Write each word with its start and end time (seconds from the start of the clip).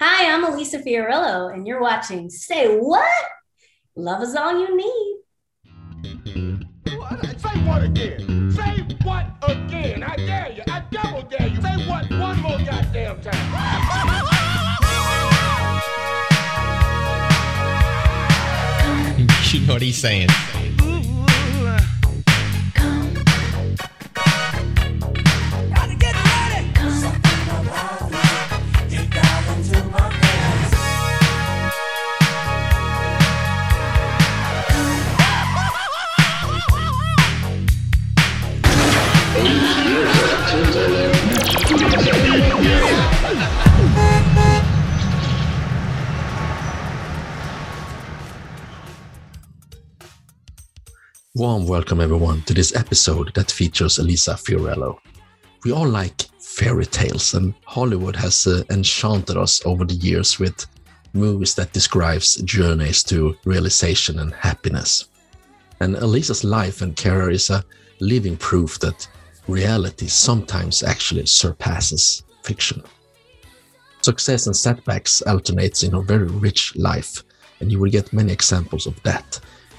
Hi, 0.00 0.32
I'm 0.32 0.44
Elisa 0.44 0.78
Fiorillo, 0.78 1.52
and 1.52 1.66
you're 1.66 1.80
watching 1.80 2.30
Say 2.30 2.68
What? 2.76 3.02
Love 3.96 4.22
is 4.22 4.36
all 4.36 4.56
you 4.56 4.76
need. 4.76 5.16
Say 7.36 7.58
what 7.66 7.82
again? 7.82 8.52
Say 8.52 8.86
what 9.02 9.26
again? 9.42 10.04
I 10.04 10.14
dare 10.14 10.52
you. 10.52 10.62
I 10.68 10.84
double 10.92 11.22
dare 11.22 11.48
you. 11.48 11.60
Say 11.60 11.88
what 11.88 12.08
one 12.10 12.40
more 12.40 12.58
goddamn 12.58 13.20
time. 13.22 13.34
you 19.52 19.66
know 19.66 19.72
what 19.72 19.82
he's 19.82 19.98
saying. 19.98 20.28
Warm 51.38 51.68
welcome, 51.68 52.00
everyone, 52.00 52.42
to 52.46 52.52
this 52.52 52.74
episode 52.74 53.32
that 53.34 53.48
features 53.48 54.00
Elisa 54.00 54.32
Fiorillo. 54.32 54.98
We 55.64 55.70
all 55.70 55.86
like 55.86 56.22
fairy 56.40 56.84
tales, 56.84 57.32
and 57.34 57.54
Hollywood 57.64 58.16
has 58.16 58.44
uh, 58.44 58.64
enchanted 58.72 59.36
us 59.36 59.64
over 59.64 59.84
the 59.84 59.94
years 59.94 60.40
with 60.40 60.66
movies 61.12 61.54
that 61.54 61.72
describes 61.72 62.42
journeys 62.42 63.04
to 63.04 63.36
realization 63.44 64.18
and 64.18 64.34
happiness. 64.34 65.10
And 65.78 65.94
Elisa's 65.94 66.42
life 66.42 66.82
and 66.82 66.96
career 66.96 67.30
is 67.30 67.50
a 67.50 67.62
living 68.00 68.36
proof 68.36 68.80
that 68.80 69.06
reality 69.46 70.08
sometimes 70.08 70.82
actually 70.82 71.26
surpasses 71.26 72.24
fiction. 72.42 72.82
Success 74.02 74.48
and 74.48 74.56
setbacks 74.56 75.22
alternates 75.22 75.84
in 75.84 75.92
her 75.92 76.02
very 76.02 76.26
rich 76.26 76.74
life, 76.74 77.22
and 77.60 77.70
you 77.70 77.78
will 77.78 77.92
get 77.92 78.12
many 78.12 78.32
examples 78.32 78.88
of 78.88 79.00
that 79.04 79.38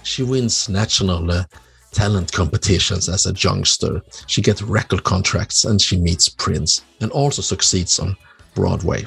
she 0.10 0.24
wins 0.24 0.68
national 0.68 1.32
uh, 1.32 1.44
talent 1.92 2.32
competitions 2.32 3.08
as 3.08 3.28
a 3.28 3.34
youngster. 3.34 4.02
She 4.26 4.42
gets 4.42 4.64
record 4.64 5.04
contracts 5.04 5.66
and 5.66 5.80
she 5.80 5.98
meets 5.98 6.28
Prince 6.28 6.84
and 7.00 7.12
also 7.12 7.44
succeeds 7.44 8.00
on 8.00 8.18
Broadway. 8.56 9.06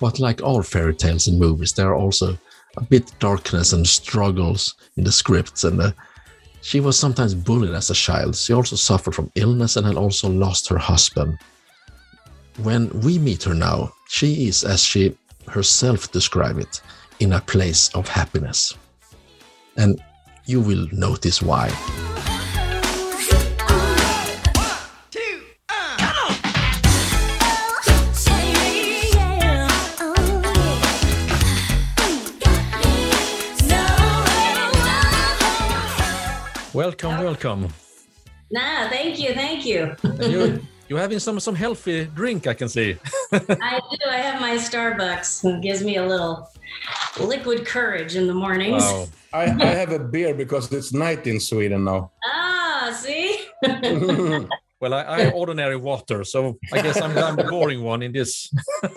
But 0.00 0.18
like 0.18 0.42
all 0.42 0.62
fairy 0.62 0.94
tales 0.94 1.28
and 1.28 1.38
movies, 1.38 1.72
there 1.72 1.88
are 1.88 1.94
also 1.94 2.36
a 2.76 2.82
bit 2.82 3.12
darkness 3.20 3.72
and 3.72 3.86
struggles 3.86 4.74
in 4.96 5.04
the 5.04 5.12
scripts. 5.12 5.62
And 5.62 5.80
uh, 5.80 5.92
she 6.62 6.80
was 6.80 6.98
sometimes 6.98 7.34
bullied 7.34 7.74
as 7.74 7.88
a 7.88 7.94
child. 7.94 8.34
She 8.36 8.52
also 8.52 8.76
suffered 8.76 9.14
from 9.14 9.30
illness 9.36 9.76
and 9.76 9.86
had 9.86 9.96
also 9.96 10.28
lost 10.28 10.68
her 10.68 10.78
husband. 10.78 11.38
When 12.62 12.90
we 13.00 13.18
meet 13.18 13.44
her 13.44 13.54
now, 13.54 13.92
she 14.08 14.48
is, 14.48 14.64
as 14.64 14.82
she 14.82 15.16
herself 15.48 16.10
described 16.10 16.58
it, 16.58 16.80
in 17.20 17.32
a 17.32 17.40
place 17.40 17.88
of 17.94 18.08
happiness 18.08 18.74
and 19.76 20.00
you 20.44 20.60
will 20.60 20.86
notice 20.92 21.42
why. 21.42 21.70
Uh, 23.60 23.74
uh, 25.68 26.06
um, 26.18 26.34
welcome, 36.74 37.18
welcome. 37.18 37.68
Nah, 38.50 38.88
thank 38.88 39.18
you, 39.18 39.34
thank 39.34 39.66
you. 39.66 39.96
you 40.20 40.62
you're 40.88 40.98
having 40.98 41.18
some 41.18 41.40
some 41.40 41.54
healthy 41.54 42.06
drink, 42.06 42.46
I 42.46 42.54
can 42.54 42.68
see. 42.68 42.96
I 43.32 43.80
do. 43.90 44.08
I 44.08 44.18
have 44.18 44.40
my 44.40 44.56
Starbucks. 44.56 45.44
It 45.44 45.62
gives 45.62 45.82
me 45.82 45.96
a 45.96 46.06
little 46.06 46.48
liquid 47.20 47.66
courage 47.66 48.16
in 48.16 48.26
the 48.26 48.34
mornings. 48.34 48.82
Wow. 48.82 49.06
I, 49.32 49.44
I 49.44 49.66
have 49.66 49.92
a 49.92 49.98
beer 49.98 50.34
because 50.34 50.72
it's 50.72 50.92
night 50.92 51.26
in 51.26 51.40
Sweden 51.40 51.84
now. 51.84 52.12
Ah, 52.24 52.96
see? 52.98 53.44
well, 54.80 54.94
I, 54.94 55.02
I 55.02 55.30
ordinary 55.30 55.76
water, 55.76 56.24
so 56.24 56.58
I 56.72 56.80
guess 56.82 57.00
I'm, 57.00 57.16
I'm 57.18 57.36
the 57.36 57.44
boring 57.44 57.82
one 57.82 58.02
in 58.02 58.12
this. 58.12 58.50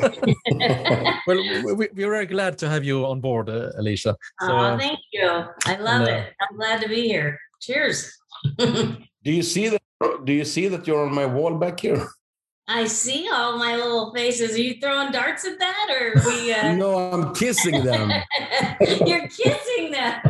well, 1.28 1.38
we, 1.76 1.90
we're 1.94 2.12
very 2.12 2.26
glad 2.26 2.58
to 2.60 2.70
have 2.70 2.84
you 2.84 3.06
on 3.06 3.20
board, 3.20 3.50
uh, 3.50 3.72
Alicia. 3.78 4.16
So, 4.40 4.52
oh, 4.52 4.78
thank 4.78 5.00
you. 5.12 5.28
I 5.66 5.76
love 5.76 6.02
and, 6.02 6.10
uh, 6.10 6.14
it. 6.14 6.34
I'm 6.40 6.56
glad 6.56 6.82
to 6.82 6.90
be 6.90 7.08
here. 7.08 7.40
Cheers. 7.60 8.16
do 8.58 8.98
you 9.24 9.44
see 9.44 9.68
that? 9.70 9.82
Do 10.24 10.34
you 10.34 10.46
see 10.46 10.68
that 10.68 10.88
you're 10.88 11.06
on 11.06 11.14
my 11.14 11.26
wall 11.26 11.56
back 11.56 11.80
here? 11.80 12.08
I 12.68 12.86
see 12.86 13.28
all 13.34 13.58
my 13.58 13.76
little 13.76 14.14
faces. 14.14 14.56
Are 14.56 14.62
you 14.62 14.80
throwing 14.80 15.12
darts 15.12 15.44
at 15.44 15.58
that, 15.58 15.88
or 15.90 16.22
we? 16.28 16.54
Uh... 16.54 16.74
no, 16.76 17.12
I'm 17.12 17.34
kissing 17.34 17.84
them. 17.84 18.12
You're 19.08 19.28
kissing 19.28 19.90
them. 19.90 20.22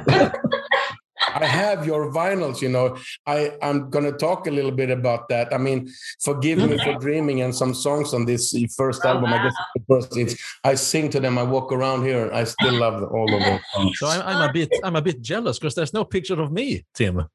I 1.36 1.46
have 1.46 1.86
your 1.86 2.12
vinyls, 2.14 2.62
you 2.62 2.70
know. 2.70 2.98
I 3.28 3.52
I'm 3.62 3.90
gonna 3.90 4.14
talk 4.14 4.48
a 4.48 4.52
little 4.52 4.72
bit 4.72 4.90
about 4.90 5.28
that. 5.30 5.54
I 5.54 5.58
mean, 5.58 5.90
forgive 6.24 6.60
me 6.60 6.78
for 6.78 6.94
dreaming 6.96 7.42
and 7.42 7.54
some 7.54 7.74
songs 7.74 8.14
on 8.14 8.26
this 8.26 8.56
first 8.76 9.02
oh, 9.04 9.10
album. 9.10 9.32
Wow. 9.32 9.40
I 9.40 9.44
guess 9.44 9.56
the 9.76 9.82
first 9.90 10.18
it's 10.18 10.60
I 10.64 10.76
sing 10.76 11.10
to 11.10 11.20
them. 11.20 11.38
I 11.38 11.44
walk 11.44 11.74
around 11.74 12.04
here. 12.04 12.32
I 12.34 12.46
still 12.46 12.74
love 12.74 13.04
all 13.04 13.34
of 13.34 13.42
them. 13.42 13.60
So 13.96 14.08
I'm, 14.08 14.22
I'm 14.22 14.50
a 14.50 14.54
bit 14.54 14.70
I'm 14.84 14.96
a 14.96 15.02
bit 15.02 15.22
jealous 15.22 15.60
because 15.60 15.76
there's 15.76 15.94
no 15.94 16.06
picture 16.06 16.42
of 16.42 16.54
me, 16.54 16.86
Tim. 16.94 17.28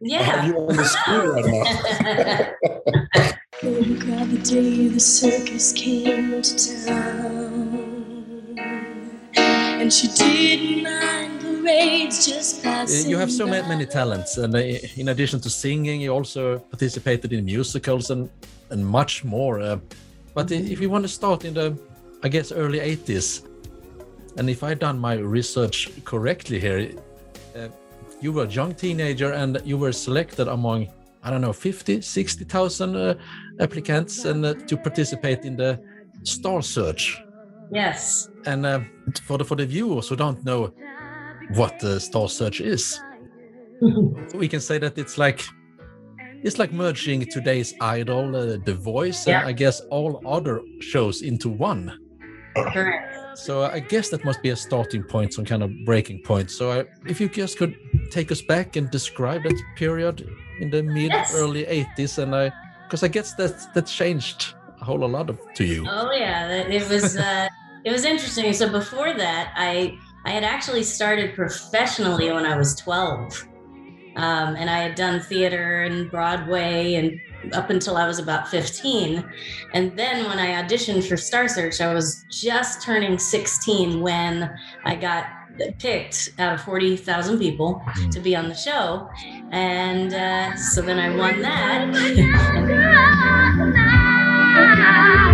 Yeah. 0.00 0.22
Have 0.22 0.46
you 0.46 0.56
on 0.58 0.76
the 0.76 0.84
screen 0.84 1.28
right 1.28 1.46
now? 1.46 1.64
grab 3.62 4.28
the 4.30 4.38
day 4.42 4.88
the 4.88 5.00
circus 5.00 5.72
came 5.72 6.42
to 6.42 6.86
town. 6.86 8.58
And 9.36 9.92
she 9.92 10.08
didn't 10.08 10.82
mind 10.84 11.40
the 11.40 11.62
raids 11.62 12.26
just 12.26 12.62
passing. 12.62 13.10
You 13.10 13.18
have 13.18 13.30
so 13.30 13.46
many, 13.46 13.66
many 13.68 13.86
talents, 13.86 14.38
and 14.38 14.54
uh, 14.54 14.58
in 14.96 15.08
addition 15.08 15.40
to 15.40 15.50
singing, 15.50 16.00
you 16.00 16.10
also 16.10 16.58
participated 16.58 17.32
in 17.32 17.44
musicals 17.44 18.10
and 18.10 18.28
and 18.70 18.84
much 18.84 19.24
more. 19.24 19.60
Uh, 19.60 19.78
but 20.34 20.50
if 20.50 20.80
you 20.80 20.90
want 20.90 21.04
to 21.04 21.08
start 21.08 21.44
in 21.44 21.54
the, 21.54 21.76
I 22.22 22.28
guess, 22.28 22.52
early 22.52 22.80
80s, 22.80 23.46
and 24.38 24.48
if 24.48 24.62
I've 24.62 24.78
done 24.78 24.98
my 24.98 25.14
research 25.14 25.90
correctly 26.04 26.58
here, 26.58 26.90
you 28.22 28.32
were 28.32 28.44
a 28.44 28.48
young 28.48 28.74
teenager 28.74 29.32
and 29.32 29.60
you 29.64 29.76
were 29.76 29.92
selected 29.92 30.48
among 30.48 30.88
I 31.24 31.30
don't 31.30 31.40
know, 31.40 31.52
50, 31.52 32.00
60,000 32.00 32.96
uh, 32.96 33.14
applicants 33.60 34.24
and 34.24 34.44
uh, 34.44 34.54
to 34.54 34.76
participate 34.76 35.44
in 35.44 35.56
the 35.56 35.80
Star 36.24 36.62
Search. 36.62 37.22
Yes. 37.70 38.28
And 38.44 38.66
uh, 38.66 38.80
for 39.22 39.38
the 39.38 39.44
for 39.44 39.54
the 39.54 39.64
viewers 39.64 40.08
who 40.08 40.16
don't 40.16 40.44
know 40.44 40.72
what 41.54 41.78
the 41.78 42.00
Star 42.00 42.28
Search 42.28 42.60
is, 42.60 43.00
we 44.34 44.48
can 44.48 44.60
say 44.60 44.78
that 44.78 44.98
it's 44.98 45.16
like 45.16 45.44
it's 46.42 46.58
like 46.58 46.72
merging 46.72 47.24
today's 47.26 47.72
Idol, 47.80 48.34
uh, 48.34 48.56
The 48.64 48.74
Voice, 48.74 49.26
yeah. 49.26 49.40
and 49.40 49.48
I 49.48 49.52
guess 49.52 49.80
all 49.90 50.20
other 50.26 50.60
shows 50.80 51.22
into 51.22 51.48
one. 51.48 51.98
Correct. 52.56 53.11
So 53.34 53.62
I 53.64 53.80
guess 53.80 54.10
that 54.10 54.24
must 54.24 54.42
be 54.42 54.50
a 54.50 54.56
starting 54.56 55.02
point, 55.02 55.34
some 55.34 55.44
kind 55.44 55.62
of 55.62 55.70
breaking 55.84 56.22
point. 56.22 56.50
So 56.50 56.70
I, 56.70 56.84
if 57.06 57.20
you 57.20 57.28
just 57.28 57.58
could 57.58 57.76
take 58.10 58.30
us 58.30 58.42
back 58.42 58.76
and 58.76 58.90
describe 58.90 59.42
that 59.44 59.60
period 59.76 60.28
in 60.60 60.70
the 60.70 60.82
mid 60.82 61.10
yes. 61.10 61.34
early 61.34 61.64
80s 61.64 62.18
and 62.18 62.34
i 62.34 62.52
because 62.84 63.02
i 63.02 63.08
guess 63.08 63.34
that 63.34 63.74
that 63.74 63.86
changed 63.86 64.54
a 64.80 64.84
whole 64.84 65.08
lot 65.08 65.30
of 65.30 65.38
to 65.54 65.64
you 65.64 65.86
oh 65.88 66.12
yeah 66.12 66.48
it 66.48 66.88
was 66.88 67.16
uh 67.16 67.48
it 67.84 67.90
was 67.90 68.04
interesting 68.04 68.52
so 68.52 68.70
before 68.70 69.12
that 69.14 69.52
i 69.56 69.98
i 70.24 70.30
had 70.30 70.44
actually 70.44 70.82
started 70.82 71.34
professionally 71.34 72.30
when 72.30 72.46
i 72.46 72.56
was 72.56 72.74
12 72.76 73.48
um, 74.16 74.56
and 74.56 74.68
i 74.68 74.78
had 74.78 74.94
done 74.94 75.20
theater 75.20 75.82
and 75.82 76.10
broadway 76.10 76.94
and 76.94 77.20
up 77.52 77.70
until 77.70 77.96
I 77.96 78.06
was 78.06 78.18
about 78.18 78.48
15. 78.48 79.24
And 79.72 79.96
then 79.98 80.26
when 80.28 80.38
I 80.38 80.62
auditioned 80.62 81.08
for 81.08 81.16
Star 81.16 81.48
Search, 81.48 81.80
I 81.80 81.92
was 81.92 82.24
just 82.30 82.82
turning 82.82 83.18
16 83.18 84.00
when 84.00 84.50
I 84.84 84.94
got 84.94 85.26
picked 85.78 86.30
out 86.38 86.54
of 86.54 86.62
40,000 86.62 87.38
people 87.38 87.82
to 88.10 88.20
be 88.20 88.34
on 88.36 88.48
the 88.48 88.54
show. 88.54 89.10
And 89.50 90.14
uh, 90.14 90.56
so 90.56 90.82
then 90.82 90.98
I 90.98 91.14
won 91.16 91.42
that. 91.42 91.92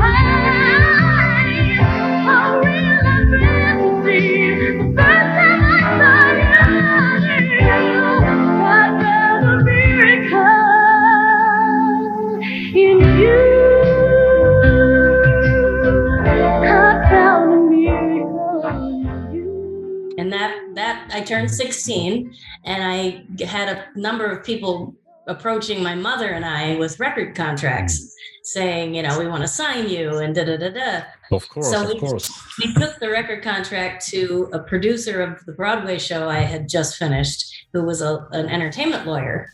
turned 21.29 21.51
16 21.51 22.35
and 22.65 22.83
I 22.83 23.45
had 23.45 23.69
a 23.69 23.99
number 23.99 24.27
of 24.27 24.45
people 24.45 24.95
approaching 25.27 25.83
my 25.83 25.95
mother 25.95 26.31
and 26.31 26.45
I 26.45 26.77
with 26.77 26.99
record 26.99 27.35
contracts 27.35 28.15
saying, 28.43 28.95
you 28.95 29.03
know, 29.03 29.19
we 29.19 29.29
want 29.29 29.43
to 29.43 29.49
sign 29.49 29.89
you 29.91 30.19
and 30.19 30.35
da 30.35 30.45
da 30.45 30.57
da 30.57 30.71
da. 30.71 31.03
Of 31.31 31.47
course, 31.51 31.71
So 31.71 31.83
of 31.83 31.89
we- 31.89 32.01
course. 32.01 32.31
We 32.59 32.73
took 32.73 32.99
the 32.99 33.11
record 33.11 33.43
contract 33.43 34.09
to 34.09 34.49
a 34.55 34.59
producer 34.59 35.21
of 35.21 35.45
the 35.45 35.53
Broadway 35.53 35.99
show 35.99 36.29
I 36.29 36.41
had 36.41 36.67
just 36.69 36.97
finished, 36.97 37.45
who 37.75 37.85
was 37.85 38.01
a, 38.01 38.27
an 38.33 38.49
entertainment 38.49 39.07
lawyer. 39.07 39.51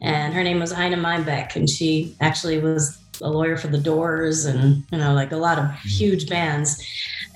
And 0.00 0.32
her 0.32 0.44
name 0.44 0.60
was 0.60 0.72
Ina 0.72 0.96
Meibach. 0.96 1.56
And 1.56 1.68
she 1.68 2.14
actually 2.20 2.58
was 2.60 2.96
a 3.20 3.28
lawyer 3.28 3.56
for 3.56 3.66
the 3.66 3.78
Doors 3.78 4.44
and, 4.44 4.84
you 4.92 4.98
know, 4.98 5.12
like 5.12 5.32
a 5.32 5.36
lot 5.36 5.58
of 5.58 5.64
mm-hmm. 5.64 5.88
huge 5.88 6.28
bands. 6.28 6.86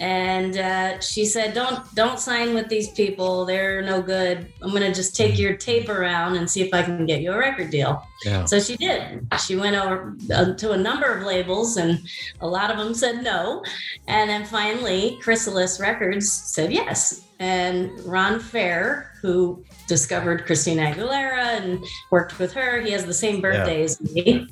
And 0.00 0.56
uh, 0.56 0.98
she 1.00 1.26
said, 1.26 1.52
"Don't 1.52 1.94
don't 1.94 2.18
sign 2.18 2.54
with 2.54 2.68
these 2.68 2.88
people. 2.88 3.44
They're 3.44 3.82
no 3.82 4.00
good. 4.00 4.50
I'm 4.62 4.72
gonna 4.72 4.94
just 4.94 5.14
take 5.14 5.38
your 5.38 5.56
tape 5.56 5.90
around 5.90 6.36
and 6.36 6.50
see 6.50 6.62
if 6.62 6.72
I 6.72 6.82
can 6.82 7.04
get 7.04 7.20
you 7.20 7.32
a 7.32 7.38
record 7.38 7.70
deal." 7.70 8.02
Yeah. 8.24 8.46
So 8.46 8.58
she 8.60 8.76
did. 8.76 9.28
She 9.46 9.56
went 9.56 9.76
over 9.76 10.16
uh, 10.34 10.54
to 10.54 10.72
a 10.72 10.76
number 10.76 11.06
of 11.06 11.24
labels, 11.24 11.76
and 11.76 12.00
a 12.40 12.48
lot 12.48 12.70
of 12.70 12.78
them 12.78 12.94
said 12.94 13.22
no. 13.22 13.62
And 14.08 14.30
then 14.30 14.46
finally, 14.46 15.18
Chrysalis 15.20 15.78
Records 15.78 16.32
said 16.32 16.72
yes. 16.72 17.26
And 17.40 17.98
Ron 18.04 18.38
Fair, 18.38 19.12
who 19.22 19.64
discovered 19.88 20.44
Christina 20.44 20.82
Aguilera 20.92 21.58
and 21.58 21.82
worked 22.10 22.38
with 22.38 22.52
her, 22.52 22.80
he 22.82 22.90
has 22.92 23.06
the 23.06 23.14
same 23.14 23.40
birthday 23.40 23.82
as 23.82 23.98
me. 24.12 24.46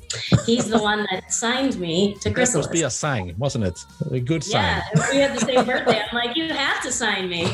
He's 0.47 0.67
the 0.67 0.79
one 0.79 1.05
that 1.11 1.31
signed 1.31 1.79
me 1.79 2.15
to 2.21 2.29
That 2.29 2.33
Chrysalis. 2.35 2.65
must 2.65 2.71
be 2.73 2.81
a 2.81 2.89
sign, 2.89 3.35
wasn't 3.37 3.65
it? 3.65 3.79
A 4.11 4.19
good 4.19 4.43
sign. 4.43 4.63
yeah, 4.95 5.09
we 5.11 5.17
had 5.17 5.35
the 5.39 5.45
same 5.45 5.65
birthday. 5.65 6.01
I'm 6.01 6.15
like, 6.15 6.35
you 6.35 6.51
have 6.51 6.81
to 6.81 6.91
sign 6.91 7.29
me. 7.29 7.47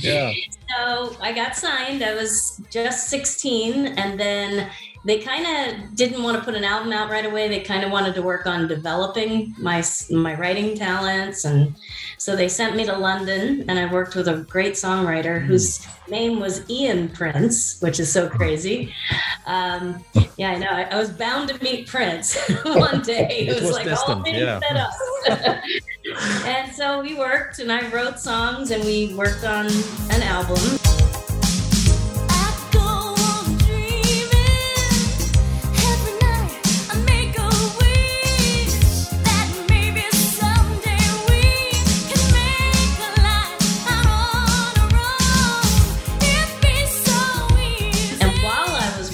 Yeah. 0.00 0.32
So 0.76 1.14
I 1.20 1.32
got 1.32 1.54
signed. 1.54 2.02
I 2.02 2.14
was 2.14 2.60
just 2.68 3.08
16, 3.08 3.86
and 3.86 4.18
then 4.18 4.68
they 5.04 5.18
kind 5.18 5.46
of 5.46 5.94
didn't 5.94 6.22
want 6.22 6.38
to 6.38 6.42
put 6.42 6.54
an 6.54 6.64
album 6.64 6.92
out 6.92 7.10
right 7.10 7.26
away. 7.26 7.48
They 7.48 7.60
kind 7.60 7.84
of 7.84 7.90
wanted 7.90 8.14
to 8.14 8.22
work 8.22 8.46
on 8.46 8.66
developing 8.66 9.54
my 9.58 9.84
my 10.10 10.34
writing 10.34 10.76
talents, 10.76 11.44
and 11.44 11.74
so 12.16 12.34
they 12.34 12.48
sent 12.48 12.74
me 12.74 12.86
to 12.86 12.96
London, 12.96 13.64
and 13.68 13.78
I 13.78 13.92
worked 13.92 14.14
with 14.14 14.28
a 14.28 14.38
great 14.48 14.74
songwriter 14.74 15.44
whose 15.44 15.86
name 16.08 16.40
was 16.40 16.68
Ian 16.70 17.08
Prince, 17.10 17.80
which 17.82 18.00
is 18.00 18.10
so 18.10 18.28
crazy. 18.28 18.94
Um, 19.46 20.02
yeah, 20.36 20.52
I 20.52 20.56
know. 20.56 20.70
I, 20.70 20.82
I 20.84 20.96
was 20.96 21.10
bound 21.10 21.50
to 21.50 21.62
meet 21.62 21.86
Prince 21.86 22.36
one 22.64 23.02
day. 23.02 23.24
It, 23.44 23.48
It 23.48 23.54
was, 23.54 23.62
was 23.64 23.72
like 23.72 23.84
destined, 23.84 24.18
all 24.18 24.24
things 24.24 24.38
yeah. 24.38 24.60
set 24.60 24.76
up. 24.76 25.62
and 26.46 26.72
so 26.72 27.02
we 27.02 27.14
worked, 27.14 27.58
and 27.58 27.70
I 27.70 27.88
wrote 27.90 28.18
songs, 28.18 28.70
and 28.70 28.82
we 28.84 29.14
worked 29.14 29.44
on 29.44 29.66
an 30.10 30.22
album. 30.22 30.93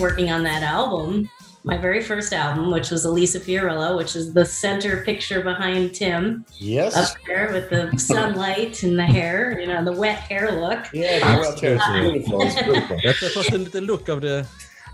Working 0.00 0.30
on 0.30 0.42
that 0.44 0.62
album, 0.62 1.28
my 1.62 1.76
very 1.76 2.02
first 2.02 2.32
album, 2.32 2.70
which 2.72 2.90
was 2.90 3.04
Elisa 3.04 3.38
Fiorillo, 3.38 3.96
which 3.96 4.16
is 4.16 4.32
the 4.32 4.44
center 4.44 5.04
picture 5.04 5.42
behind 5.42 5.94
Tim 5.94 6.44
Yes. 6.58 6.96
up 6.96 7.16
there 7.26 7.50
with 7.52 7.68
the 7.70 7.96
sunlight 8.10 8.82
and 8.82 8.98
the 8.98 9.04
hair, 9.04 9.60
you 9.60 9.66
know, 9.66 9.84
the 9.84 9.92
wet 9.92 10.18
hair 10.20 10.52
look. 10.52 10.86
yeah, 10.92 11.20
well, 11.38 11.52
it's 11.52 11.62
Absolutely. 11.62 12.10
beautiful. 12.20 12.42
It's 12.42 12.62
beautiful. 12.62 12.96
That, 13.04 13.16
that 13.20 13.36
was 13.36 13.46
the, 13.48 13.58
the 13.58 13.80
look 13.82 14.08
of 14.08 14.22
the 14.22 14.46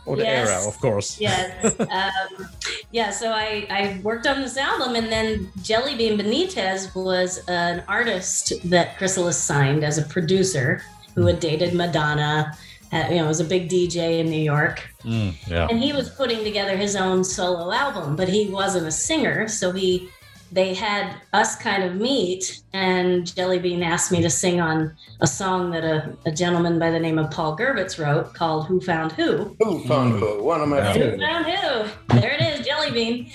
of 0.08 0.18
the 0.18 0.22
Yes. 0.22 0.48
era, 0.48 0.68
of 0.68 0.78
course. 0.80 1.20
Yes. 1.20 1.80
um, 1.80 2.48
yeah, 2.92 3.10
so 3.10 3.32
I, 3.32 3.66
I 3.70 4.00
worked 4.04 4.26
on 4.28 4.40
this 4.40 4.56
album, 4.56 4.94
and 4.94 5.10
then 5.10 5.46
Jellybean 5.60 6.20
Benitez 6.20 6.94
was 6.94 7.42
an 7.48 7.82
artist 7.88 8.52
that 8.70 8.96
Chrysalis 8.98 9.36
signed 9.36 9.82
as 9.82 9.98
a 9.98 10.02
producer 10.02 10.80
who 11.16 11.26
had 11.26 11.40
dated 11.40 11.74
Madonna. 11.74 12.56
Uh, 12.92 13.06
you 13.10 13.16
know, 13.16 13.26
was 13.26 13.40
a 13.40 13.44
big 13.44 13.68
DJ 13.68 14.20
in 14.20 14.30
New 14.30 14.40
York. 14.40 14.88
Mm, 15.02 15.34
yeah. 15.48 15.66
and 15.70 15.78
he 15.82 15.92
was 15.92 16.08
putting 16.10 16.42
together 16.44 16.76
his 16.76 16.96
own 16.96 17.22
solo 17.24 17.72
album 17.72 18.16
but 18.16 18.28
he 18.28 18.48
wasn't 18.48 18.86
a 18.86 18.92
singer. 18.92 19.48
So 19.48 19.72
he 19.72 20.08
they 20.52 20.74
had 20.74 21.12
us 21.32 21.56
kind 21.56 21.82
of 21.82 21.96
meet 21.96 22.62
and 22.72 23.24
jellybean 23.24 23.84
asked 23.84 24.12
me 24.12 24.22
to 24.22 24.30
sing 24.30 24.60
on 24.60 24.94
a 25.20 25.26
song 25.26 25.72
that 25.72 25.82
a, 25.82 26.16
a 26.24 26.30
gentleman 26.30 26.78
by 26.78 26.88
the 26.88 27.00
name 27.00 27.18
of 27.18 27.32
Paul 27.32 27.56
Gurvitz 27.58 27.98
wrote 27.98 28.32
called 28.32 28.66
who 28.68 28.80
found 28.80 29.10
who? 29.12 29.56
Who 29.58 29.82
found 29.88 30.12
who? 30.20 30.44
One 30.44 30.60
of 30.60 30.68
my 30.68 30.78
Yeah. 30.78 30.92
who 30.92 31.18
found 31.18 31.46
who? 31.46 32.20
There 32.20 32.30
it 32.30 32.40
is 32.40 32.64
jellybean 32.66 33.28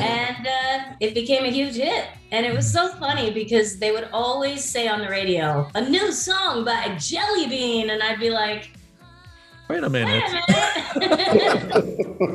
and 0.00 0.46
uh, 0.46 0.94
it 1.00 1.14
became 1.14 1.44
a 1.44 1.50
huge 1.50 1.74
hit. 1.74 2.06
And 2.30 2.46
it 2.46 2.54
was 2.54 2.70
so 2.72 2.88
funny 2.94 3.32
because 3.32 3.78
they 3.80 3.90
would 3.90 4.08
always 4.12 4.64
say 4.64 4.86
on 4.86 5.00
the 5.00 5.08
radio 5.08 5.68
a 5.74 5.80
new 5.80 6.12
song 6.12 6.64
by 6.64 6.82
jellybean 6.96 7.90
and 7.90 8.02
i'd 8.02 8.20
be 8.20 8.30
like 8.30 8.70
Wait 9.72 9.82
a 9.84 9.88
Wait 9.88 10.04
minute. 10.04 10.24
a 10.96 10.98
minute. 11.00 11.16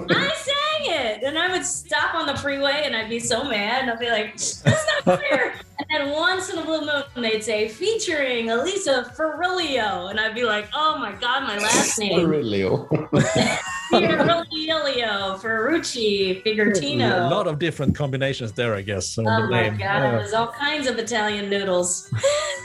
I 0.11 0.33
sang 0.35 0.85
it. 0.85 1.23
And 1.23 1.37
I 1.37 1.51
would 1.51 1.63
stop 1.65 2.15
on 2.15 2.25
the 2.27 2.35
freeway 2.35 2.81
and 2.85 2.95
I'd 2.95 3.09
be 3.09 3.19
so 3.19 3.43
mad. 3.43 3.83
And 3.83 3.91
I'd 3.91 3.99
be 3.99 4.09
like, 4.09 4.33
that's 4.37 4.85
not 5.05 5.19
fair. 5.19 5.53
And 5.79 5.87
then 5.91 6.09
once 6.11 6.49
in 6.51 6.57
a 6.57 6.65
blue 6.65 6.81
moon, 6.81 7.03
they'd 7.15 7.43
say, 7.43 7.67
featuring 7.69 8.49
Elisa 8.49 9.11
Ferrilio. 9.15 10.09
And 10.09 10.19
I'd 10.19 10.33
be 10.35 10.43
like, 10.43 10.67
oh 10.73 10.97
my 10.97 11.11
God, 11.13 11.43
my 11.43 11.57
last 11.57 11.99
name. 11.99 12.19
Aurelio. 12.19 12.87
Ferrilio, 13.91 15.39
Ferrucci, 15.39 16.43
Figurtino. 16.43 17.27
A 17.27 17.33
lot 17.33 17.47
of 17.47 17.57
different 17.59 17.95
combinations 17.95 18.51
there, 18.53 18.75
I 18.75 18.81
guess. 18.81 19.17
On 19.17 19.27
Oh 19.27 19.43
the 19.43 19.47
my 19.51 19.61
name. 19.61 19.73
God, 19.77 19.79
Yeah. 19.79 20.15
it 20.15 20.21
was 20.23 20.33
all 20.33 20.51
kinds 20.51 20.87
of 20.87 20.97
Italian 20.97 21.49
noodles. 21.49 22.09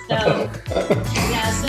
So, 0.09 0.17
yeah, 1.15 1.51
so 1.53 1.69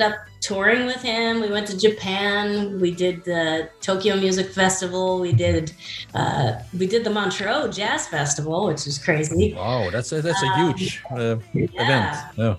ended 0.00 0.12
up 0.14 0.26
touring 0.40 0.86
with 0.86 1.02
him 1.02 1.40
we 1.40 1.50
went 1.50 1.66
to 1.66 1.76
japan 1.76 2.80
we 2.80 2.90
did 2.92 3.24
the 3.24 3.68
tokyo 3.80 4.14
music 4.16 4.48
festival 4.50 5.18
we 5.20 5.32
did 5.32 5.72
uh, 6.14 6.52
we 6.78 6.86
did 6.86 7.02
the 7.04 7.10
montreux 7.10 7.68
jazz 7.72 8.06
festival 8.06 8.66
which 8.66 8.86
is 8.86 8.98
crazy 8.98 9.52
Wow, 9.54 9.90
that's 9.90 10.12
a, 10.12 10.22
that's 10.22 10.42
a 10.42 10.46
Um, 10.46 10.74
huge 10.78 11.02
uh, 11.10 11.36
event. 11.54 11.76
yeah. 11.84 12.28
Yeah. 12.36 12.54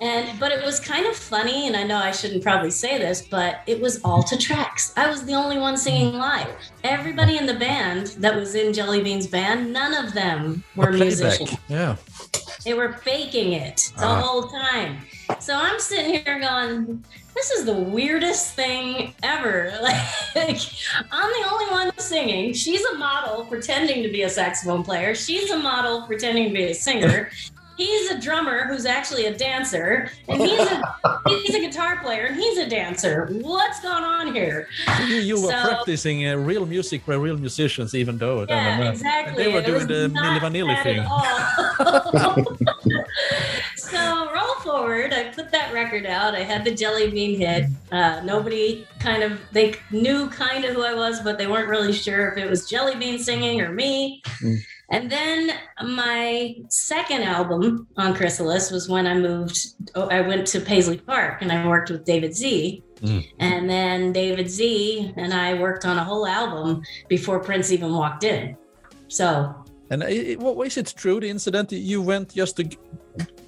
and 0.00 0.38
but 0.40 0.50
it 0.52 0.64
was 0.64 0.80
kind 0.80 1.06
of 1.06 1.14
funny 1.16 1.66
and 1.68 1.76
i 1.76 1.84
know 1.84 1.96
i 1.98 2.10
shouldn't 2.10 2.42
probably 2.42 2.70
say 2.72 2.98
this 2.98 3.22
but 3.22 3.60
it 3.68 3.80
was 3.80 4.00
all 4.02 4.22
to 4.24 4.36
tracks 4.36 4.92
i 4.96 5.08
was 5.08 5.24
the 5.24 5.32
only 5.34 5.58
one 5.58 5.76
singing 5.76 6.12
live 6.14 6.48
everybody 6.82 7.36
in 7.38 7.46
the 7.46 7.54
band 7.68 8.08
that 8.24 8.34
was 8.34 8.54
in 8.56 8.72
jellybean's 8.72 9.28
band 9.28 9.72
none 9.72 9.94
of 9.94 10.12
them 10.12 10.64
were 10.74 10.90
musicians 10.92 11.54
Yeah. 11.68 11.96
they 12.64 12.74
were 12.74 12.92
faking 13.10 13.52
it 13.52 13.92
the 13.96 14.06
Ah. 14.06 14.20
whole 14.20 14.42
time. 14.48 14.92
So 15.40 15.54
I'm 15.54 15.78
sitting 15.80 16.12
here 16.24 16.38
going, 16.40 17.04
this 17.34 17.50
is 17.50 17.64
the 17.64 17.74
weirdest 17.74 18.54
thing 18.54 19.14
ever. 19.22 19.72
Like, 20.36 20.58
I'm 21.10 21.30
the 21.30 21.48
only 21.50 21.66
one 21.70 21.98
singing. 21.98 22.52
She's 22.52 22.84
a 22.84 22.98
model 22.98 23.46
pretending 23.46 24.02
to 24.02 24.10
be 24.10 24.22
a 24.22 24.28
saxophone 24.28 24.82
player. 24.84 25.14
She's 25.14 25.50
a 25.50 25.56
model 25.58 26.02
pretending 26.06 26.48
to 26.48 26.54
be 26.54 26.64
a 26.64 26.74
singer. 26.74 27.30
He's 27.78 28.10
a 28.10 28.18
drummer 28.18 28.64
who's 28.68 28.86
actually 28.86 29.26
a 29.26 29.36
dancer, 29.36 30.10
and 30.28 30.40
he's 30.40 30.58
a 30.60 30.82
he's 31.28 31.54
a 31.54 31.60
guitar 31.60 31.98
player, 32.02 32.24
and 32.24 32.34
he's 32.36 32.56
a 32.56 32.66
dancer. 32.66 33.26
What's 33.42 33.80
going 33.82 34.02
on 34.02 34.34
here? 34.34 34.66
You, 35.06 35.16
you 35.16 35.34
were 35.42 35.50
So- 35.50 35.62
practicing 35.62 36.26
uh, 36.26 36.36
real 36.36 36.64
music 36.64 37.04
by 37.04 37.16
real 37.16 37.36
musicians, 37.36 37.94
even 37.94 38.16
though 38.16 38.46
Yeah, 38.48 38.80
uh, 38.86 38.90
exactly. 38.90 39.44
they 39.44 39.52
were 39.52 39.58
It 39.60 39.66
doing 39.66 39.86
the 39.88 40.08
Milli 40.08 40.38
Vanilli 40.40 40.82
thing. 40.82 41.04
So 43.90 44.32
roll 44.32 44.54
forward. 44.62 45.12
I 45.12 45.24
put 45.30 45.50
that 45.52 45.72
record 45.72 46.06
out. 46.06 46.34
I 46.34 46.42
had 46.42 46.64
the 46.64 46.74
Jelly 46.74 47.10
Bean 47.10 47.38
hit. 47.38 47.66
Uh, 47.92 48.20
nobody 48.24 48.86
kind 49.00 49.22
of 49.22 49.38
they 49.52 49.74
knew 49.90 50.28
kind 50.28 50.64
of 50.64 50.74
who 50.74 50.82
I 50.82 50.94
was, 50.94 51.20
but 51.20 51.38
they 51.38 51.46
weren't 51.46 51.68
really 51.68 51.92
sure 51.92 52.28
if 52.30 52.38
it 52.38 52.48
was 52.48 52.68
Jelly 52.68 52.94
Bean 52.96 53.18
singing 53.18 53.60
or 53.60 53.72
me. 53.72 54.22
Mm. 54.42 54.58
And 54.90 55.10
then 55.10 55.50
my 55.84 56.54
second 56.68 57.22
album 57.24 57.88
on 57.96 58.14
Chrysalis 58.14 58.70
was 58.70 58.88
when 58.88 59.06
I 59.06 59.14
moved. 59.14 59.58
Oh, 59.96 60.08
I 60.08 60.20
went 60.20 60.46
to 60.48 60.60
Paisley 60.60 60.98
Park 60.98 61.42
and 61.42 61.50
I 61.50 61.66
worked 61.66 61.90
with 61.90 62.04
David 62.04 62.34
Z. 62.34 62.82
Mm. 63.02 63.26
And 63.40 63.68
then 63.68 64.12
David 64.12 64.48
Z 64.48 65.12
and 65.16 65.34
I 65.34 65.54
worked 65.54 65.84
on 65.84 65.98
a 65.98 66.04
whole 66.04 66.26
album 66.26 66.82
before 67.08 67.40
Prince 67.40 67.72
even 67.72 67.92
walked 67.92 68.24
in. 68.24 68.56
So 69.08 69.54
And 69.90 70.02
i- 70.02 70.32
i- 70.32 70.36
what 70.38 70.66
is 70.66 70.76
it 70.76 70.92
true? 70.96 71.20
The 71.20 71.28
incident 71.30 71.70
you 71.72 72.00
went 72.02 72.34
just 72.34 72.56
to 72.56 72.64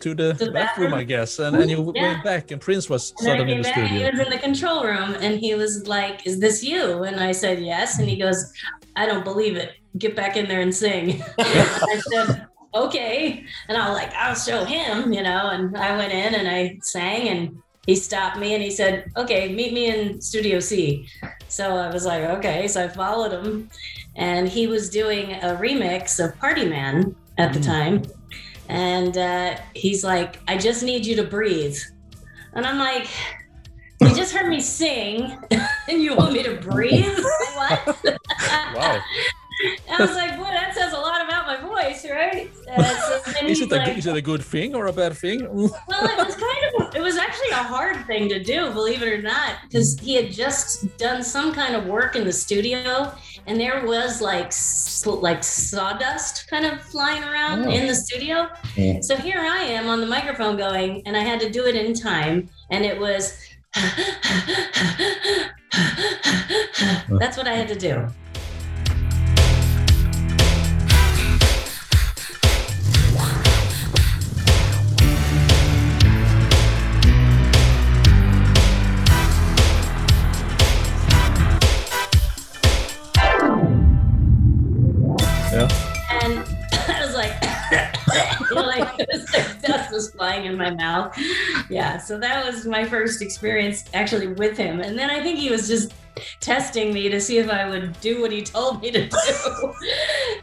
to 0.00 0.14
the 0.14 0.32
the 0.32 0.50
bathroom, 0.50 0.52
bathroom? 0.52 0.94
I 0.94 1.04
guess, 1.04 1.38
and, 1.38 1.56
and 1.56 1.70
you 1.70 1.92
Yeah. 1.94 2.02
went 2.08 2.24
back, 2.24 2.50
and 2.50 2.60
Prince 2.60 2.88
was 2.88 3.10
And 3.10 3.20
suddenly 3.20 3.52
in 3.52 3.58
the 3.62 3.62
back, 3.64 3.90
he 3.90 4.04
was 4.04 4.20
in 4.26 4.30
the 4.30 4.38
control 4.38 4.84
room 4.84 5.14
and 5.20 5.38
he 5.38 5.54
was 5.54 5.86
like, 5.86 6.26
Is 6.26 6.40
this 6.40 6.62
you? 6.62 7.02
And 7.04 7.16
I 7.20 7.32
said, 7.32 7.60
Yes. 7.62 7.98
And 7.98 8.08
he 8.08 8.16
goes, 8.18 8.38
I 8.96 9.06
don't 9.06 9.24
believe 9.24 9.56
it. 9.56 9.72
Get 9.96 10.14
back 10.16 10.36
in 10.36 10.48
there 10.48 10.60
and 10.60 10.74
sing. 10.74 11.22
I 11.38 12.00
said, 12.10 12.28
Okay. 12.74 13.44
And 13.68 13.78
I 13.78 13.88
was 13.88 13.96
like, 13.98 14.12
I'll 14.14 14.34
show 14.34 14.64
him, 14.64 15.12
you 15.12 15.22
know. 15.22 15.48
And 15.50 15.76
I 15.76 15.96
went 15.96 16.12
in 16.12 16.34
and 16.34 16.46
I 16.48 16.78
sang 16.82 17.28
and 17.28 17.62
he 17.86 17.96
stopped 17.96 18.38
me 18.38 18.54
and 18.54 18.62
he 18.62 18.70
said, 18.70 19.04
Okay, 19.16 19.52
meet 19.54 19.72
me 19.72 19.86
in 19.88 20.20
Studio 20.20 20.60
C. 20.60 21.08
So 21.48 21.76
I 21.76 21.90
was 21.92 22.04
like, 22.04 22.22
Okay. 22.38 22.68
So 22.68 22.84
I 22.84 22.88
followed 22.88 23.32
him 23.32 23.68
and 24.16 24.48
he 24.48 24.66
was 24.66 24.90
doing 24.90 25.32
a 25.32 25.56
remix 25.56 26.22
of 26.22 26.36
Party 26.38 26.66
Man 26.68 27.16
at 27.38 27.52
the 27.52 27.60
Mm. 27.60 27.66
time. 27.66 28.02
And 28.68 29.16
uh, 29.16 29.58
he's 29.74 30.04
like, 30.04 30.40
I 30.46 30.58
just 30.58 30.82
need 30.82 31.06
you 31.06 31.16
to 31.16 31.24
breathe. 31.24 31.78
And 32.52 32.66
I'm 32.66 32.78
like, 32.78 33.08
you 34.00 34.14
just 34.14 34.32
heard 34.32 34.48
me 34.48 34.60
sing 34.60 35.38
and 35.50 35.66
you 36.02 36.14
want 36.14 36.32
me 36.32 36.42
to 36.42 36.56
breathe? 36.56 37.18
what? 37.54 37.98
Wow. 38.74 39.00
I 39.90 40.00
was 40.00 40.14
like, 40.14 40.36
boy, 40.36 40.44
that 40.44 40.74
says 40.74 40.92
a 40.92 40.96
lot 40.96 41.24
about 41.24 41.46
my 41.46 41.56
voice, 41.60 42.06
right? 42.08 42.48
And 42.68 42.86
so 42.86 43.44
Is 43.44 43.60
it, 43.60 43.72
a, 43.72 43.76
like, 43.76 43.98
is 43.98 44.06
it 44.06 44.16
a 44.16 44.22
good 44.22 44.42
thing 44.42 44.74
or 44.74 44.86
a 44.86 44.92
bad 44.92 45.16
thing? 45.16 45.44
well, 45.52 45.72
it 45.88 46.26
was 46.26 46.36
kind 46.36 46.64
of, 46.78 46.94
it 46.94 47.02
was 47.02 47.16
actually 47.16 47.50
a 47.50 47.54
hard 47.56 48.06
thing 48.06 48.28
to 48.28 48.42
do, 48.42 48.70
believe 48.70 49.02
it 49.02 49.12
or 49.12 49.20
not, 49.20 49.56
because 49.64 49.98
he 49.98 50.14
had 50.14 50.30
just 50.30 50.96
done 50.96 51.24
some 51.24 51.52
kind 51.52 51.74
of 51.74 51.86
work 51.86 52.14
in 52.14 52.24
the 52.24 52.32
studio, 52.32 53.12
and 53.48 53.58
there 53.58 53.84
was 53.86 54.20
like 54.20 54.52
like 55.06 55.42
sawdust 55.42 56.46
kind 56.48 56.66
of 56.66 56.82
flying 56.82 57.24
around 57.24 57.66
Oh. 57.66 57.70
in 57.70 57.86
the 57.86 57.94
studio. 57.94 58.48
Yeah. 58.76 59.00
So 59.00 59.16
here 59.16 59.40
I 59.40 59.62
am 59.62 59.88
on 59.88 60.00
the 60.00 60.06
microphone 60.06 60.56
going, 60.56 61.02
and 61.06 61.16
I 61.16 61.20
had 61.20 61.40
to 61.40 61.50
do 61.50 61.64
it 61.66 61.74
in 61.74 61.94
time, 61.94 62.48
and 62.70 62.84
it 62.84 63.00
was. 63.00 63.36
That's 67.20 67.36
what 67.36 67.46
I 67.48 67.54
had 67.54 67.68
to 67.68 67.74
do. 67.74 68.06
Flying 90.18 90.44
in 90.46 90.56
my 90.56 90.70
mouth. 90.70 91.16
Yeah, 91.70 91.96
so 91.98 92.18
that 92.18 92.44
was 92.44 92.66
my 92.66 92.84
first 92.84 93.22
experience 93.22 93.84
actually 93.94 94.28
with 94.28 94.56
him. 94.56 94.80
And 94.80 94.98
then 94.98 95.10
I 95.10 95.22
think 95.22 95.38
he 95.38 95.50
was 95.50 95.68
just 95.68 95.94
testing 96.40 96.92
me 96.92 97.08
to 97.08 97.20
see 97.20 97.38
if 97.38 97.48
I 97.48 97.68
would 97.68 97.98
do 98.00 98.20
what 98.20 98.32
he 98.32 98.42
told 98.42 98.82
me 98.82 98.90
to 98.90 99.08
do. 99.08 99.16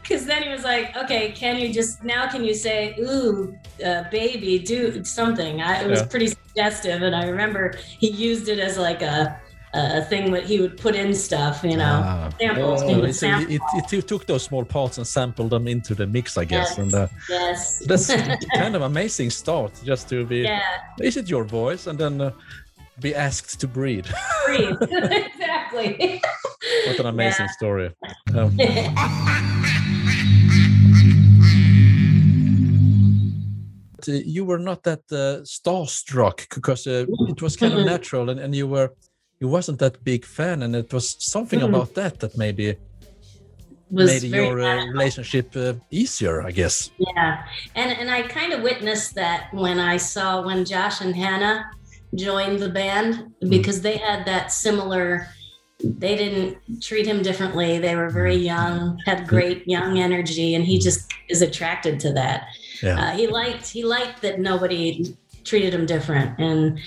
Because 0.00 0.24
then 0.24 0.42
he 0.44 0.48
was 0.48 0.62
like, 0.62 0.96
okay, 0.96 1.32
can 1.32 1.58
you 1.58 1.72
just, 1.72 2.02
now 2.04 2.28
can 2.30 2.44
you 2.44 2.54
say, 2.54 2.94
ooh, 3.00 3.56
uh, 3.84 4.04
baby, 4.10 4.58
do 4.60 5.04
something? 5.04 5.60
I, 5.60 5.82
it 5.82 5.88
was 5.88 6.00
Yeah. 6.00 6.06
pretty 6.06 6.28
suggestive. 6.28 7.02
And 7.02 7.14
I 7.14 7.24
remember 7.26 7.74
he 7.98 8.08
used 8.08 8.48
it 8.48 8.60
as 8.60 8.78
like 8.78 9.02
a, 9.02 9.40
a 9.76 10.02
thing 10.04 10.32
that 10.32 10.44
he 10.44 10.60
would 10.60 10.76
put 10.76 10.94
in 10.94 11.14
stuff, 11.14 11.62
you 11.62 11.76
know, 11.76 12.00
Ah. 12.04 12.30
samples. 12.40 12.82
Oh, 12.82 13.02
he 13.04 13.12
So 13.12 13.26
it, 13.26 13.50
it, 13.50 13.92
it, 13.92 14.06
took 14.08 14.26
those 14.26 14.44
small 14.44 14.64
parts 14.64 14.98
and 14.98 15.06
sampled 15.06 15.50
them 15.50 15.68
into 15.68 15.94
the 15.94 16.06
mix, 16.06 16.36
I 16.38 16.44
guess. 16.44 16.70
Yes. 16.70 16.78
And 16.78 16.94
uh, 16.94 17.08
Yes. 17.28 17.82
that's 17.86 18.06
kind 18.54 18.74
of 18.76 18.82
amazing 18.82 19.30
start 19.30 19.72
just 19.84 20.08
to 20.08 20.24
be. 20.24 20.38
yeah. 20.42 20.60
Is 21.02 21.16
it 21.16 21.28
your 21.28 21.44
voice? 21.44 21.86
And 21.86 21.98
then 21.98 22.20
uh, 22.20 22.30
be 23.00 23.14
asked 23.14 23.60
to 23.60 23.68
breathe. 23.68 24.06
breathe. 24.46 24.76
exactly. 24.90 26.20
what 26.86 26.98
an 27.00 27.06
amazing 27.06 27.48
story. 27.48 27.90
Um, 28.34 28.58
uh, 34.08 34.12
you 34.24 34.44
were 34.44 34.58
not 34.58 34.82
that 34.84 35.00
uh, 35.10 35.42
starstruck 35.44 36.48
because 36.54 36.86
uh, 36.86 37.06
it 37.28 37.42
was 37.42 37.56
kind 37.56 37.72
of 37.74 37.84
natural 37.84 38.30
and, 38.30 38.40
and 38.40 38.54
you 38.54 38.66
were 38.66 38.92
you 39.40 39.48
wasn't 39.48 39.78
that 39.78 40.02
big 40.04 40.24
fan 40.24 40.62
and 40.62 40.74
it 40.74 40.92
was 40.92 41.16
something 41.18 41.60
Mhm. 41.60 41.68
about 41.68 41.94
that 41.94 42.20
that 42.20 42.36
maybe 42.36 42.76
was 43.90 44.10
made 44.10 44.22
your 44.34 44.60
uh, 44.60 44.84
relationship 44.86 45.54
uh, 45.56 45.74
easier 45.90 46.42
i 46.42 46.50
guess 46.50 46.90
yeah, 46.98 47.44
and 47.80 47.90
and 48.00 48.08
I 48.10 48.20
kind 48.38 48.52
of 48.52 48.60
witnessed 48.62 49.14
that 49.22 49.40
when 49.52 49.78
I 49.78 49.96
saw 49.98 50.28
when 50.48 50.64
Josh 50.64 51.00
and 51.04 51.14
Hannah 51.24 51.58
joined 52.14 52.58
the 52.66 52.68
band 52.80 53.10
Mm-hmm. 53.14 53.50
because 53.56 53.78
they 53.86 53.96
had 54.08 54.20
that 54.26 54.46
similar. 54.66 55.28
They 56.04 56.14
didn't 56.22 56.56
treat 56.88 57.06
him 57.06 57.20
differently. 57.28 57.70
They 57.78 57.94
were 58.00 58.08
very 58.08 58.34
young, 58.54 58.76
had 59.04 59.18
great 59.34 59.58
young 59.68 59.98
energy, 60.08 60.48
and 60.56 60.64
he 60.64 60.76
just 60.78 61.12
is 61.28 61.42
attracted 61.42 61.94
to 62.04 62.10
that. 62.14 62.38
Yeah. 62.82 62.98
Uh, 63.00 63.10
he 63.18 63.24
liked 63.40 63.66
he 63.76 63.82
liked 63.84 64.18
that 64.22 64.36
nobody 64.50 65.14
treated 65.46 65.72
him 65.72 65.86
different. 65.86 66.38
And 66.38 66.78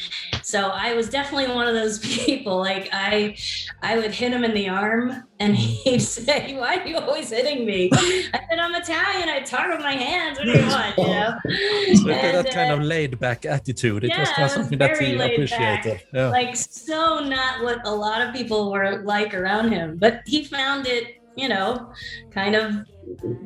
so 0.43 0.69
i 0.69 0.93
was 0.95 1.09
definitely 1.09 1.47
one 1.53 1.67
of 1.67 1.75
those 1.75 1.99
people 2.25 2.57
like 2.57 2.89
i 2.91 3.35
i 3.83 3.97
would 3.97 4.11
hit 4.11 4.31
him 4.33 4.43
in 4.43 4.53
the 4.53 4.67
arm 4.67 5.23
and 5.39 5.55
he'd 5.55 5.99
say 6.17 6.55
why 6.57 6.77
are 6.77 6.87
you 6.87 6.97
always 6.97 7.29
hitting 7.29 7.65
me? 7.65 7.89
I 7.93 8.39
said 8.49 8.59
i'm 8.59 8.73
italian. 8.75 9.29
I 9.29 9.39
talk 9.41 9.67
with 9.69 9.79
my 9.81 9.93
hands. 9.93 10.37
What 10.39 10.45
do 10.45 10.51
you 10.51 10.67
want 10.67 10.97
you 10.97 11.07
know? 11.07 11.31
So 11.95 12.03
that- 12.07 12.25
And, 12.25 12.45
that 12.45 12.53
kind 12.53 12.71
uh, 12.71 12.75
of 12.77 12.81
laid 12.83 13.19
back 13.19 13.45
attitude 13.45 14.03
it 14.05 14.09
was 14.09 14.17
yeah, 14.29 14.33
kind 14.35 14.43
was 14.43 14.53
something 14.53 14.79
that 14.79 14.97
he 14.97 15.15
appreciated. 15.15 16.01
yeah. 16.13 16.29
Like 16.29 16.55
so 16.55 17.19
not 17.19 17.63
what 17.63 17.79
a 17.85 17.93
lot 18.05 18.19
of 18.21 18.33
people 18.33 18.71
were 18.71 19.01
like 19.03 19.33
around 19.33 19.71
him 19.71 19.97
but 19.97 20.21
he 20.25 20.43
found 20.43 20.87
it 20.87 21.05
you 21.35 21.47
know 21.47 21.91
kind 22.31 22.55
of 22.55 22.65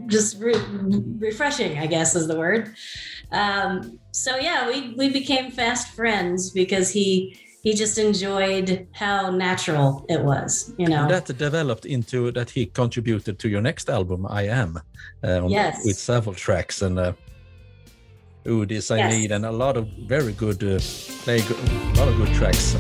just 0.08 0.40
re- 0.40 0.56
refreshing 1.20 1.78
i 1.80 1.86
guess 1.86 2.16
is 2.16 2.28
the 2.28 2.38
word 2.38 2.74
um, 3.34 4.00
so 4.12 4.32
yeah 4.48 4.68
we 4.70 4.78
we 5.00 5.08
became 5.10 5.52
fast 5.52 5.86
friends 5.96 6.40
because 6.52 6.88
he 6.98 7.08
he 7.64 7.74
just 7.74 7.98
enjoyed 7.98 8.88
how 8.92 9.30
natural 9.32 10.06
it 10.10 10.22
was 10.24 10.74
you 10.78 10.88
know 10.88 11.02
And 11.04 11.12
that 11.12 11.26
developed 11.38 11.86
into 11.86 12.32
that 12.32 12.50
he 12.52 12.66
contributed 12.66 13.40
to 13.40 13.48
your 13.50 13.62
next 13.62 13.90
album 13.90 14.26
i 14.30 14.44
am 14.62 14.72
on- 15.24 15.50
Yes. 15.50 15.76
with 15.86 15.98
several 15.98 16.36
tracks 16.36 16.82
and 16.82 17.00
uh, 17.00 17.14
Ooh, 18.46 18.66
this 18.66 18.92
I 18.92 18.98
Yes. 18.98 19.14
need, 19.14 19.32
and 19.32 19.46
a 19.46 19.52
lot 19.52 19.78
of 19.78 19.88
very 20.06 20.34
good, 20.34 20.62
uh, 20.64 20.78
play, 21.24 21.40
a 21.40 21.98
lot 21.98 22.10
of 22.10 22.18
good 22.18 22.34
tracks. 22.36 22.76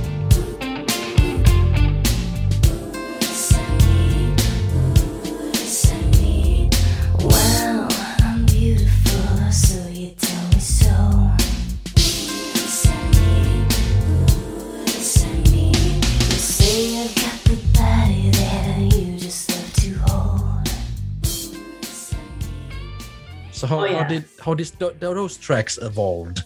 So 23.63 23.67
how, 23.67 23.79
Oh, 23.79 23.85
yeah. 23.85 24.03
how 24.03 24.09
did 24.09 24.25
how 24.43 24.53
did 24.53 24.71
th- 24.77 24.95
those 24.99 25.37
tracks 25.37 25.77
evolved? 25.81 26.43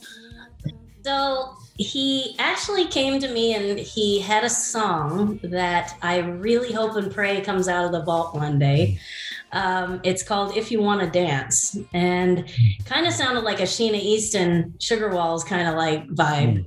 So 1.04 1.56
he 1.78 2.36
actually 2.38 2.86
came 2.86 3.20
to 3.20 3.28
me 3.28 3.56
and 3.56 3.80
he 3.80 4.20
had 4.20 4.44
a 4.44 4.50
song 4.52 5.40
that 5.42 5.98
I 6.04 6.18
really 6.20 6.72
hope 6.72 6.96
and 6.96 7.12
pray 7.12 7.42
comes 7.42 7.68
out 7.68 7.86
of 7.86 7.92
the 7.92 8.04
vault 8.04 8.36
one 8.36 8.60
day. 8.60 9.00
Um, 9.52 10.00
it's 10.04 10.22
called 10.22 10.56
If 10.56 10.72
You 10.72 10.80
Want 10.84 11.02
to 11.02 11.10
Dance 11.10 11.76
and 11.92 12.46
kind 12.86 13.08
of 13.08 13.14
sounded 13.14 13.44
like 13.44 13.62
a 13.62 13.64
Sheena 13.64 14.00
Easton 14.00 14.76
Sugar 14.80 15.10
Walls 15.10 15.44
kind 15.44 15.68
of 15.68 15.74
like 15.74 16.08
vibe. 16.10 16.66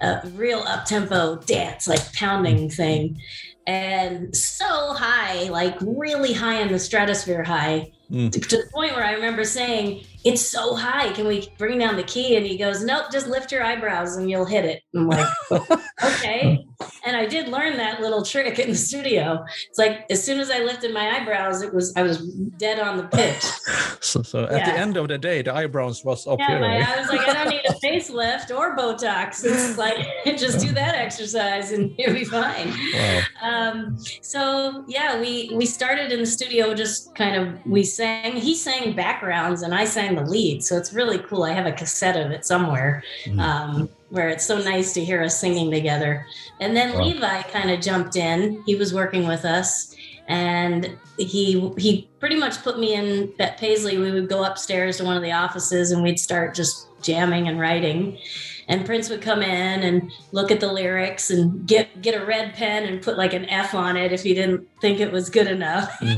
A 0.00 0.22
real 0.34 0.60
up 0.60 0.84
tempo 0.84 1.38
dance, 1.38 1.88
like 1.88 2.12
pounding 2.12 2.70
thing. 2.70 3.20
And 3.66 4.36
so 4.36 4.92
high, 4.94 5.48
like 5.48 5.76
really 5.80 6.32
high 6.32 6.60
in 6.60 6.70
the 6.70 6.78
stratosphere 6.78 7.42
high, 7.42 7.90
Mm. 8.10 8.32
to, 8.32 8.40
to 8.40 8.56
the 8.56 8.70
point 8.72 8.94
where 8.94 9.04
I 9.04 9.12
remember 9.12 9.44
saying, 9.44 10.04
it's 10.24 10.40
so 10.40 10.74
high. 10.74 11.12
Can 11.12 11.26
we 11.26 11.52
bring 11.58 11.78
down 11.78 11.96
the 11.96 12.02
key? 12.02 12.36
And 12.36 12.46
he 12.46 12.56
goes, 12.56 12.82
nope, 12.82 13.06
just 13.12 13.26
lift 13.26 13.52
your 13.52 13.62
eyebrows 13.62 14.16
and 14.16 14.30
you'll 14.30 14.46
hit 14.46 14.64
it. 14.64 14.82
I'm 14.94 15.06
like, 15.06 15.28
okay. 16.02 16.66
And 17.04 17.16
I 17.16 17.26
did 17.26 17.48
learn 17.48 17.76
that 17.78 18.00
little 18.00 18.22
trick 18.22 18.58
in 18.60 18.68
the 18.68 18.76
studio. 18.76 19.44
It's 19.68 19.78
like 19.78 20.06
as 20.10 20.22
soon 20.22 20.38
as 20.38 20.48
I 20.50 20.60
lifted 20.60 20.94
my 20.94 21.16
eyebrows, 21.16 21.62
it 21.62 21.74
was 21.74 21.92
I 21.96 22.02
was 22.02 22.18
dead 22.58 22.78
on 22.78 22.96
the 22.96 23.04
pitch. 23.04 23.44
So, 24.00 24.22
so 24.22 24.44
at 24.44 24.64
the 24.64 24.72
end 24.72 24.96
of 24.96 25.08
the 25.08 25.18
day, 25.18 25.42
the 25.42 25.52
eyebrows 25.52 26.04
was 26.04 26.26
up 26.26 26.38
Yeah, 26.38 26.46
here. 26.46 26.60
my, 26.60 26.78
right? 26.78 26.88
I 26.88 27.00
was 27.00 27.08
like, 27.08 27.28
I 27.28 27.32
don't 27.32 27.48
need 27.48 27.64
a 27.68 27.72
facelift 27.84 28.56
or 28.56 28.76
Botox. 28.76 29.44
It's 29.44 29.76
like 29.76 29.96
just 30.38 30.60
do 30.64 30.72
that 30.72 30.94
exercise 30.94 31.72
and 31.72 31.92
you'll 31.98 32.14
be 32.14 32.24
fine. 32.24 32.72
Wow. 32.94 33.20
Um, 33.42 33.98
so 34.22 34.84
yeah, 34.86 35.20
we 35.20 35.50
we 35.52 35.66
started 35.66 36.12
in 36.12 36.20
the 36.20 36.26
studio 36.26 36.74
just 36.74 37.14
kind 37.16 37.34
of 37.36 37.66
we 37.66 37.82
sang. 37.82 38.36
He 38.36 38.54
sang 38.54 38.94
backgrounds 38.94 39.62
and 39.62 39.74
I 39.74 39.84
sang 39.84 40.14
the 40.14 40.22
lead. 40.24 40.62
So 40.62 40.76
it's 40.76 40.92
really 40.92 41.18
cool. 41.18 41.42
I 41.42 41.52
have 41.52 41.66
a 41.66 41.72
cassette 41.72 42.16
of 42.16 42.30
it 42.30 42.44
somewhere. 42.46 43.02
Mm. 43.26 43.40
Um, 43.40 43.88
where 44.10 44.28
it's 44.28 44.46
so 44.46 44.58
nice 44.58 44.92
to 44.94 45.04
hear 45.04 45.22
us 45.22 45.38
singing 45.38 45.70
together. 45.70 46.26
And 46.60 46.76
then 46.76 46.94
Wow. 46.94 47.04
Levi 47.04 47.42
kind 47.42 47.70
of 47.70 47.80
jumped 47.80 48.16
in. 48.16 48.62
He 48.66 48.74
was 48.74 48.94
working 48.94 49.26
with 49.26 49.44
us 49.44 49.94
and 50.28 50.96
he 51.18 51.72
he 51.78 52.08
pretty 52.20 52.36
much 52.36 52.62
put 52.62 52.78
me 52.78 52.94
in 52.94 53.32
at 53.38 53.58
Paisley. 53.58 53.98
We 53.98 54.10
would 54.10 54.28
go 54.28 54.44
upstairs 54.44 54.98
to 54.98 55.04
one 55.04 55.16
of 55.16 55.22
the 55.22 55.32
offices 55.32 55.90
and 55.90 56.02
we'd 56.02 56.18
start 56.18 56.54
just 56.54 56.86
jamming 57.02 57.48
and 57.48 57.58
writing. 57.58 58.18
And 58.68 58.84
Prince 58.84 59.08
would 59.08 59.22
come 59.22 59.42
in 59.42 59.82
and 59.82 60.12
look 60.32 60.50
at 60.50 60.60
the 60.60 60.70
lyrics 60.70 61.30
and 61.30 61.66
get 61.66 62.02
get 62.02 62.20
a 62.20 62.24
red 62.24 62.54
pen 62.54 62.84
and 62.84 63.00
put 63.00 63.16
like 63.16 63.32
an 63.32 63.46
F 63.46 63.74
on 63.74 63.96
it 63.96 64.12
if 64.12 64.22
he 64.22 64.34
didn't 64.34 64.68
think 64.80 65.00
it 65.00 65.10
was 65.10 65.30
good 65.30 65.46
enough. 65.46 65.90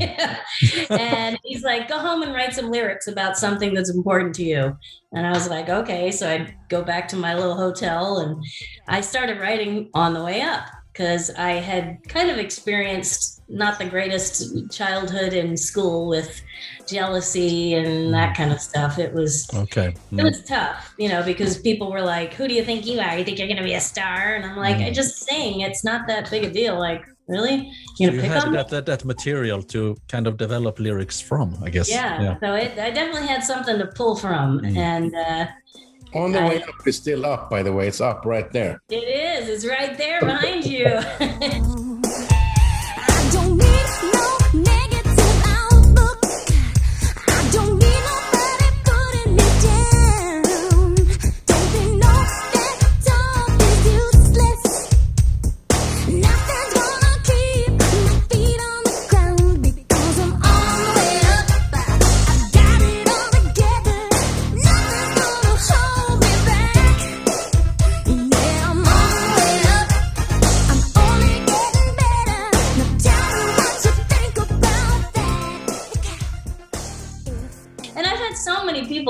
Mm. 0.61 0.99
and 0.99 1.39
he's 1.43 1.63
like, 1.63 1.87
"Go 1.87 1.97
home 1.97 2.21
and 2.23 2.33
write 2.33 2.53
some 2.53 2.69
lyrics 2.69 3.07
about 3.07 3.37
something 3.37 3.73
that's 3.73 3.89
important 3.89 4.35
to 4.35 4.43
you." 4.43 4.77
And 5.13 5.25
I 5.25 5.31
was 5.31 5.49
like, 5.49 5.69
"Okay." 5.69 6.11
So 6.11 6.29
I'd 6.29 6.53
go 6.69 6.83
back 6.83 7.07
to 7.09 7.15
my 7.15 7.33
little 7.33 7.55
hotel 7.55 8.19
and 8.19 8.43
I 8.87 9.01
started 9.01 9.39
writing 9.39 9.89
on 9.93 10.13
the 10.13 10.23
way 10.23 10.41
up 10.41 10.65
because 10.91 11.29
I 11.31 11.51
had 11.53 11.97
kind 12.07 12.29
of 12.29 12.37
experienced 12.37 13.41
not 13.47 13.79
the 13.79 13.85
greatest 13.85 14.71
childhood 14.71 15.33
in 15.33 15.57
school 15.57 16.07
with 16.07 16.41
jealousy 16.87 17.73
and 17.73 18.13
that 18.13 18.35
kind 18.35 18.51
of 18.51 18.59
stuff. 18.59 18.99
It 18.99 19.13
was 19.13 19.47
Okay. 19.53 19.87
it 19.89 20.15
Mm. 20.15 20.23
was 20.23 20.43
tough, 20.43 20.93
you 20.97 21.09
know, 21.09 21.21
because 21.23 21.57
people 21.57 21.91
were 21.91 22.01
like, 22.01 22.33
"Who 22.33 22.47
do 22.47 22.53
you 22.53 22.63
think 22.63 22.85
you 22.85 22.99
are? 22.99 23.17
You 23.17 23.23
think 23.23 23.39
you're 23.39 23.47
gonna 23.47 23.63
be 23.63 23.73
a 23.73 23.81
star?" 23.81 24.35
And 24.35 24.45
I'm 24.45 24.57
like, 24.57 24.77
Mm. 24.77 24.87
"I 24.87 24.91
just 24.91 25.13
sing. 25.29 25.61
It's 25.61 25.83
not 25.83 26.07
that 26.07 26.29
big 26.29 26.43
a 26.45 26.49
deal. 26.51 26.75
Like, 26.79 27.01
really? 27.27 27.57
You 27.99 28.07
So 28.07 28.13
you 28.13 28.21
pick 28.21 28.31
had 28.31 28.51
that, 28.53 28.69
that 28.69 28.85
that 28.85 29.05
material 29.05 29.61
to 29.73 29.95
kind 30.13 30.27
of 30.27 30.37
develop 30.37 30.79
lyrics 30.79 31.21
from, 31.21 31.47
I 31.63 31.69
guess. 31.69 31.89
Yeah. 31.89 32.35
So 32.43 32.53
it, 32.55 32.71
I 32.77 32.89
definitely 32.91 33.27
had 33.27 33.43
something 33.43 33.77
to 33.79 33.87
pull 33.99 34.15
from, 34.15 34.47
Mm. 34.59 34.77
and 34.77 35.15
uh, 35.15 35.45
On 36.13 36.31
the 36.31 36.39
I- 36.39 36.49
way 36.49 36.63
up 36.63 36.87
is 36.87 36.97
still 36.97 37.25
up, 37.25 37.49
by 37.49 37.63
the 37.63 37.71
way. 37.73 37.87
It's 37.87 38.01
up 38.01 38.25
right 38.25 38.51
there. 38.51 38.81
it 38.89 38.95
is. 38.95 39.49
It's 39.49 39.65
right 39.65 39.97
there 39.97 40.19
behind 40.21 40.65
you. 40.65 40.85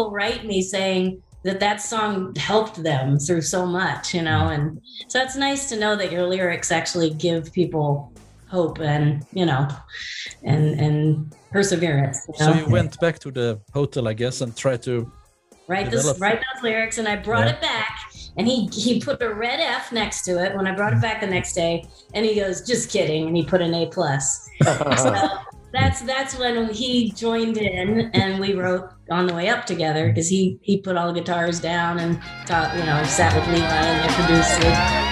people 0.02 0.12
write 0.12 0.46
me 0.46 0.62
saying 0.62 1.22
that 1.44 1.60
that 1.60 1.82
song 1.82 2.36
helped 2.36 2.82
them 2.84 3.18
through 3.20 3.42
so 3.42 3.66
much, 3.66 4.14
you 4.14 4.22
know, 4.22 4.50
and 4.50 4.80
so 5.08 5.20
it's 5.22 5.36
nice 5.36 5.70
to 5.70 5.76
know 5.78 5.96
that 5.96 6.12
your 6.12 6.28
lyrics 6.28 6.72
actually 6.72 7.12
give 7.12 7.52
people 7.52 8.12
hope 8.48 8.80
and 8.80 9.26
you 9.34 9.46
know, 9.46 9.68
and 10.44 10.80
and 10.80 11.34
perseverance. 11.52 12.18
You 12.28 12.46
So 12.46 12.54
you 12.54 12.68
went 12.70 13.00
back 13.00 13.20
to 13.20 13.32
the 13.32 13.60
hotel, 13.74 14.08
I 14.08 14.14
guess, 14.14 14.42
and 14.42 14.56
tried 14.56 14.82
to. 14.84 15.12
write 15.68 15.90
this 15.92 16.20
write 16.20 16.42
those 16.46 16.64
lyrics 16.64 16.98
and 16.98 17.08
I 17.08 17.16
brought 17.28 17.48
Yeah. 17.48 17.56
it 17.56 17.62
back 17.62 17.94
and 18.38 18.46
he 18.52 18.56
he 18.86 18.92
put 19.08 19.22
a 19.22 19.32
red 19.46 19.60
F 19.82 19.86
next 19.92 20.26
to 20.28 20.32
it 20.44 20.50
when 20.58 20.66
I 20.72 20.74
brought 20.80 20.94
it 20.94 21.00
mm. 21.00 21.08
back 21.08 21.18
the 21.22 21.32
next 21.38 21.54
day 21.64 21.74
and 22.16 22.22
he 22.28 22.34
goes 22.44 22.56
just 22.72 22.84
kidding 22.96 23.22
and 23.28 23.36
he 23.40 23.44
put 23.54 23.62
an 23.68 23.74
A 23.82 23.84
plus 23.98 24.26
so 25.04 25.12
that's 25.72 26.02
that's 26.02 26.38
when 26.38 26.70
he 26.74 27.12
joined 27.12 27.58
in 27.58 28.12
and 28.14 28.40
we 28.40 28.54
wrote 28.54 28.90
on 29.10 29.28
the 29.28 29.34
way 29.34 29.50
up 29.50 29.66
together 29.66 30.10
because 30.10 30.28
he 30.28 30.60
he 30.62 30.78
put 30.78 30.98
all 30.98 31.12
the 31.12 31.20
guitars 31.20 31.60
down 31.60 32.00
and 32.00 32.22
taught 32.46 32.76
you 32.76 32.84
know 32.84 33.04
sat 33.04 33.34
with 33.36 33.48
Levi 33.48 33.66
and 33.66 34.10
they 34.10 34.14
produced 34.16 34.60
it 34.62 35.11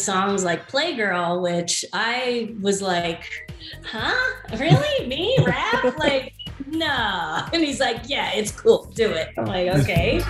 songs 0.00 0.44
like 0.44 0.70
Playgirl 0.70 1.42
which 1.42 1.84
I 1.92 2.54
was 2.60 2.82
like 2.82 3.48
huh? 3.84 4.56
Really? 4.58 5.06
Me? 5.06 5.36
Rap? 5.46 5.84
Like 5.98 6.34
no 6.66 7.46
and 7.52 7.62
he's 7.62 7.80
like 7.80 8.02
yeah 8.06 8.32
it's 8.34 8.50
cool. 8.52 8.90
Do 8.94 9.10
it. 9.10 9.28
I'm 9.36 9.44
like 9.46 9.68
oh. 9.68 9.80
okay. 9.80 10.16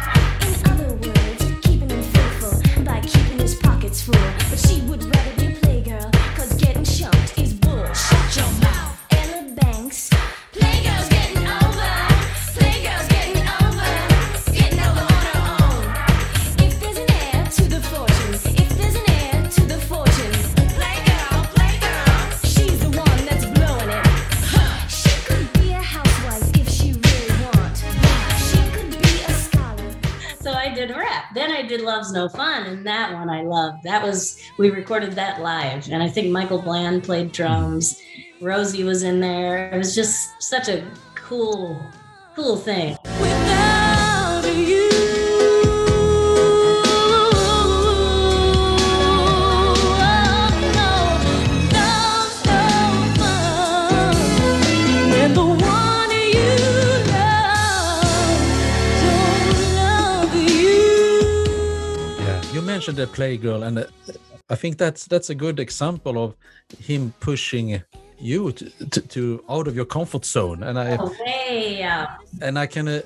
In 0.43 0.71
other 0.71 0.95
words, 0.95 1.45
keeping 1.63 1.91
him 1.91 2.03
faithful 2.03 2.85
by 2.85 3.01
keeping 3.01 3.39
his 3.39 3.55
pockets 3.57 4.03
full. 4.03 4.15
But 4.15 4.59
she 4.59 4.81
would 4.83 5.05
rather 5.05 5.40
Love's 32.11 32.35
No 32.35 32.39
Fun, 32.39 32.67
and 32.67 32.87
that 32.87 33.13
one 33.13 33.29
I 33.29 33.43
loved. 33.43 33.83
That 33.85 34.03
was 34.03 34.41
we 34.59 34.71
recorded 34.71 35.13
that 35.13 35.41
live, 35.41 35.89
and 35.91 36.03
I 36.03 36.09
think 36.09 36.31
Michael 36.31 36.61
Bland 36.61 37.05
played 37.05 37.33
drums. 37.33 38.01
Rosie 38.41 38.85
was 38.85 39.03
in 39.03 39.21
there. 39.21 39.71
It 39.73 39.79
was 39.79 39.95
just 39.95 40.31
such 40.43 40.69
a 40.69 40.85
cool, 41.15 41.81
cool 42.35 42.57
thing. 42.57 42.97
Mentioned 62.71 62.99
the 62.99 63.07
Playgirl, 63.07 63.67
and 63.67 63.79
uh, 63.79 63.85
I 64.49 64.57
think 64.57 64.79
that's 64.79 65.07
that's 65.07 65.31
a 65.31 65.35
good 65.35 65.59
example 65.59 66.15
of 66.25 66.35
him 66.89 67.13
pushing 67.21 67.83
you 68.21 68.53
to, 68.53 68.65
to, 68.91 69.01
to 69.15 69.45
out 69.49 69.67
of 69.69 69.75
your 69.75 69.87
comfort 69.87 70.25
zone. 70.25 70.63
And 70.63 70.79
I 70.79 70.99
Oh, 70.99 71.13
out. 71.83 72.09
and 72.41 72.59
I 72.59 72.67
can 72.67 72.87
uh, 72.89 73.01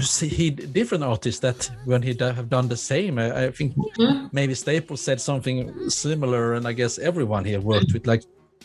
see 0.00 0.50
different 0.50 1.04
artists 1.04 1.40
that 1.40 1.70
when 1.84 2.02
he 2.02 2.14
have 2.18 2.48
done 2.48 2.68
the 2.68 2.76
same. 2.76 3.18
I, 3.18 3.26
I 3.46 3.50
think 3.50 3.74
Mhm. 3.76 4.30
maybe 4.32 4.54
Staples 4.54 5.00
said 5.00 5.20
something 5.20 5.58
similar, 5.88 6.54
and 6.56 6.66
I 6.66 6.72
guess 6.72 6.98
everyone 6.98 7.44
here 7.44 7.60
worked 7.60 7.92
with 7.94 8.06
like, 8.06 8.22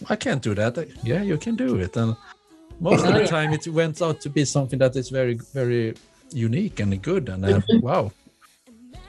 I 0.09 0.15
can't 0.15 0.43
do 0.43 0.53
that. 0.55 0.73
Yeah, 1.03 1.23
you 1.23 1.37
can 1.37 1.55
do 1.55 1.69
it, 1.85 1.97
and 1.97 2.15
most 2.79 3.05
of 3.05 3.15
Oh, 3.15 3.19
the 3.19 3.27
time 3.27 3.53
it 3.53 3.67
went 3.67 4.01
out 4.01 4.21
to 4.21 4.29
be 4.29 4.45
something 4.45 4.79
that 4.79 4.95
is 4.95 5.09
very, 5.09 5.35
very 5.53 5.93
unique 6.33 6.83
and 6.83 7.01
good. 7.01 7.29
And 7.29 7.45
uh, 7.45 7.61
wow, 7.81 8.11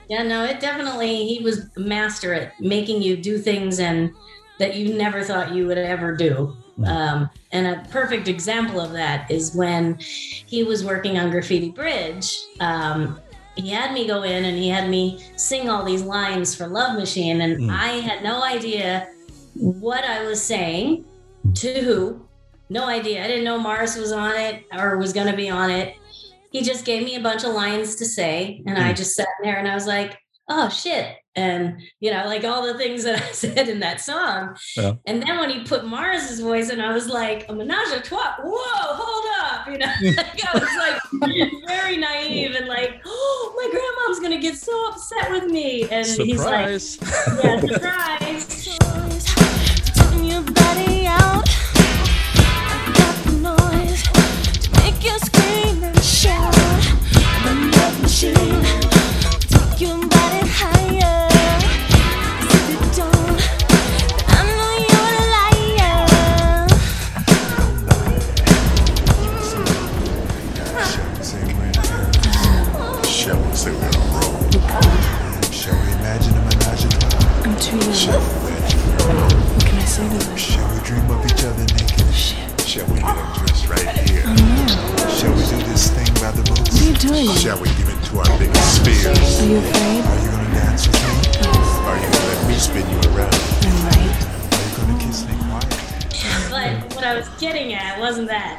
Yeah, 0.09 0.23
no, 0.23 0.43
it 0.45 0.59
definitely, 0.59 1.25
he 1.25 1.43
was 1.43 1.69
a 1.75 1.79
master 1.79 2.33
at 2.33 2.59
making 2.61 3.01
you 3.01 3.17
do 3.17 3.37
things 3.37 3.79
and 3.79 4.13
that 4.59 4.75
you 4.75 4.93
never 4.93 5.23
thought 5.23 5.53
you 5.53 5.67
would 5.67 5.77
ever 5.77 6.15
do. 6.15 6.55
Um, 6.85 7.29
and 7.51 7.67
a 7.67 7.87
perfect 7.89 8.27
example 8.27 8.79
of 8.79 8.91
that 8.93 9.29
is 9.31 9.55
when 9.55 9.95
he 9.99 10.63
was 10.63 10.85
working 10.85 11.17
on 11.17 11.31
Graffiti 11.31 11.71
Bridge. 11.71 12.37
Um, 12.59 13.19
he 13.55 13.69
had 13.69 13.93
me 13.93 14.05
go 14.05 14.21
in 14.21 14.45
and 14.45 14.57
he 14.57 14.69
had 14.69 14.89
me 14.89 15.23
sing 15.35 15.69
all 15.69 15.83
these 15.83 16.03
lines 16.03 16.53
for 16.53 16.67
Love 16.67 16.97
Machine, 16.97 17.41
and 17.41 17.57
Mm. 17.57 17.71
I 17.71 17.87
had 17.99 18.23
no 18.23 18.43
idea 18.43 19.07
what 19.55 20.03
I 20.03 20.23
was 20.23 20.41
saying 20.41 21.05
to 21.55 21.81
who. 21.81 22.21
No 22.69 22.85
idea. 22.85 23.23
I 23.23 23.27
didn't 23.27 23.45
know 23.45 23.57
Morris 23.57 23.97
was 23.97 24.11
on 24.11 24.35
it 24.35 24.65
or 24.71 24.97
was 24.97 25.13
going 25.13 25.27
to 25.27 25.35
be 25.35 25.49
on 25.49 25.71
it. 25.71 25.95
He 26.51 26.61
just 26.61 26.85
gave 26.85 27.03
me 27.03 27.15
a 27.15 27.19
bunch 27.21 27.43
of 27.43 27.53
lines 27.53 27.95
to 27.95 28.05
say, 28.05 28.63
and 28.65 28.77
I 28.77 28.91
Mm. 28.93 28.97
just 28.97 29.15
sat 29.15 29.27
there 29.43 29.57
and 29.57 29.67
I 29.67 29.73
was 29.75 29.85
like, 29.87 30.17
"Oh 30.49 30.69
shit!" 30.69 31.15
And 31.35 31.81
you 31.99 32.09
know, 32.11 32.23
like 32.25 32.43
all 32.45 32.63
the 32.65 32.77
things 32.77 33.03
that 33.03 33.21
I 33.29 33.31
said 33.31 33.67
in 33.69 33.79
that 33.81 33.99
song. 34.01 34.55
Yeah. 34.75 34.93
And 35.05 35.21
then 35.21 35.37
when 35.39 35.49
he 35.49 35.63
put 35.63 35.85
Morris's 35.85 36.39
voice, 36.39 36.69
and 36.69 36.81
I 36.81 36.93
was 36.93 37.07
like, 37.07 37.45
"A 37.49 37.53
menage 37.53 37.91
a 37.93 37.99
trois." 37.99 38.35
Whoa, 38.41 38.95
hold 39.01 39.25
up! 39.41 39.67
You 39.67 39.77
know, 39.77 39.93
like 40.17 40.45
I 40.47 40.57
was 40.57 40.73
like 40.85 40.99
very 41.67 41.97
naive 41.97 42.55
and 42.55 42.67
like, 42.67 43.01
"Oh, 43.05 43.53
my 43.57 43.69
grandmom's 43.71 44.19
gonna 44.21 44.41
get 44.41 44.55
so 44.57 44.87
upset 44.89 45.29
with 45.31 45.45
me." 45.51 45.83
And 45.89 46.05
he's 46.07 46.43
like, 46.43 46.69
"Yeah, 46.69 47.57
surprise." 47.59 48.77
Your 50.23 50.41
body 50.41 51.05
out. 51.07 51.47
I 51.47 52.93
got 52.97 53.15
the 53.25 53.31
noise 53.33 54.03
to 54.03 54.71
make 54.81 55.01
you 55.03 55.17
scream 55.19 55.21
and 55.21 55.25
shout. 55.25 55.36
I'm 58.23 58.56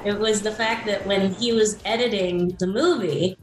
that. 0.04 0.06
It 0.06 0.18
was 0.18 0.42
the 0.42 0.52
fact 0.52 0.86
that 0.86 1.06
when 1.06 1.32
he 1.34 1.52
was 1.52 1.78
editing 1.84 2.48
the 2.58 2.66
movie, 2.66 3.36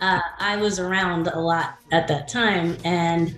uh, 0.00 0.20
I 0.38 0.56
was 0.56 0.78
around 0.78 1.28
a 1.28 1.38
lot 1.40 1.78
at 1.92 2.08
that 2.08 2.28
time. 2.28 2.76
And 2.84 3.34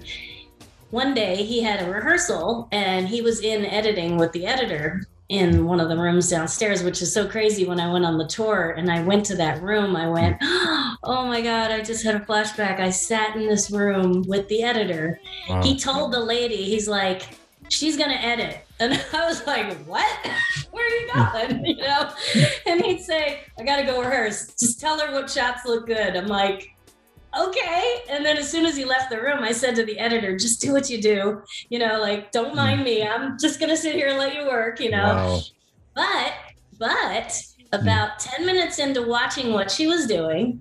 one 0.91 1.15
day 1.15 1.37
he 1.37 1.63
had 1.63 1.83
a 1.87 1.91
rehearsal 1.91 2.69
and 2.73 3.09
he 3.09 3.23
was 3.23 3.41
in 3.41 3.65
editing 3.67 4.17
with 4.17 4.33
the 4.33 4.47
editor 4.47 5.03
in 5.29 5.65
one 5.65 5.81
of 5.81 5.89
the 5.89 5.97
rooms 5.97 6.29
downstairs, 6.29 6.83
which 6.83 7.01
is 7.01 7.13
so 7.13 7.27
crazy. 7.27 7.65
When 7.65 7.81
I 7.81 7.91
went 7.91 8.05
on 8.05 8.19
the 8.19 8.27
tour 8.27 8.75
and 8.77 8.91
I 8.91 9.03
went 9.03 9.25
to 9.27 9.37
that 9.37 9.63
room, 9.63 9.97
I 9.97 10.09
went, 10.09 10.37
Oh 11.05 11.27
my 11.27 11.41
God, 11.41 11.71
I 11.71 11.81
just 11.83 12.05
had 12.05 12.15
a 12.15 12.21
flashback. 12.21 12.81
I 12.81 12.91
sat 12.91 13.35
in 13.37 13.47
this 13.49 13.71
room 13.71 14.23
with 14.29 14.47
the 14.49 14.63
editor 14.63 15.19
Wow. 15.49 15.63
he 15.63 15.79
told 15.79 16.13
the 16.13 16.21
lady, 16.21 16.65
he's 16.65 16.87
like, 16.87 17.23
she's 17.71 17.97
gonna 17.97 18.15
edit. 18.15 18.65
And 18.83 19.01
I 19.13 19.27
was 19.27 19.47
like, 19.47 19.77
what? 19.85 20.27
Where 20.73 20.85
are 20.85 20.91
you 20.91 21.09
going? 21.15 21.65
You 21.65 21.77
know? 21.77 22.11
And 22.67 22.85
he'd 22.85 23.01
say, 23.01 23.41
I 23.59 23.63
gotta 23.63 23.85
go 23.85 24.01
rehearse. 24.01 24.55
Just 24.59 24.81
tell 24.81 24.99
her 24.99 25.13
what 25.13 25.31
shots 25.31 25.65
look 25.65 25.87
good. 25.87 26.17
I'm 26.17 26.27
like, 26.27 26.75
okay. 27.39 28.03
And 28.11 28.25
then 28.25 28.37
as 28.37 28.51
soon 28.51 28.67
as 28.67 28.77
he 28.77 28.85
left 28.85 29.11
the 29.11 29.21
room, 29.21 29.43
I 29.43 29.53
said 29.53 29.77
to 29.77 29.85
the 29.85 29.99
editor, 29.99 30.37
just 30.37 30.61
do 30.61 30.73
what 30.73 30.91
you 30.91 31.01
do. 31.01 31.43
You 31.69 31.79
know, 31.79 32.01
like, 32.01 32.33
don't 32.33 32.55
mind 32.55 32.81
mm. 32.81 32.85
me. 32.85 33.07
I'm 33.07 33.39
just 33.39 33.61
gonna 33.61 33.77
sit 33.77 33.95
here 33.95 34.09
and 34.09 34.19
let 34.19 34.35
you 34.35 34.47
work, 34.47 34.81
you 34.81 34.91
know? 34.91 35.15
Wow. 35.15 35.41
But, 35.95 36.33
but 36.79 37.43
about 37.73 38.19
mm. 38.19 38.37
10 38.37 38.47
minutes 38.47 38.79
into 38.81 39.03
watching 39.03 39.53
what 39.53 39.71
she 39.71 39.87
was 39.87 40.07
doing, 40.07 40.61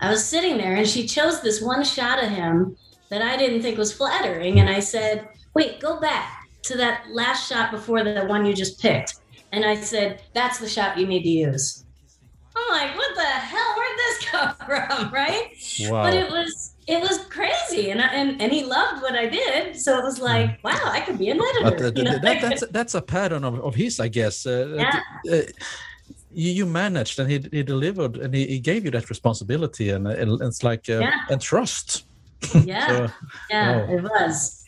I 0.00 0.10
was 0.10 0.24
sitting 0.24 0.58
there 0.58 0.74
and 0.74 0.88
she 0.88 1.06
chose 1.06 1.40
this 1.40 1.62
one 1.62 1.84
shot 1.84 2.22
of 2.22 2.28
him 2.28 2.76
that 3.08 3.22
I 3.22 3.36
didn't 3.36 3.62
think 3.62 3.78
was 3.78 3.92
flattering. 3.92 4.58
And 4.58 4.68
I 4.68 4.80
said, 4.80 5.28
wait, 5.54 5.78
go 5.78 6.00
back 6.00 6.41
to 6.64 6.76
that 6.76 7.06
last 7.10 7.48
shot 7.48 7.70
before 7.70 8.04
the 8.04 8.24
one 8.26 8.46
you 8.46 8.54
just 8.54 8.80
picked. 8.80 9.14
And 9.52 9.64
I 9.64 9.74
said, 9.74 10.22
that's 10.34 10.58
the 10.58 10.68
shot 10.68 10.96
you 10.98 11.06
need 11.06 11.22
to 11.24 11.28
use. 11.28 11.84
I'm 12.56 12.72
like, 12.72 12.96
what 12.96 13.14
the 13.14 13.22
hell? 13.22 13.74
Where'd 13.76 13.98
this 13.98 14.24
come 14.30 14.54
from? 14.66 15.12
Right? 15.12 15.48
Wow. 15.88 16.02
But 16.04 16.14
it 16.14 16.30
was 16.30 16.74
it 16.86 17.00
was 17.00 17.18
crazy. 17.26 17.90
And, 17.90 18.00
I, 18.02 18.08
and 18.08 18.42
and 18.42 18.52
he 18.52 18.64
loved 18.64 19.02
what 19.02 19.14
I 19.14 19.26
did. 19.26 19.76
So 19.76 19.98
it 19.98 20.02
was 20.02 20.20
like, 20.20 20.62
wow, 20.64 20.80
I 20.84 21.00
could 21.00 21.18
be 21.18 21.30
an 21.30 21.40
editor. 21.40 21.86
Uh, 21.86 21.92
you 21.94 22.04
know? 22.04 22.18
that, 22.18 22.40
that's 22.40 22.66
that's 22.70 22.94
a 22.94 23.02
pattern 23.02 23.44
of, 23.44 23.60
of 23.60 23.74
his, 23.74 24.00
I 24.00 24.08
guess. 24.08 24.46
Uh, 24.46 24.76
Yeah. 24.76 25.00
uh, 25.32 25.42
you, 26.34 26.52
you 26.52 26.66
managed, 26.66 27.18
and 27.18 27.30
he, 27.30 27.38
he 27.52 27.62
delivered, 27.62 28.16
and 28.16 28.34
he, 28.34 28.46
he 28.46 28.58
gave 28.58 28.84
you 28.84 28.90
that 28.92 29.08
responsibility, 29.10 29.90
and, 29.90 30.06
uh, 30.06 30.10
and 30.10 30.40
it's 30.42 30.62
like 30.62 30.88
uh, 30.88 31.00
Yeah. 31.00 31.12
and 31.30 31.40
trust. 31.40 32.04
yeah. 32.64 32.86
So, 32.86 33.08
Yeah, 33.50 33.76
Wow. 33.86 33.94
it 33.94 34.02
was. 34.02 34.61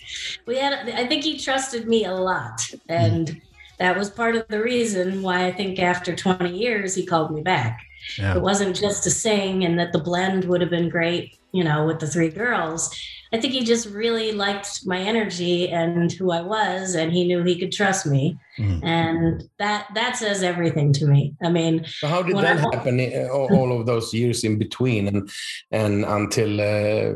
We 0.46 0.56
had. 0.58 0.88
I 0.90 1.06
think 1.06 1.24
he 1.24 1.38
trusted 1.38 1.86
me 1.88 2.04
a 2.04 2.14
lot, 2.14 2.60
and 2.88 3.40
that 3.78 3.96
was 3.96 4.10
part 4.10 4.36
of 4.36 4.46
the 4.48 4.62
reason 4.62 5.22
why 5.22 5.46
I 5.46 5.52
think 5.52 5.78
after 5.78 6.14
20 6.14 6.50
years 6.56 6.94
he 6.94 7.04
called 7.04 7.32
me 7.34 7.42
back. 7.42 7.80
yeah. 8.18 8.36
It 8.36 8.42
wasn't 8.42 8.76
just 8.76 9.02
to 9.04 9.10
sing, 9.10 9.64
and 9.64 9.78
that 9.78 9.92
the 9.92 9.98
blend 9.98 10.44
would 10.44 10.60
have 10.60 10.70
been 10.70 10.88
great, 10.90 11.36
you 11.52 11.64
know, 11.64 11.86
with 11.86 11.98
the 12.00 12.06
three 12.06 12.28
girls. 12.28 12.94
I 13.32 13.40
think 13.40 13.52
he 13.52 13.64
just 13.64 13.88
really 13.88 14.30
liked 14.30 14.86
my 14.86 14.98
energy 15.00 15.68
and 15.68 16.12
who 16.12 16.30
I 16.30 16.40
was, 16.42 16.94
and 16.94 17.12
he 17.12 17.26
knew 17.26 17.42
he 17.42 17.58
could 17.58 17.72
trust 17.72 18.06
me, 18.06 18.36
Mhm. 18.60 18.84
and 18.84 19.42
that 19.58 19.88
that 19.94 20.16
says 20.16 20.42
everything 20.44 20.92
to 20.92 21.06
me. 21.06 21.34
I 21.42 21.48
mean, 21.50 21.84
So 22.00 22.06
how 22.06 22.22
did 22.22 22.36
that 22.36 22.58
I- 22.58 22.76
happen? 22.76 23.00
uh, 23.00 23.28
All, 23.34 23.48
all 23.58 23.80
of 23.80 23.86
those 23.86 24.14
years 24.14 24.44
in 24.44 24.56
between, 24.58 25.08
and 25.08 25.28
and 25.72 26.04
until 26.04 26.60
uh, 26.60 27.14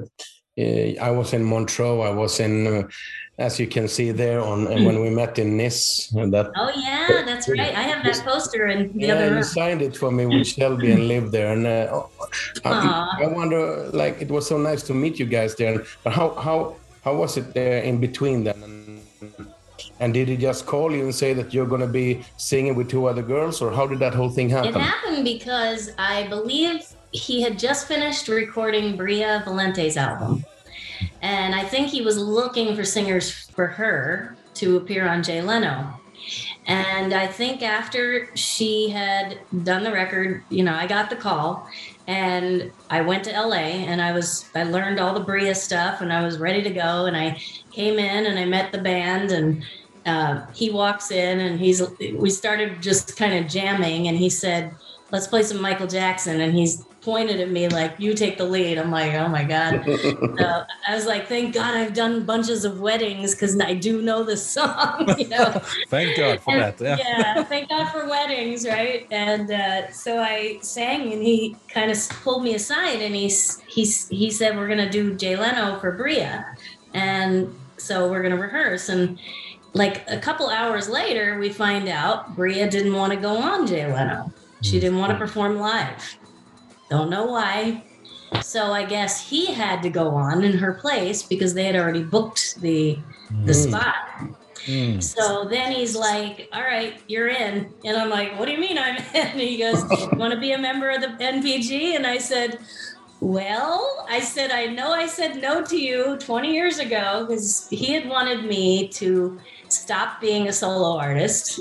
I 1.01 1.11
was 1.11 1.33
in 1.33 1.45
Montreux, 1.45 2.01
I 2.01 2.11
was 2.11 2.41
in, 2.41 2.67
uh, 2.67 2.89
as 3.39 3.61
you 3.61 3.69
can 3.69 3.87
see 3.87 4.11
there 4.11 4.41
on 4.41 4.67
and 4.67 4.85
when 4.85 5.01
we 5.01 5.11
met 5.11 5.39
in 5.39 5.57
Nice. 5.57 6.11
And 6.13 6.33
that 6.35 6.51
oh 6.57 6.71
yeah, 6.75 7.23
that's 7.25 7.49
right. 7.49 7.61
I 7.61 7.83
have 7.83 8.03
that 8.05 8.25
poster 8.25 8.67
in 8.67 8.93
the 8.93 9.07
yeah, 9.07 9.15
other 9.15 9.37
you 9.37 9.43
signed 9.45 9.81
it 9.83 9.97
for 9.97 10.11
me 10.11 10.27
with 10.27 10.47
Shelby 10.47 10.91
and 10.91 11.07
lived 11.07 11.31
there. 11.31 11.53
And 11.53 11.65
uh, 11.67 12.03
I, 12.65 13.19
I 13.23 13.27
wonder, 13.29 13.89
like, 13.93 14.21
it 14.21 14.31
was 14.31 14.49
so 14.49 14.59
nice 14.59 14.83
to 14.85 14.95
meet 14.95 15.21
you 15.21 15.27
guys 15.27 15.55
there. 15.55 15.85
But 16.03 16.13
how 16.13 16.35
how 16.35 16.77
how 17.05 17.15
was 17.15 17.37
it 17.37 17.55
there 17.55 17.83
in 17.83 18.01
between 18.01 18.43
then? 18.45 18.61
And, 18.63 19.01
and 20.01 20.15
did 20.15 20.29
he 20.29 20.37
just 20.37 20.67
call 20.67 20.93
you 20.93 21.05
and 21.05 21.15
say 21.15 21.33
that 21.35 21.55
you're 21.55 21.67
going 21.67 21.81
to 21.81 21.87
be 22.03 22.25
singing 22.37 22.75
with 22.75 22.89
two 22.91 23.07
other 23.07 23.23
girls, 23.23 23.63
or 23.63 23.71
how 23.71 23.87
did 23.87 24.01
that 24.01 24.15
whole 24.15 24.31
thing 24.31 24.49
happen? 24.49 24.75
It 24.75 24.81
happened 24.81 25.25
because 25.25 25.91
I 25.99 26.27
believe 26.27 26.83
he 27.13 27.41
had 27.41 27.59
just 27.59 27.87
finished 27.87 28.29
recording 28.29 28.97
Bria 28.97 29.43
Valente's 29.47 29.97
album. 29.97 30.45
And 31.23 31.55
I 31.55 31.65
think 31.65 31.89
he 31.89 32.03
was 32.03 32.19
looking 32.19 32.75
for 32.77 32.85
singers 32.85 33.31
for 33.31 33.67
her 33.67 34.37
to 34.55 34.77
appear 34.77 35.09
on 35.09 35.23
Jay 35.23 35.41
Leno. 35.41 35.95
And 36.67 37.15
I 37.15 37.27
think 37.27 37.63
after 37.63 38.29
she 38.37 38.91
had 38.91 39.39
done 39.63 39.85
the 39.85 39.93
record, 39.93 40.43
you 40.51 40.63
know, 40.63 40.75
I 40.75 40.87
got 40.87 41.09
the 41.09 41.17
call 41.17 41.67
and 42.07 42.71
I 42.91 43.01
went 43.01 43.25
to 43.25 43.31
LA 43.31 43.55
and 43.55 44.03
I 44.03 44.13
was 44.13 44.51
I 44.55 44.65
learned 44.65 45.01
all 45.01 45.15
the 45.15 45.21
Bria 45.21 45.55
stuff 45.55 46.03
and 46.03 46.13
I 46.13 46.25
was 46.25 46.39
ready 46.39 46.63
to 46.63 46.71
go 46.71 47.07
and 47.07 47.17
I 47.17 47.41
came 47.71 47.99
in 47.99 48.27
and 48.27 48.39
I 48.39 48.45
met 48.45 48.73
the 48.73 48.79
band 48.79 49.31
and 49.31 49.63
uh, 50.05 50.47
he 50.55 50.71
walks 50.71 51.11
in 51.11 51.41
and 51.41 51.61
he's 51.61 51.83
we 52.15 52.31
started 52.31 52.83
just 52.83 53.17
kind 53.17 53.35
of 53.35 53.51
jamming 53.51 54.09
and 54.09 54.17
he 54.17 54.31
said 54.31 54.75
let's 55.11 55.27
play 55.27 55.43
some 55.43 55.61
michael 55.61 55.87
jackson 55.87 56.41
and 56.41 56.55
he's 56.55 56.85
pointed 57.09 57.41
at 57.41 57.51
me 57.51 57.71
like 57.71 57.95
you 57.99 58.13
take 58.13 58.37
the 58.37 58.45
lead 58.45 58.77
i'm 58.77 58.91
like 58.91 59.15
oh 59.15 59.29
my 59.29 59.43
god 59.43 59.83
so 59.87 60.63
i 60.87 60.95
was 60.95 61.07
like 61.07 61.27
thank 61.27 61.55
god 61.55 61.75
i've 61.75 61.95
done 61.95 62.23
bunches 62.23 62.67
of 62.67 62.81
weddings 62.81 63.35
because 63.35 63.59
i 63.61 63.73
do 63.73 64.03
know 64.03 64.23
this 64.23 64.45
song 64.45 65.15
you 65.19 65.27
know 65.29 65.51
Thank 65.89 66.19
God 66.19 66.39
for 66.41 66.51
and- 66.51 66.61
that. 66.77 66.79
Yeah. 66.81 66.97
yeah, 66.99 67.45
thank 67.45 67.71
God 67.71 67.91
for 67.91 68.07
weddings, 68.07 68.67
right? 68.67 69.07
And 69.11 69.51
uh, 69.51 69.91
so 69.91 70.19
I 70.21 70.59
sang, 70.61 71.11
and 71.15 71.23
he 71.23 71.57
kind 71.69 71.91
of 71.91 71.99
pulled 72.23 72.43
me 72.45 72.55
aside, 72.55 73.01
and 73.01 73.15
he's 73.15 73.59
he's 73.63 74.07
he 74.09 74.31
said 74.31 74.55
we're 74.57 74.69
gonna 74.69 74.91
do 74.91 75.15
Jay 75.15 75.35
Leno 75.37 75.79
for 75.81 75.93
Bria, 75.93 76.45
and 76.93 77.55
so 77.79 78.11
we're 78.11 78.23
gonna 78.23 78.37
rehearse. 78.41 78.89
And 78.91 79.19
like 79.73 80.05
a 80.11 80.19
couple 80.19 80.51
hours 80.51 80.89
later, 80.91 81.39
we 81.39 81.49
find 81.49 81.89
out 81.89 82.37
Bria 82.37 82.69
didn't 82.71 82.93
want 82.95 83.13
to 83.15 83.19
go 83.19 83.39
on 83.39 83.67
Jay 83.67 83.91
Leno. 83.91 84.31
She 84.61 84.79
didn't 84.81 84.99
want 84.99 85.13
to 85.13 85.19
perform 85.19 85.59
live. 85.59 86.18
Don't 86.89 87.11
know 87.11 87.27
why. 87.27 87.83
So 88.43 88.73
I 88.73 88.85
guess 88.85 89.29
he 89.29 89.53
had 89.53 89.83
to 89.83 89.91
go 89.91 90.11
on 90.11 90.45
in 90.45 90.57
her 90.59 90.75
place 90.75 91.23
because 91.23 91.55
they 91.55 91.65
had 91.65 91.77
already 91.77 92.03
booked 92.03 92.61
the 92.61 92.99
the 93.45 93.55
spot. 93.55 93.95
Mm. 94.65 95.03
So 95.03 95.45
then 95.45 95.73
he's 95.73 95.97
like, 95.97 96.49
"All 96.53 96.63
right, 96.63 97.01
you're 97.09 97.29
in," 97.29 97.73
and 97.85 97.97
I'm 97.97 98.11
like, 98.11 98.39
"What 98.39 98.47
do 98.47 98.53
you 98.53 98.59
mean 98.59 98.79
I'm 98.79 98.97
in?" 99.15 99.27
And 99.27 99.41
he 99.41 99.59
goes, 99.59 99.83
want 100.13 100.33
to 100.35 100.41
be 100.41 100.53
a 100.53 100.59
member 100.59 100.91
of 100.91 101.01
the 101.01 101.09
NPG?" 101.09 101.97
And 101.97 102.07
I 102.07 102.19
said, 102.19 102.59
"Well, 103.21 104.07
I 104.09 104.21
said 104.21 104.51
I 104.51 104.67
know 104.67 104.93
I 104.93 105.07
said 105.07 105.41
no 105.41 105.63
to 105.63 105.77
you 105.77 106.17
20 106.19 106.53
years 106.53 106.79
ago 106.79 107.27
because 107.27 107.69
he 107.71 107.93
had 107.95 108.09
wanted 108.09 108.45
me 108.45 108.89
to 108.89 109.39
stop 109.69 110.21
being 110.21 110.49
a 110.49 110.53
solo 110.53 110.99
artist." 110.99 111.61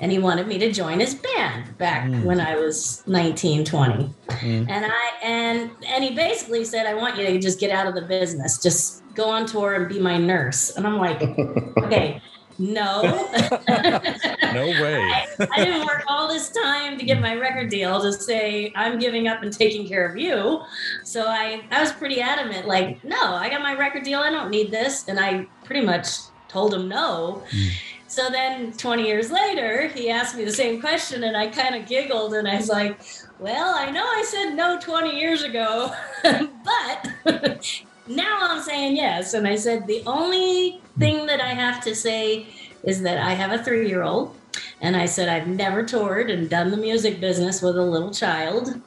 And 0.00 0.12
he 0.12 0.18
wanted 0.18 0.46
me 0.46 0.58
to 0.58 0.72
join 0.72 1.00
his 1.00 1.14
band 1.14 1.76
back 1.78 2.08
hmm. 2.08 2.24
when 2.24 2.40
I 2.40 2.56
was 2.56 3.02
19, 3.06 3.64
20. 3.64 4.04
Hmm. 4.04 4.46
And 4.68 4.86
I 4.86 5.12
and 5.22 5.70
and 5.86 6.04
he 6.04 6.14
basically 6.14 6.64
said, 6.64 6.86
I 6.86 6.94
want 6.94 7.16
you 7.16 7.26
to 7.26 7.38
just 7.38 7.60
get 7.60 7.70
out 7.70 7.86
of 7.86 7.94
the 7.94 8.02
business. 8.02 8.62
Just 8.62 9.02
go 9.14 9.28
on 9.28 9.46
tour 9.46 9.74
and 9.74 9.88
be 9.88 9.98
my 9.98 10.16
nurse. 10.16 10.76
And 10.76 10.86
I'm 10.86 10.98
like, 10.98 11.20
okay, 11.78 12.22
no. 12.58 13.02
No 14.54 14.66
way. 14.66 15.02
I, 15.02 15.26
I 15.52 15.64
didn't 15.64 15.86
work 15.86 16.04
all 16.08 16.26
this 16.26 16.50
time 16.50 16.98
to 16.98 17.04
get 17.04 17.20
my 17.20 17.34
record 17.34 17.68
deal 17.68 18.00
to 18.00 18.12
say 18.12 18.72
I'm 18.74 18.98
giving 18.98 19.28
up 19.28 19.42
and 19.42 19.52
taking 19.52 19.86
care 19.86 20.08
of 20.08 20.16
you. 20.16 20.62
So 21.04 21.26
I, 21.26 21.62
I 21.70 21.80
was 21.80 21.92
pretty 21.92 22.20
adamant, 22.20 22.66
like, 22.66 23.02
no, 23.04 23.34
I 23.34 23.50
got 23.50 23.60
my 23.60 23.76
record 23.76 24.04
deal. 24.04 24.20
I 24.20 24.30
don't 24.30 24.50
need 24.50 24.70
this. 24.70 25.06
And 25.08 25.20
I 25.20 25.46
pretty 25.64 25.84
much 25.84 26.08
told 26.48 26.72
him 26.72 26.88
no. 26.88 27.42
Hmm. 27.50 27.68
So 28.08 28.30
then 28.30 28.72
20 28.72 29.06
years 29.06 29.30
later, 29.30 29.88
he 29.88 30.08
asked 30.08 30.34
me 30.34 30.44
the 30.44 30.52
same 30.52 30.80
question 30.80 31.24
and 31.24 31.36
I 31.36 31.48
kind 31.48 31.74
of 31.74 31.86
giggled 31.86 32.32
and 32.32 32.48
I 32.48 32.56
was 32.56 32.70
like, 32.70 32.98
well, 33.38 33.74
I 33.74 33.90
know 33.90 34.02
I 34.02 34.24
said 34.26 34.54
no 34.54 34.80
20 34.80 35.14
years 35.14 35.42
ago, 35.42 35.92
but 36.22 37.82
now 38.08 38.38
I'm 38.40 38.62
saying 38.62 38.96
yes. 38.96 39.34
And 39.34 39.46
I 39.46 39.56
said, 39.56 39.86
the 39.86 40.02
only 40.06 40.80
thing 40.98 41.26
that 41.26 41.42
I 41.42 41.50
have 41.50 41.84
to 41.84 41.94
say 41.94 42.46
is 42.82 43.02
that 43.02 43.18
I 43.18 43.34
have 43.34 43.52
a 43.52 43.62
three 43.62 43.88
year 43.88 44.02
old. 44.02 44.34
And 44.80 44.96
I 44.96 45.04
said, 45.04 45.28
I've 45.28 45.46
never 45.46 45.84
toured 45.84 46.30
and 46.30 46.48
done 46.48 46.70
the 46.70 46.76
music 46.78 47.20
business 47.20 47.60
with 47.60 47.76
a 47.76 47.82
little 47.82 48.10
child. 48.10 48.80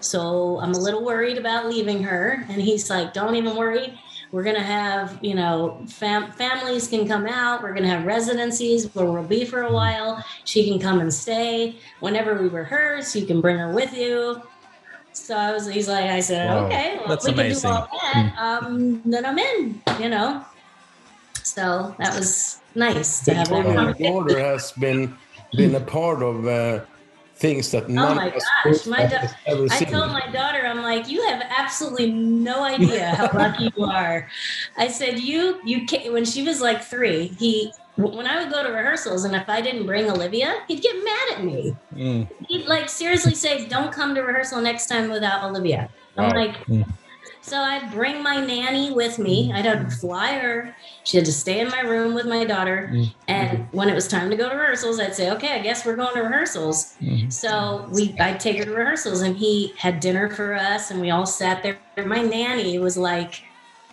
So 0.00 0.58
I'm 0.60 0.72
a 0.72 0.78
little 0.78 1.04
worried 1.04 1.36
about 1.36 1.68
leaving 1.68 2.02
her. 2.04 2.46
And 2.48 2.62
he's 2.62 2.88
like, 2.88 3.12
don't 3.12 3.34
even 3.34 3.56
worry. 3.56 3.98
We're 4.34 4.42
going 4.42 4.56
to 4.56 4.62
have, 4.62 5.20
you 5.22 5.36
know, 5.36 5.80
fam- 5.86 6.32
families 6.32 6.88
can 6.88 7.06
come 7.06 7.24
out. 7.24 7.62
We're 7.62 7.70
going 7.70 7.84
to 7.84 7.88
have 7.88 8.04
residencies 8.04 8.92
where 8.92 9.06
we'll 9.06 9.22
be 9.22 9.44
for 9.44 9.62
a 9.62 9.72
while. 9.72 10.24
She 10.42 10.68
can 10.68 10.80
come 10.80 10.98
and 10.98 11.14
stay. 11.14 11.76
Whenever 12.00 12.34
we 12.42 12.48
rehearse, 12.48 13.14
you 13.14 13.26
can 13.26 13.40
bring 13.40 13.58
her 13.58 13.72
with 13.72 13.96
you. 13.96 14.42
So 15.12 15.36
I 15.36 15.52
was, 15.52 15.68
he's 15.68 15.86
like, 15.86 16.06
I 16.06 16.18
said, 16.18 16.48
Wow. 16.50 16.66
okay, 16.66 16.96
well, 16.98 17.10
That's 17.10 17.26
if 17.28 17.36
we 17.36 17.36
can 17.36 17.46
amazing. 17.46 17.70
do 17.70 17.76
all 17.76 17.88
that, 18.12 18.34
um, 18.36 19.02
then 19.04 19.24
I'm 19.24 19.38
in, 19.38 19.80
you 20.00 20.08
know. 20.08 20.44
So 21.44 21.94
that 22.00 22.16
was 22.18 22.58
nice 22.74 23.24
to 23.26 23.34
have 23.34 23.48
that 23.50 24.00
Your 24.00 24.24
daughter 24.24 24.40
has 24.40 24.72
been 24.72 25.16
been 25.56 25.76
a 25.76 25.80
part 25.80 26.24
of 26.24 26.44
uh, 26.48 26.80
things 27.36 27.70
that 27.72 27.88
none 27.88 28.12
Oh 28.12 28.14
my 28.14 28.30
gosh, 28.30 28.86
my 28.86 29.06
da- 29.06 29.28
ever 29.46 29.64
I 29.64 29.78
seen. 29.78 29.88
told 29.88 30.12
my 30.12 30.26
daughter, 30.32 30.64
I'm 30.64 30.82
like, 30.82 31.08
you 31.08 31.22
have 31.28 31.42
absolutely 31.56 32.12
no 32.12 32.62
idea 32.62 33.14
how 33.16 33.30
lucky 33.38 33.72
you 33.76 33.84
are. 33.84 34.28
I 34.76 34.88
said, 34.88 35.18
you, 35.18 35.60
you 35.64 35.84
can't 35.86 36.12
when 36.12 36.24
she 36.24 36.42
was 36.44 36.60
like 36.60 36.82
three, 36.82 37.28
he, 37.38 37.72
when 37.96 38.26
I 38.26 38.42
would 38.42 38.52
go 38.52 38.62
to 38.62 38.70
rehearsals 38.70 39.24
and 39.24 39.34
if 39.34 39.48
I 39.48 39.60
didn't 39.60 39.84
bring 39.86 40.08
Olivia, 40.10 40.62
he'd 40.68 40.80
get 40.82 40.94
mad 41.04 41.28
at 41.38 41.44
me. 41.44 41.76
Mm. 41.94 42.28
He'd 42.48 42.66
like 42.66 42.88
seriously 42.88 43.34
say, 43.34 43.66
don't 43.68 43.92
come 43.92 44.14
to 44.14 44.20
rehearsal 44.22 44.60
next 44.60 44.86
time 44.86 45.10
without 45.10 45.44
Olivia. 45.44 45.88
I'm 46.16 46.30
Wow. 46.30 46.34
like, 46.44 46.56
so 47.44 47.58
I'd 47.60 47.92
bring 47.92 48.22
my 48.22 48.40
nanny 48.40 48.90
with 48.90 49.18
me. 49.18 49.52
I'd 49.52 49.66
have 49.66 49.90
to 49.90 49.96
fly 49.96 50.38
her. 50.38 50.74
She 51.04 51.18
had 51.18 51.26
to 51.26 51.32
stay 51.32 51.60
in 51.60 51.68
my 51.68 51.80
room 51.80 52.14
with 52.14 52.24
my 52.24 52.42
daughter. 52.46 52.88
Mm-hmm. 52.90 53.10
And 53.28 53.68
when 53.70 53.90
it 53.90 53.94
was 53.94 54.08
time 54.08 54.30
to 54.30 54.36
go 54.36 54.48
to 54.48 54.56
rehearsals, 54.56 54.98
I'd 54.98 55.14
say, 55.14 55.30
okay, 55.32 55.52
I 55.52 55.58
guess 55.58 55.84
we're 55.84 55.96
going 55.96 56.14
to 56.14 56.22
rehearsals. 56.22 56.94
Mm-hmm. 57.02 57.28
So 57.28 57.86
we, 57.92 58.16
I'd 58.18 58.40
take 58.40 58.56
her 58.56 58.64
to 58.64 58.72
rehearsals, 58.72 59.20
and 59.20 59.36
he 59.36 59.74
had 59.76 60.00
dinner 60.00 60.30
for 60.30 60.54
us, 60.54 60.90
and 60.90 61.02
we 61.02 61.10
all 61.10 61.26
sat 61.26 61.62
there. 61.62 61.78
My 62.06 62.22
nanny 62.22 62.78
was 62.78 62.96
like, 62.96 63.42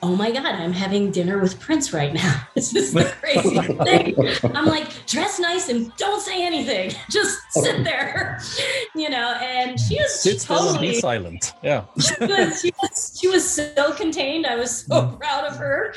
"Oh 0.03 0.15
my 0.15 0.31
God, 0.31 0.45
I'm 0.45 0.73
having 0.73 1.11
dinner 1.11 1.39
with 1.39 1.59
Prince 1.59 1.93
right 1.93 2.13
now. 2.13 2.47
This 2.55 2.75
is 2.75 2.93
the 2.93 3.13
craziest 3.21 3.69
thing." 3.83 4.55
I'm 4.55 4.65
like, 4.65 4.87
"Dress 5.05 5.39
nice 5.39 5.69
and 5.69 5.95
don't 5.97 6.21
say 6.21 6.45
anything. 6.45 6.91
Just 7.09 7.39
sit 7.51 7.83
there," 7.83 8.39
you 8.95 9.09
know. 9.09 9.33
And 9.41 9.79
she 9.79 9.95
was 9.95 10.21
Sit 10.21 10.41
still 10.41 10.69
and 10.69 10.79
be 10.79 10.87
totally 10.87 10.99
silent. 10.99 11.53
Yeah. 11.63 11.85
she 11.99 12.25
was, 12.25 12.61
she 12.61 12.71
was 12.81 13.17
she 13.19 13.27
was 13.27 13.49
so 13.49 13.93
contained. 13.93 14.45
I 14.45 14.55
was 14.55 14.79
so 14.85 15.01
mm. 15.01 15.19
proud 15.19 15.45
of 15.45 15.57
her. 15.57 15.93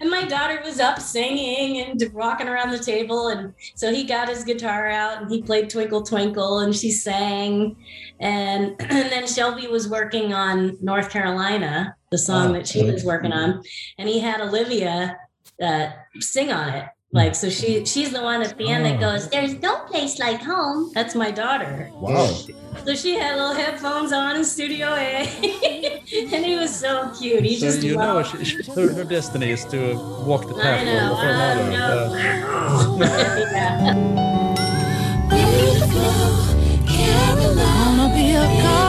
And 0.00 0.10
my 0.10 0.24
daughter 0.24 0.60
was 0.64 0.80
up 0.80 1.00
singing 1.00 1.80
and 1.80 2.12
walking 2.12 2.48
around 2.48 2.70
the 2.70 2.78
table. 2.78 3.28
And 3.28 3.54
so 3.74 3.92
he 3.92 4.04
got 4.04 4.28
his 4.28 4.44
guitar 4.44 4.88
out 4.88 5.20
and 5.22 5.30
he 5.30 5.42
played 5.42 5.70
Twinkle 5.70 6.02
Twinkle 6.02 6.60
and 6.60 6.74
she 6.74 6.90
sang. 6.90 7.76
And, 8.20 8.76
and 8.80 9.10
then 9.10 9.26
Shelby 9.26 9.66
was 9.66 9.88
working 9.88 10.32
on 10.32 10.76
North 10.80 11.10
Carolina, 11.10 11.96
the 12.10 12.18
song 12.18 12.52
that 12.54 12.66
she 12.66 12.82
was 12.84 13.04
working 13.04 13.32
on. 13.32 13.62
And 13.98 14.08
he 14.08 14.18
had 14.20 14.40
Olivia 14.40 15.18
uh, 15.62 15.90
sing 16.20 16.52
on 16.52 16.68
it. 16.70 16.86
Like 17.10 17.34
so 17.34 17.48
she 17.48 17.86
she's 17.86 18.10
the 18.10 18.20
one 18.20 18.42
at 18.42 18.58
the 18.58 18.68
end 18.68 18.84
that 18.84 19.00
goes, 19.00 19.30
There's 19.30 19.54
no 19.62 19.78
place 19.86 20.18
like 20.18 20.42
home. 20.42 20.90
That's 20.94 21.14
my 21.14 21.30
daughter. 21.30 21.90
Wow. 21.94 22.26
So 22.84 22.94
she 22.94 23.14
had 23.14 23.36
little 23.36 23.54
headphones 23.54 24.12
on 24.12 24.36
in 24.36 24.44
Studio 24.44 24.94
A, 24.94 25.26
and 26.34 26.44
he 26.44 26.56
was 26.56 26.74
so 26.74 27.10
cute. 27.18 27.42
He 27.44 27.56
So 27.56 27.66
just 27.66 27.82
you 27.82 27.96
know, 27.96 28.22
she, 28.22 28.44
she, 28.44 28.62
her, 28.72 28.92
her 28.92 29.04
destiny 29.04 29.50
is 29.52 29.64
to 29.66 29.94
walk 30.26 30.46
the 30.48 30.54
I 30.56 30.62
path 30.62 30.84
know, 30.84 31.12
of 31.12 31.18
her 31.18 31.32
I 31.32 31.54
mother. 31.54 31.70
know. 31.70 32.98
Uh, 33.00 34.18
yeah. 38.20 38.87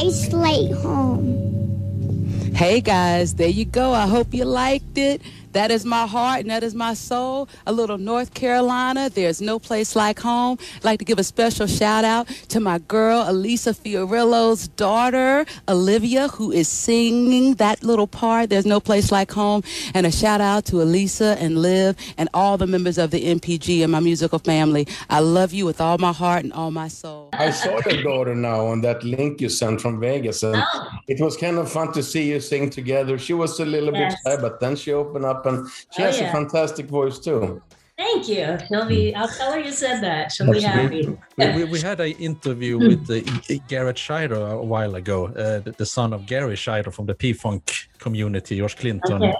Place 0.00 0.32
like 0.32 0.72
home. 0.80 2.54
Hey 2.54 2.80
guys, 2.80 3.34
there 3.34 3.50
you 3.50 3.66
go. 3.66 3.92
I 3.92 4.06
hope 4.06 4.32
you 4.32 4.46
liked 4.46 4.96
it. 4.96 5.20
That 5.52 5.70
is 5.70 5.84
my 5.84 6.06
heart 6.06 6.40
and 6.40 6.50
that 6.50 6.62
is 6.62 6.74
my 6.74 6.94
soul. 6.94 7.48
A 7.66 7.72
little 7.72 7.98
North 7.98 8.34
Carolina. 8.34 9.10
There's 9.10 9.40
no 9.40 9.58
place 9.58 9.96
like 9.96 10.18
home. 10.20 10.58
I'd 10.76 10.84
like 10.84 10.98
to 11.00 11.04
give 11.04 11.18
a 11.18 11.24
special 11.24 11.66
shout 11.66 12.04
out 12.04 12.28
to 12.48 12.60
my 12.60 12.78
girl, 12.78 13.24
Elisa 13.26 13.70
Fiorillo's 13.74 14.68
daughter, 14.68 15.44
Olivia, 15.68 16.28
who 16.28 16.52
is 16.52 16.68
singing 16.68 17.54
that 17.54 17.82
little 17.82 18.06
part. 18.06 18.50
There's 18.50 18.66
no 18.66 18.80
place 18.80 19.10
like 19.10 19.32
home. 19.32 19.62
And 19.94 20.06
a 20.06 20.12
shout 20.12 20.40
out 20.40 20.64
to 20.66 20.82
Elisa 20.82 21.36
and 21.40 21.58
Liv 21.60 21.96
and 22.16 22.28
all 22.32 22.56
the 22.56 22.66
members 22.66 22.98
of 22.98 23.10
the 23.10 23.24
NPG 23.24 23.82
and 23.82 23.90
my 23.90 24.00
musical 24.00 24.38
family. 24.38 24.86
I 25.08 25.20
love 25.20 25.52
you 25.52 25.66
with 25.66 25.80
all 25.80 25.98
my 25.98 26.12
heart 26.12 26.44
and 26.44 26.52
all 26.52 26.70
my 26.70 26.88
soul. 26.88 27.30
I 27.32 27.50
saw 27.50 27.80
your 27.88 28.02
daughter 28.02 28.34
now 28.34 28.66
on 28.66 28.82
that 28.82 29.02
link 29.02 29.40
you 29.40 29.48
sent 29.48 29.80
from 29.80 29.98
Vegas, 30.00 30.42
and 30.42 30.62
Oh. 30.74 30.88
it 31.08 31.20
was 31.20 31.36
kind 31.36 31.58
of 31.58 31.70
fun 31.70 31.92
to 31.92 32.02
see 32.02 32.28
you 32.30 32.38
sing 32.40 32.70
together. 32.70 33.18
She 33.18 33.32
was 33.32 33.58
a 33.60 33.64
little 33.64 33.92
Yes. 33.94 34.14
bit 34.24 34.32
shy, 34.36 34.40
but 34.40 34.60
then 34.60 34.76
she 34.76 34.92
opened 34.92 35.24
up, 35.24 35.39
and 35.46 35.68
she 35.94 36.02
Oh, 36.02 36.06
has 36.06 36.20
yeah. 36.20 36.28
a 36.28 36.32
fantastic 36.32 36.86
voice 36.86 37.18
too. 37.18 37.62
Thank 37.98 38.28
you. 38.30 38.56
She'll 38.66 38.86
be. 38.86 39.14
I'll 39.14 39.28
tell 39.28 39.52
her 39.52 39.58
you 39.60 39.70
said 39.72 40.00
that. 40.00 40.32
She'll 40.32 40.50
be 40.50 40.62
happy. 40.62 41.18
we, 41.36 41.52
we, 41.52 41.64
we 41.64 41.80
had 41.80 42.00
an 42.00 42.12
interview 42.12 42.78
with 42.78 43.10
uh, 43.10 43.20
Garrett 43.68 43.96
Shider 43.96 44.52
a 44.52 44.64
while 44.64 44.94
ago, 44.94 45.26
uh, 45.26 45.58
the, 45.58 45.72
the 45.76 45.84
son 45.84 46.14
of 46.14 46.24
Garry 46.24 46.54
Shider 46.56 46.90
from 46.94 47.04
the 47.04 47.14
P-Funk 47.14 47.70
community, 47.98 48.56
George 48.56 48.76
Clinton. 48.78 49.22
Okay. 49.22 49.34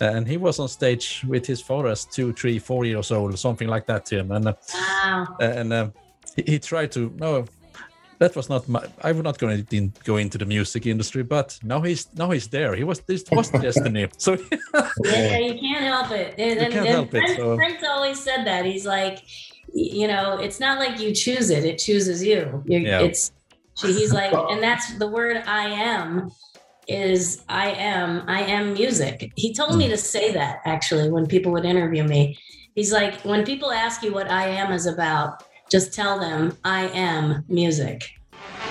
And 0.00 0.28
he 0.28 0.36
was 0.36 0.58
on 0.58 0.68
stage 0.68 1.24
with 1.26 1.46
his 1.46 1.62
father 1.62 1.88
as 1.88 2.04
two, 2.04 2.34
three, 2.34 2.58
four 2.58 2.84
years 2.84 3.10
old, 3.10 3.38
something 3.38 3.66
like 3.68 3.86
that, 3.86 4.04
Tim. 4.04 4.30
And 4.30 4.48
uh, 4.48 4.54
Wow. 4.74 5.36
and 5.40 5.72
uh, 5.72 5.88
he, 6.36 6.42
he 6.46 6.58
tried 6.58 6.92
to 6.92 7.10
no 7.16 7.46
that 8.22 8.36
was 8.36 8.48
not 8.48 8.68
my 8.68 8.82
i 9.02 9.10
would 9.12 9.24
not 9.24 9.38
go, 9.38 9.48
in, 9.48 9.92
go 10.04 10.16
into 10.16 10.38
the 10.38 10.46
music 10.46 10.86
industry 10.86 11.22
but 11.22 11.58
now 11.62 11.80
he's 11.80 12.02
now 12.20 12.30
he's 12.30 12.48
there 12.48 12.74
he 12.74 12.84
was 12.84 13.00
this 13.00 13.24
was 13.30 13.50
destiny 13.66 14.06
so 14.18 14.30
Yeah, 15.04 15.38
you 15.38 15.58
can't 15.58 15.84
help 15.84 16.10
it. 16.10 16.34
And, 16.38 16.58
and, 16.60 16.72
can't 16.72 16.86
and 16.86 16.94
help 16.94 17.14
it, 17.14 17.20
Prince, 17.20 17.36
so- 17.36 17.56
Prince 17.56 17.82
always 17.84 18.18
said 18.20 18.44
that. 18.44 18.64
He's 18.64 18.86
like, 18.86 19.22
you 19.72 20.06
know, 20.06 20.38
it's 20.38 20.60
not 20.60 20.78
like 20.78 21.00
you 21.00 21.14
choose 21.14 21.50
it; 21.50 21.64
it 21.64 21.78
chooses 21.78 22.22
you. 22.22 22.62
you 22.66 22.80
Yeah. 22.80 23.00
It's 23.00 23.32
he's 23.80 24.12
like, 24.12 24.32
and 24.32 24.62
that's 24.62 24.94
the 24.98 25.08
word 25.08 25.38
I 25.46 25.68
am 25.68 26.30
is 26.88 27.42
I 27.48 27.70
am 27.70 28.24
I 28.28 28.42
am 28.42 28.74
music. 28.74 29.32
He 29.36 29.54
told 29.54 29.76
me 29.78 29.88
to 29.88 29.96
say 29.96 30.32
that 30.32 30.60
actually 30.64 31.10
when 31.10 31.26
people 31.26 31.52
would 31.52 31.64
interview 31.64 32.04
me. 32.04 32.38
He's 32.74 32.90
like, 32.90 33.20
when 33.20 33.44
people 33.44 33.70
ask 33.70 34.02
you 34.02 34.14
what 34.14 34.30
I 34.30 34.48
am 34.48 34.72
is 34.72 34.86
about, 34.86 35.42
just 35.72 35.94
tell 35.94 36.18
them 36.20 36.54
I 36.64 36.88
am 36.88 37.44
music. 37.48 38.10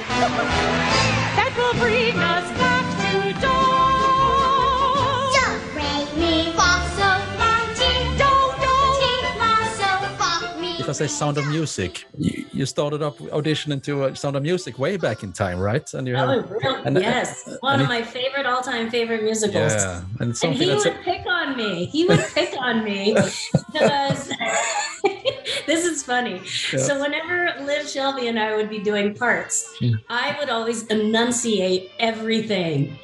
That 0.08 1.52
will 1.58 1.74
bring 1.82 2.16
us 2.16 2.48
back 2.62 2.86
to 3.02 3.42
dawn. 3.42 5.32
Do, 5.34 5.46
re, 5.76 5.92
mi, 6.22 6.52
fa, 6.54 6.72
sol, 6.96 7.20
la, 7.42 7.54
ti, 7.74 7.92
do, 8.22 8.32
do, 8.64 8.74
ti, 9.00 9.12
la, 9.40 9.54
sol, 9.80 10.02
fa, 10.20 10.60
mi, 10.62 10.72
if 10.80 10.88
I 10.88 10.92
say 10.92 11.08
Sound 11.08 11.38
of 11.40 11.48
Music? 11.48 12.06
You, 12.20 12.46
you 12.54 12.66
started 12.68 13.02
up 13.02 13.18
auditioning 13.18 13.82
to 13.84 14.04
uh, 14.04 14.14
Sound 14.14 14.36
of 14.36 14.44
Music 14.44 14.78
way 14.78 14.98
back 14.98 15.24
in 15.24 15.32
time, 15.34 15.58
right? 15.60 15.92
And 15.96 16.08
you 16.08 16.16
have 16.16 16.30
Oh, 16.30 16.42
real, 16.42 16.76
and- 16.86 17.00
yes, 17.02 17.50
one 17.62 17.74
and 17.74 17.82
of 17.84 17.88
it- 17.88 17.90
my 17.90 18.04
favorite 18.04 18.46
all-time 18.46 18.92
favorite 18.92 19.24
musicals. 19.24 19.74
yeah, 19.74 20.04
and 20.20 20.36
And 20.44 20.54
he 20.54 20.66
that's 20.68 20.86
would 20.86 21.02
pick 21.02 21.26
on 21.26 21.58
me. 21.58 21.86
He 21.86 22.06
would 22.06 22.24
pick 22.36 22.54
on 22.60 22.84
me 22.84 23.14
because 23.74 24.31
this 25.66 25.86
is 25.86 26.04
funny. 26.04 26.46
So 26.46 27.00
whenever 27.00 27.54
Liv 27.66 27.88
Shelby 27.90 28.28
and 28.28 28.40
I 28.40 28.56
would 28.56 28.70
be 28.70 28.80
doing 28.80 29.14
parts, 29.16 29.68
Hmm. 29.80 29.94
I 30.10 30.36
would 30.40 30.50
always 30.50 30.86
enunciate 30.88 31.92
everything. 32.00 32.98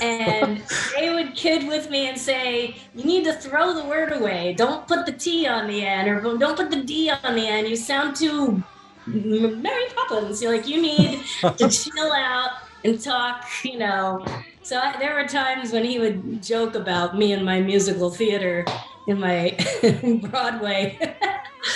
And 0.00 0.62
they 0.96 1.12
would 1.12 1.34
kid 1.34 1.66
with 1.68 1.90
me 1.90 2.08
and 2.08 2.18
say, 2.18 2.76
You 2.94 3.04
need 3.04 3.24
to 3.24 3.34
throw 3.34 3.74
the 3.74 3.84
word 3.84 4.12
away. 4.12 4.54
Don't 4.54 4.86
put 4.86 5.06
the 5.06 5.12
T 5.12 5.46
on 5.46 5.66
the 5.66 5.84
end 5.84 6.08
or 6.08 6.20
don't 6.38 6.56
put 6.56 6.70
the 6.70 6.82
D 6.82 7.10
on 7.10 7.34
the 7.34 7.46
end. 7.46 7.68
You 7.68 7.76
sound 7.76 8.16
too 8.16 8.62
Mary 9.06 9.84
Poppins. 9.96 10.42
You're 10.42 10.56
like, 10.56 10.68
you 10.68 10.80
need 10.80 11.20
to 11.42 11.68
chill 11.70 12.12
out 12.12 12.50
and 12.84 13.00
talk, 13.00 13.44
you 13.64 13.78
know. 13.78 14.24
So 14.62 14.78
I, 14.78 14.96
there 14.98 15.14
were 15.14 15.26
times 15.26 15.72
when 15.72 15.84
he 15.84 15.98
would 15.98 16.42
joke 16.42 16.74
about 16.74 17.18
me 17.18 17.32
and 17.32 17.44
my 17.44 17.60
musical 17.60 18.10
theater 18.10 18.64
in 19.08 19.18
my 19.18 19.56
Broadway. 20.30 21.16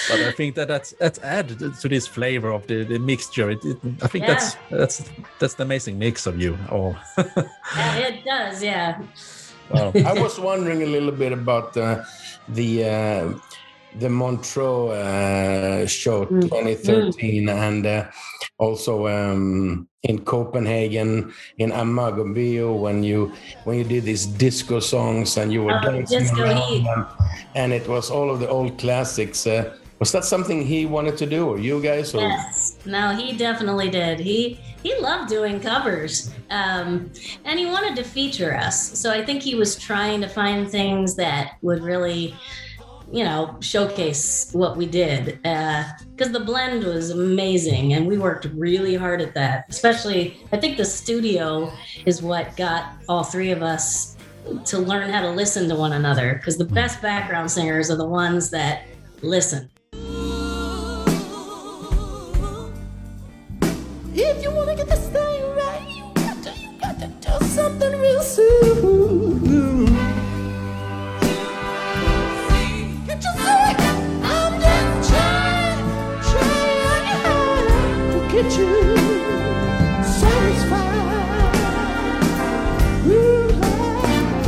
But 0.08 0.20
I 0.20 0.32
think 0.32 0.54
that 0.56 0.68
that's 0.68 0.92
that's 0.98 1.18
added 1.20 1.58
to 1.74 1.88
this 1.88 2.06
flavor 2.06 2.50
of 2.50 2.66
the, 2.66 2.84
the 2.84 2.98
mixture. 2.98 3.50
It, 3.50 3.64
it, 3.64 3.78
I 4.02 4.08
think 4.08 4.26
that's 4.26 4.56
that's 4.70 5.04
that's 5.38 5.54
the 5.54 5.62
amazing 5.62 5.98
mix 5.98 6.26
of 6.26 6.40
you 6.40 6.58
all. 6.70 6.96
Yeah, 7.76 7.96
it 7.98 8.24
does, 8.24 8.62
yeah. 8.62 9.02
Wow. 9.70 9.92
I 9.94 10.12
was 10.12 10.38
wondering 10.38 10.82
a 10.82 10.86
little 10.86 11.10
bit 11.10 11.32
about 11.32 11.76
uh, 11.76 12.04
the 12.48 12.84
uh, 12.84 13.34
the 13.98 14.08
Montreux 14.08 14.88
uh, 14.90 15.86
show 15.86 16.26
Mm. 16.26 16.42
2013, 16.42 17.48
and 17.48 17.86
uh, 17.86 18.04
also 18.58 19.06
um, 19.06 19.88
in 20.02 20.18
Copenhagen 20.24 21.32
in 21.58 21.70
Amager 21.70 22.26
Bio 22.34 22.72
when 22.74 23.02
you 23.02 23.32
when 23.64 23.78
you 23.78 23.84
did 23.84 24.04
these 24.04 24.26
disco 24.26 24.80
songs 24.80 25.36
and 25.36 25.52
you 25.52 25.62
were 25.64 25.78
Oh, 25.82 26.02
dancing 26.02 26.38
around 26.38 26.84
them, 26.84 27.06
and 27.54 27.72
it 27.72 27.86
was 27.88 28.10
all 28.10 28.30
of 28.30 28.40
the 28.40 28.48
old 28.48 28.78
classics. 28.78 29.46
Uh, 29.46 29.74
was 29.98 30.12
that 30.12 30.24
something 30.24 30.60
he 30.62 30.84
wanted 30.84 31.16
to 31.16 31.26
do, 31.26 31.48
or 31.48 31.58
you 31.58 31.80
guys? 31.80 32.14
Or? 32.14 32.20
Yes. 32.20 32.76
No, 32.84 33.14
he 33.16 33.34
definitely 33.36 33.88
did. 33.88 34.20
He 34.20 34.60
he 34.82 34.94
loved 35.00 35.28
doing 35.30 35.58
covers, 35.60 36.30
um, 36.50 37.10
and 37.44 37.58
he 37.58 37.66
wanted 37.66 37.96
to 37.96 38.04
feature 38.04 38.54
us. 38.54 38.98
So 38.98 39.10
I 39.10 39.24
think 39.24 39.42
he 39.42 39.54
was 39.54 39.74
trying 39.76 40.20
to 40.20 40.28
find 40.28 40.68
things 40.70 41.16
that 41.16 41.56
would 41.62 41.82
really, 41.82 42.34
you 43.16 43.24
know, 43.24 43.56
showcase 43.60 44.50
what 44.52 44.76
we 44.76 44.84
did. 44.84 45.40
Uh, 45.42 45.84
because 46.14 46.32
the 46.34 46.40
blend 46.40 46.84
was 46.84 47.08
amazing, 47.08 47.94
and 47.94 48.06
we 48.06 48.18
worked 48.18 48.44
really 48.52 48.94
hard 48.94 49.22
at 49.22 49.32
that. 49.32 49.64
Especially, 49.70 50.36
I 50.52 50.58
think 50.58 50.76
the 50.76 50.84
studio 50.84 51.72
is 52.04 52.20
what 52.20 52.54
got 52.58 52.92
all 53.08 53.24
three 53.24 53.52
of 53.52 53.62
us 53.62 54.18
to 54.66 54.78
learn 54.78 55.08
how 55.08 55.22
to 55.22 55.30
listen 55.30 55.66
to 55.70 55.74
one 55.74 55.94
another. 55.94 56.34
Because 56.34 56.58
the 56.58 56.66
best 56.66 57.00
background 57.00 57.50
singers 57.50 57.90
are 57.90 57.96
the 57.96 58.06
ones 58.06 58.50
that 58.50 58.82
listen. 59.22 59.70
If 64.12 64.42
you 64.42 64.50
wanna 64.50 64.76
get 64.76 64.88
this 64.88 65.08
thing 65.08 65.42
right, 65.54 65.86
you 65.88 66.04
got 66.16 66.42
to, 66.42 66.50
you 66.58 66.78
got 66.78 66.98
to 67.00 67.06
do 67.06 67.46
something 67.46 67.98
real 67.98 68.20
soon. 68.20 69.75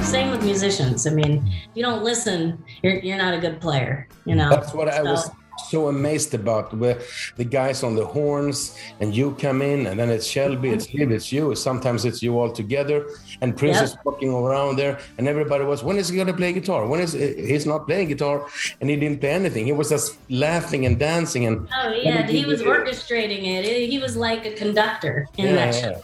Same 0.04 0.30
with 0.30 0.44
musicians. 0.44 1.06
I 1.06 1.10
mean, 1.10 1.42
if 1.46 1.70
you 1.74 1.82
don't 1.82 2.04
listen, 2.04 2.62
you're 2.82 2.98
you're 2.98 3.16
not 3.16 3.32
a 3.32 3.38
good 3.38 3.62
player. 3.62 4.06
You 4.26 4.34
know. 4.34 4.50
That's 4.50 4.74
what 4.74 4.88
I 4.88 5.00
was 5.00 5.30
So- 5.70 5.88
amazed 5.88 6.34
about. 6.34 6.72
Where 6.76 6.98
the 7.36 7.44
guys 7.44 7.82
on 7.82 7.94
the 7.96 8.04
horns, 8.04 8.76
and 9.00 9.14
you 9.14 9.34
come 9.40 9.62
in, 9.62 9.86
and 9.86 9.98
then 9.98 10.08
it's 10.10 10.26
Shelby, 10.26 10.70
it's 10.70 10.92
Liv, 10.94 11.10
it's 11.10 11.32
you. 11.32 11.54
Sometimes 11.54 12.04
it's 12.04 12.22
you 12.22 12.38
all 12.38 12.50
together, 12.52 13.06
and 13.40 13.56
Prince 13.56 13.76
Yep. 13.76 13.84
is 13.84 13.96
walking 14.04 14.32
around 14.32 14.76
there, 14.76 14.98
and 15.18 15.26
everybody 15.28 15.64
was, 15.64 15.82
when 15.82 15.96
is 15.96 16.08
he 16.08 16.16
gonna 16.16 16.32
play 16.32 16.52
guitar? 16.52 16.86
When 16.86 17.00
is 17.00 17.12
he's 17.12 17.66
not 17.66 17.86
playing 17.86 18.08
guitar, 18.08 18.46
and 18.80 18.88
he 18.90 18.96
didn't 18.96 19.20
play 19.20 19.30
anything. 19.30 19.64
He 19.66 19.72
was 19.72 19.88
just 19.88 20.16
laughing 20.30 20.86
and 20.86 20.98
dancing, 20.98 21.46
and 21.46 21.68
Oh 21.82 21.90
yeah, 21.92 22.26
he 22.26 22.44
was 22.44 22.60
orchestrating 22.62 23.42
it. 23.46 23.64
He 23.90 23.98
was 23.98 24.16
like 24.16 24.46
a 24.46 24.52
conductor 24.52 25.26
in 25.38 25.46
Yeah, 25.46 25.54
that 25.54 25.74
yeah. 25.74 25.80
show, 25.80 26.02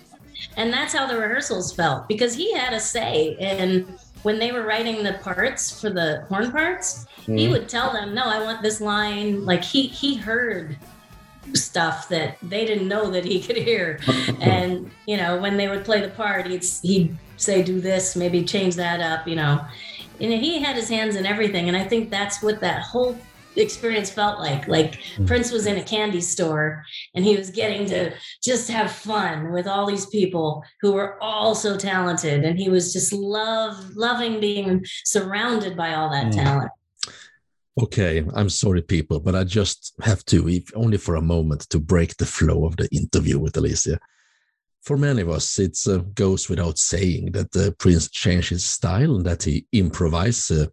and 0.56 0.72
that's 0.72 0.92
how 0.92 1.06
the 1.06 1.16
rehearsals 1.16 1.72
felt 1.72 2.08
because 2.08 2.34
he 2.34 2.52
had 2.52 2.72
a 2.72 2.80
say. 2.80 3.36
And 3.40 3.86
when 4.24 4.38
they 4.38 4.50
were 4.52 4.62
writing 4.62 5.02
the 5.04 5.12
parts 5.22 5.80
for 5.80 5.90
the 5.90 6.24
horn 6.28 6.50
parts, 6.50 7.06
he 7.26 7.46
Mhm. 7.46 7.50
would 7.50 7.68
tell 7.68 7.92
them, 7.92 8.14
"No, 8.14 8.22
I 8.24 8.42
want 8.42 8.62
this 8.62 8.80
line." 8.80 9.44
Like 9.44 9.62
he 9.62 9.82
he 9.86 10.16
heard 10.16 10.76
stuff 11.52 12.08
that 12.08 12.36
they 12.42 12.64
didn't 12.64 12.88
know 12.88 13.10
that 13.10 13.24
he 13.24 13.40
could 13.40 13.56
hear, 13.56 14.00
and 14.40 14.90
you 15.06 15.16
know 15.16 15.36
when 15.36 15.56
they 15.56 15.68
would 15.68 15.84
play 15.84 16.00
the 16.00 16.08
part, 16.08 16.46
he'd 16.46 16.64
he'd 16.82 17.16
say, 17.36 17.62
"Do 17.62 17.80
this, 17.80 18.16
maybe 18.16 18.42
change 18.44 18.74
that 18.76 19.00
up," 19.00 19.28
you 19.28 19.36
know. 19.36 19.60
And 20.20 20.32
he 20.32 20.62
had 20.62 20.74
his 20.76 20.88
hands 20.88 21.16
in 21.16 21.26
everything, 21.26 21.68
and 21.68 21.76
I 21.76 21.84
think 21.84 22.10
that's 22.10 22.42
what 22.42 22.60
that 22.60 22.80
whole 22.82 23.18
experience 23.56 24.10
felt 24.10 24.38
like. 24.38 24.66
Like 24.68 25.00
Prince 25.26 25.50
was 25.50 25.66
in 25.66 25.76
a 25.76 25.82
candy 25.82 26.20
store 26.20 26.84
and 27.14 27.24
he 27.24 27.36
was 27.36 27.50
getting 27.50 27.86
to 27.86 28.12
just 28.42 28.70
have 28.70 28.90
fun 28.90 29.52
with 29.52 29.66
all 29.66 29.86
these 29.86 30.06
people 30.06 30.62
who 30.80 30.92
were 30.92 31.22
all 31.22 31.54
so 31.54 31.76
talented 31.76 32.44
and 32.44 32.58
he 32.58 32.68
was 32.68 32.92
just 32.92 33.12
love 33.12 33.76
loving 33.94 34.40
being 34.40 34.84
surrounded 35.04 35.76
by 35.76 35.94
all 35.94 36.10
that 36.10 36.26
Mm. 36.26 36.36
talent. 36.36 36.70
Okay, 37.80 38.24
I'm 38.34 38.48
sorry, 38.48 38.82
people, 38.82 39.18
but 39.18 39.34
I 39.34 39.42
just 39.42 39.94
have 40.02 40.24
to, 40.26 40.48
if 40.48 40.70
only 40.76 40.96
for 40.96 41.16
a 41.16 41.20
moment, 41.20 41.62
to 41.70 41.80
break 41.80 42.16
the 42.16 42.26
flow 42.26 42.66
of 42.66 42.76
the 42.76 42.88
interview 42.94 43.38
with 43.40 43.56
Elisa. 43.56 43.98
For 44.82 44.96
many 44.96 45.22
of 45.22 45.30
us, 45.30 45.58
it 45.58 45.76
uh, 45.88 45.98
goes 46.14 46.48
without 46.48 46.78
saying 46.78 47.32
that 47.32 47.50
the 47.50 47.74
Prince 47.78 48.08
changed 48.10 48.50
his 48.50 48.64
style 48.64 49.16
and 49.16 49.26
that 49.26 49.42
he 49.42 49.66
improvised 49.72 50.52
uh, 50.52 50.66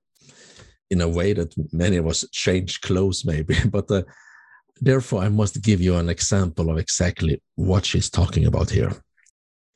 in 0.92 1.02
a 1.02 1.10
way 1.10 1.34
that 1.34 1.56
many 1.72 1.98
of 1.98 2.06
us 2.06 2.26
change 2.32 2.82
clothes, 2.82 3.26
maybe. 3.26 3.56
But 3.72 3.90
uh, 3.90 4.04
therefore, 4.80 5.24
I 5.24 5.30
must 5.30 5.64
give 5.64 5.82
you 5.82 5.96
an 5.96 6.10
example 6.10 6.70
of 6.70 6.78
exactly 6.78 7.42
what 7.56 7.86
she's 7.86 8.10
talking 8.10 8.46
about 8.46 8.70
here. 8.70 8.94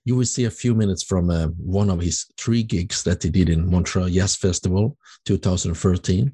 You 0.04 0.15
will 0.15 0.25
see 0.25 0.45
a 0.45 0.51
few 0.51 0.75
minutes 0.75 1.04
from 1.04 1.30
uh, 1.32 1.47
one 1.58 1.89
of 1.89 2.01
his 2.01 2.25
three 2.38 2.62
gigs 2.62 3.01
that 3.04 3.23
he 3.23 3.30
did 3.30 3.49
in 3.49 3.71
Montreux 3.71 4.12
Jazz 4.12 4.36
Festival 4.36 4.97
2013. 5.25 6.32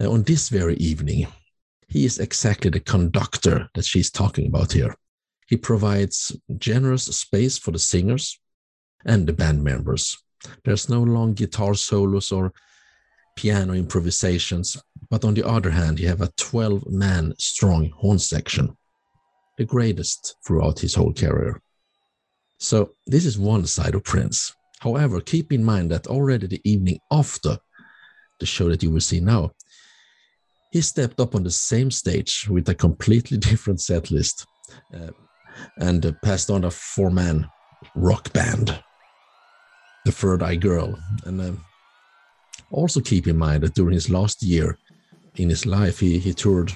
Uh, 0.00 0.10
on 0.10 0.22
this 0.22 0.48
very 0.48 0.76
evening, 0.76 1.26
he 1.88 2.06
is 2.06 2.18
exactly 2.18 2.70
the 2.70 2.80
conductor 2.80 3.68
that 3.74 3.84
she's 3.84 4.10
talking 4.10 4.46
about 4.46 4.72
here. 4.72 4.94
He 5.48 5.56
provides 5.56 6.34
generous 6.56 7.04
space 7.04 7.58
for 7.58 7.72
the 7.72 7.78
singers 7.78 8.40
and 9.04 9.26
the 9.26 9.34
band 9.34 9.62
members. 9.62 10.16
There's 10.64 10.88
no 10.88 11.02
long 11.02 11.34
guitar 11.34 11.74
solos 11.74 12.32
or 12.32 12.52
piano 13.36 13.74
improvisations, 13.74 14.76
but 15.10 15.24
on 15.24 15.34
the 15.34 15.46
other 15.46 15.70
hand, 15.70 15.98
you 15.98 16.08
have 16.08 16.20
a 16.20 16.32
12 16.36 16.90
man 16.90 17.34
strong 17.38 17.90
horn 17.90 18.18
section, 18.18 18.76
the 19.58 19.64
greatest 19.64 20.36
throughout 20.46 20.78
his 20.78 20.94
whole 20.94 21.12
career. 21.12 21.60
So, 22.58 22.92
this 23.06 23.24
is 23.24 23.38
one 23.38 23.66
side 23.66 23.94
of 23.94 24.04
Prince. 24.04 24.54
However, 24.80 25.20
keep 25.20 25.52
in 25.52 25.64
mind 25.64 25.90
that 25.90 26.06
already 26.06 26.46
the 26.46 26.60
evening 26.64 26.98
after 27.10 27.58
the 28.40 28.46
show 28.46 28.68
that 28.68 28.82
you 28.82 28.90
will 28.90 29.00
see 29.00 29.20
now, 29.20 29.52
he 30.72 30.80
stepped 30.80 31.20
up 31.20 31.34
on 31.34 31.44
the 31.44 31.50
same 31.50 31.90
stage 31.90 32.48
with 32.48 32.68
a 32.68 32.74
completely 32.74 33.36
different 33.50 33.80
set 33.80 34.10
list 34.10 34.46
uh, 34.94 35.10
and 35.78 36.06
uh, 36.06 36.12
passed 36.24 36.50
on 36.50 36.64
a 36.64 36.70
four 36.70 37.10
man 37.10 37.46
rock 37.94 38.32
band, 38.32 38.82
the 40.04 40.12
Third 40.12 40.42
Eye 40.42 40.56
Girl. 40.56 40.98
And 41.24 41.40
uh, 41.40 41.52
also 42.72 43.00
keep 43.00 43.26
in 43.26 43.38
mind 43.38 43.62
that 43.62 43.74
during 43.74 43.94
his 43.94 44.10
last 44.10 44.42
year 44.42 44.78
in 45.36 45.48
his 45.48 45.66
life, 45.66 46.00
he, 46.00 46.18
he 46.18 46.34
toured 46.34 46.72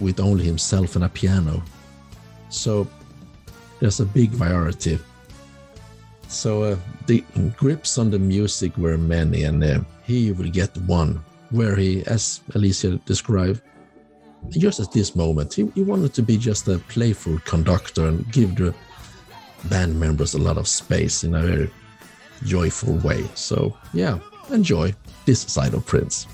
with 0.00 0.20
only 0.20 0.44
himself 0.44 0.96
and 0.96 1.04
a 1.04 1.08
piano. 1.08 1.62
So 2.48 2.88
there's 3.80 4.00
a 4.00 4.06
big 4.06 4.30
variety. 4.30 4.98
So 6.28 6.62
uh, 6.62 6.76
the 7.06 7.22
grips 7.56 7.98
on 7.98 8.10
the 8.10 8.18
music 8.18 8.76
were 8.78 8.96
many, 8.96 9.44
and 9.44 9.62
uh, 9.62 9.80
you 10.06 10.34
will 10.34 10.50
get 10.50 10.76
one 10.78 11.22
where 11.50 11.76
he, 11.76 12.04
as 12.06 12.40
Elisa 12.54 12.96
described, 13.06 13.60
just 14.50 14.80
at 14.80 14.92
this 14.92 15.14
moment, 15.14 15.54
he, 15.54 15.66
he 15.74 15.82
wanted 15.82 16.14
to 16.14 16.22
be 16.22 16.36
just 16.36 16.68
a 16.68 16.78
playful 16.88 17.38
conductor 17.44 18.06
and 18.06 18.30
give 18.32 18.56
the 18.56 18.74
band 19.64 19.98
members 19.98 20.34
a 20.34 20.38
lot 20.38 20.58
of 20.58 20.68
space 20.68 21.24
in 21.24 21.34
a 21.34 21.42
very 21.42 21.70
joyful 22.44 22.94
way. 22.98 23.24
So, 23.34 23.76
yeah, 23.92 24.18
enjoy 24.50 24.94
this 25.24 25.40
side 25.40 25.74
of 25.74 25.86
Prince. 25.86 26.26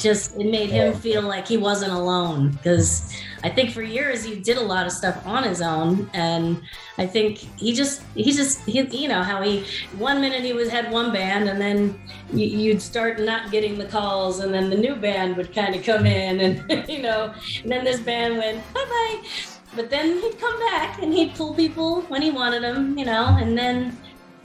Just 0.00 0.36
it 0.36 0.50
made 0.50 0.70
him 0.70 0.94
feel 0.94 1.22
like 1.22 1.46
he 1.46 1.56
wasn't 1.56 1.92
alone 1.92 2.50
because 2.52 3.12
I 3.42 3.48
think 3.48 3.70
for 3.70 3.82
years 3.82 4.24
he 4.24 4.36
did 4.36 4.56
a 4.56 4.62
lot 4.62 4.86
of 4.86 4.92
stuff 4.92 5.24
on 5.26 5.44
his 5.44 5.62
own, 5.62 6.10
and 6.12 6.62
I 6.98 7.06
think 7.06 7.38
he 7.58 7.72
just 7.72 8.02
he 8.14 8.32
just 8.32 8.60
he, 8.64 8.80
you 8.80 9.08
know 9.08 9.22
how 9.22 9.42
he 9.42 9.64
one 9.98 10.20
minute 10.20 10.42
he 10.42 10.52
was 10.52 10.68
had 10.68 10.90
one 10.90 11.12
band, 11.12 11.48
and 11.48 11.60
then 11.60 12.00
you, 12.32 12.46
you'd 12.46 12.82
start 12.82 13.20
not 13.20 13.50
getting 13.50 13.78
the 13.78 13.86
calls, 13.86 14.40
and 14.40 14.52
then 14.52 14.70
the 14.70 14.76
new 14.76 14.96
band 14.96 15.36
would 15.36 15.54
kind 15.54 15.74
of 15.74 15.84
come 15.84 16.06
in, 16.06 16.40
and 16.40 16.88
you 16.88 17.02
know, 17.02 17.32
and 17.62 17.70
then 17.70 17.84
this 17.84 18.00
band 18.00 18.38
went 18.38 18.58
bye 18.74 18.84
bye, 18.88 19.28
but 19.74 19.90
then 19.90 20.20
he'd 20.20 20.38
come 20.38 20.58
back 20.60 21.00
and 21.02 21.12
he'd 21.12 21.34
pull 21.34 21.54
people 21.54 22.02
when 22.02 22.22
he 22.22 22.30
wanted 22.30 22.62
them, 22.62 22.98
you 22.98 23.04
know, 23.04 23.36
and 23.38 23.56
then 23.56 23.96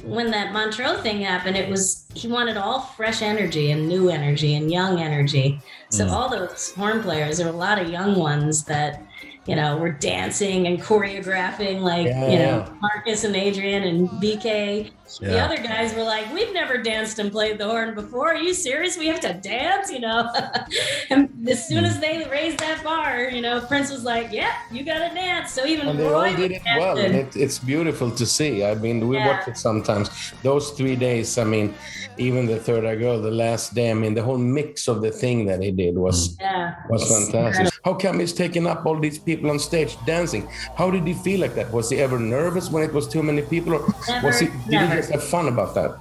when 0.06 0.32
that 0.32 0.54
Montreux 0.54 0.98
thing 1.02 1.22
happened, 1.22 1.58
it 1.58 1.70
was 1.70 2.06
he 2.14 2.28
wanted 2.28 2.58
all 2.58 2.80
fresh 2.80 3.22
energy 3.22 3.72
and 3.72 3.88
new 3.88 4.10
energy 4.10 4.56
and 4.56 4.72
young 4.72 5.00
energy. 5.02 5.60
So 5.90 6.06
Mm. 6.06 6.12
all 6.12 6.30
those 6.30 6.72
horn 6.74 7.02
players, 7.02 7.38
there 7.38 7.48
were 7.48 7.54
a 7.54 7.58
lot 7.58 7.80
of 7.82 7.90
young 7.90 8.16
ones 8.16 8.64
that, 8.66 9.02
you 9.48 9.56
know, 9.56 9.78
we're 9.78 9.92
dancing 9.92 10.66
and 10.66 10.82
choreographing 10.82 11.82
like, 11.82 12.08
Yeah, 12.08 12.30
you 12.30 12.40
know, 12.40 12.66
yeah. 12.66 12.74
Marcus 12.82 13.24
and 13.24 13.36
Adrian 13.36 13.84
and 13.84 14.10
BK. 14.10 14.92
The 15.20 15.40
other 15.40 15.58
guys 15.58 15.94
were 15.94 16.04
like, 16.04 16.34
We've 16.34 16.52
never 16.52 16.80
danced 16.80 17.20
and 17.20 17.32
played 17.32 17.60
the 17.60 17.66
horn 17.66 17.94
before. 17.94 18.34
Are 18.34 18.38
you 18.38 18.56
serious? 18.56 18.98
We 18.98 19.06
have 19.08 19.20
to 19.20 19.34
dance, 19.34 19.92
you 19.92 20.00
know? 20.00 20.32
and 21.12 21.30
as 21.48 21.68
soon 21.68 21.80
hmm. 21.80 21.86
as 21.86 22.00
they 22.00 22.28
raised 22.30 22.60
that 22.60 22.84
bar, 22.84 23.30
you 23.30 23.42
know, 23.42 23.62
Prince 23.62 23.92
was 23.92 24.04
like, 24.04 24.32
Yeah, 24.32 24.52
you 24.72 24.84
gotta 24.84 25.14
dance. 25.14 25.52
So 25.52 25.66
even 25.68 25.90
And 25.90 26.00
they 26.00 26.06
Roy 26.06 26.32
all 26.32 26.36
did 26.36 26.52
it 26.52 26.62
well, 26.66 26.98
and 26.98 27.16
it, 27.16 27.36
it's 27.36 27.60
beautiful 27.60 28.10
to 28.12 28.26
see. 28.26 28.66
I 28.66 28.74
mean, 28.74 29.08
we 29.08 29.18
Yeah. 29.18 29.28
watch 29.28 29.48
it 29.48 29.58
sometimes. 29.58 30.10
Those 30.42 30.72
three 30.72 30.96
days, 30.96 31.38
I 31.38 31.44
mean, 31.44 31.76
even 32.18 32.46
the 32.46 32.60
third 32.60 32.86
eye 32.86 32.96
girl, 32.96 33.22
the 33.22 33.32
last 33.32 33.74
day, 33.74 33.92
I 33.92 33.94
mean, 33.94 34.14
the 34.14 34.24
whole 34.24 34.38
mix 34.38 34.88
of 34.88 35.02
the 35.02 35.12
thing 35.12 35.46
that 35.46 35.62
he 35.62 35.72
did 35.72 35.98
was 35.98 36.36
mm. 36.36 36.42
yeah. 36.42 36.76
was 36.90 37.08
fantastic. 37.08 37.74
How 37.84 37.94
come 37.94 38.20
he's 38.20 38.34
taking 38.34 38.68
up 38.68 38.86
all 38.86 39.00
these 39.00 39.20
people 39.20 39.50
on 39.50 39.60
stage 39.60 39.98
dancing? 40.06 40.48
How 40.76 40.90
did 40.90 41.06
he 41.06 41.14
feel 41.14 41.42
like 41.42 41.56
that? 41.56 41.72
Was 41.72 41.90
he 41.90 41.98
ever 41.98 42.20
nervous 42.20 42.70
when 42.70 42.84
it 42.84 42.94
was 42.94 43.08
too 43.08 43.24
many 43.24 43.42
people, 43.42 43.76
or 43.76 43.86
was 44.24 44.40
he? 44.40 44.48
Did 44.48 44.70
never. 44.70 44.96
he 44.96 44.98
just 44.98 45.12
have 45.12 45.24
fun 45.24 45.48
about 45.48 45.76
that? 45.76 45.98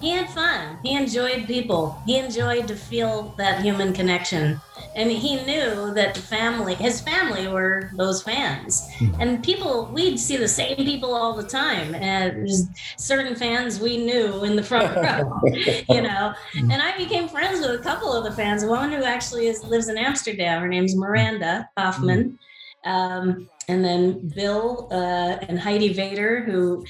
He 0.00 0.10
had 0.10 0.28
fun. 0.30 0.78
He 0.82 0.94
enjoyed 0.94 1.46
people. 1.46 2.00
He 2.04 2.18
enjoyed 2.18 2.68
to 2.68 2.76
feel 2.76 3.34
that 3.38 3.62
human 3.62 3.92
connection. 3.92 4.60
And 4.96 5.12
he 5.12 5.36
knew 5.44 5.92
that 5.92 6.14
the 6.14 6.22
family, 6.22 6.74
his 6.74 7.02
family 7.02 7.46
were 7.48 7.90
those 7.96 8.22
fans. 8.22 8.88
And 9.20 9.44
people, 9.44 9.90
we'd 9.92 10.18
see 10.18 10.38
the 10.38 10.48
same 10.48 10.76
people 10.76 11.14
all 11.14 11.34
the 11.34 11.46
time. 11.46 11.94
And 11.94 12.38
there's 12.38 12.66
certain 12.96 13.36
fans 13.36 13.78
we 13.78 13.98
knew 13.98 14.42
in 14.42 14.56
the 14.56 14.62
front 14.62 14.96
row, 14.96 15.38
you 15.94 16.00
know. 16.00 16.32
And 16.54 16.80
I 16.80 16.96
became 16.96 17.28
friends 17.28 17.60
with 17.60 17.78
a 17.78 17.82
couple 17.82 18.10
of 18.10 18.24
the 18.24 18.32
fans. 18.32 18.64
One 18.64 18.90
who 18.90 19.04
actually 19.04 19.48
is, 19.48 19.62
lives 19.62 19.88
in 19.88 19.98
Amsterdam. 19.98 20.62
Her 20.62 20.68
name's 20.68 20.96
Miranda 20.96 21.68
Hoffman. 21.76 22.38
Um, 22.86 23.50
and 23.68 23.84
then 23.84 24.28
Bill 24.34 24.88
uh, 24.90 25.44
and 25.46 25.58
Heidi 25.58 25.92
Vader, 25.92 26.40
who 26.42 26.86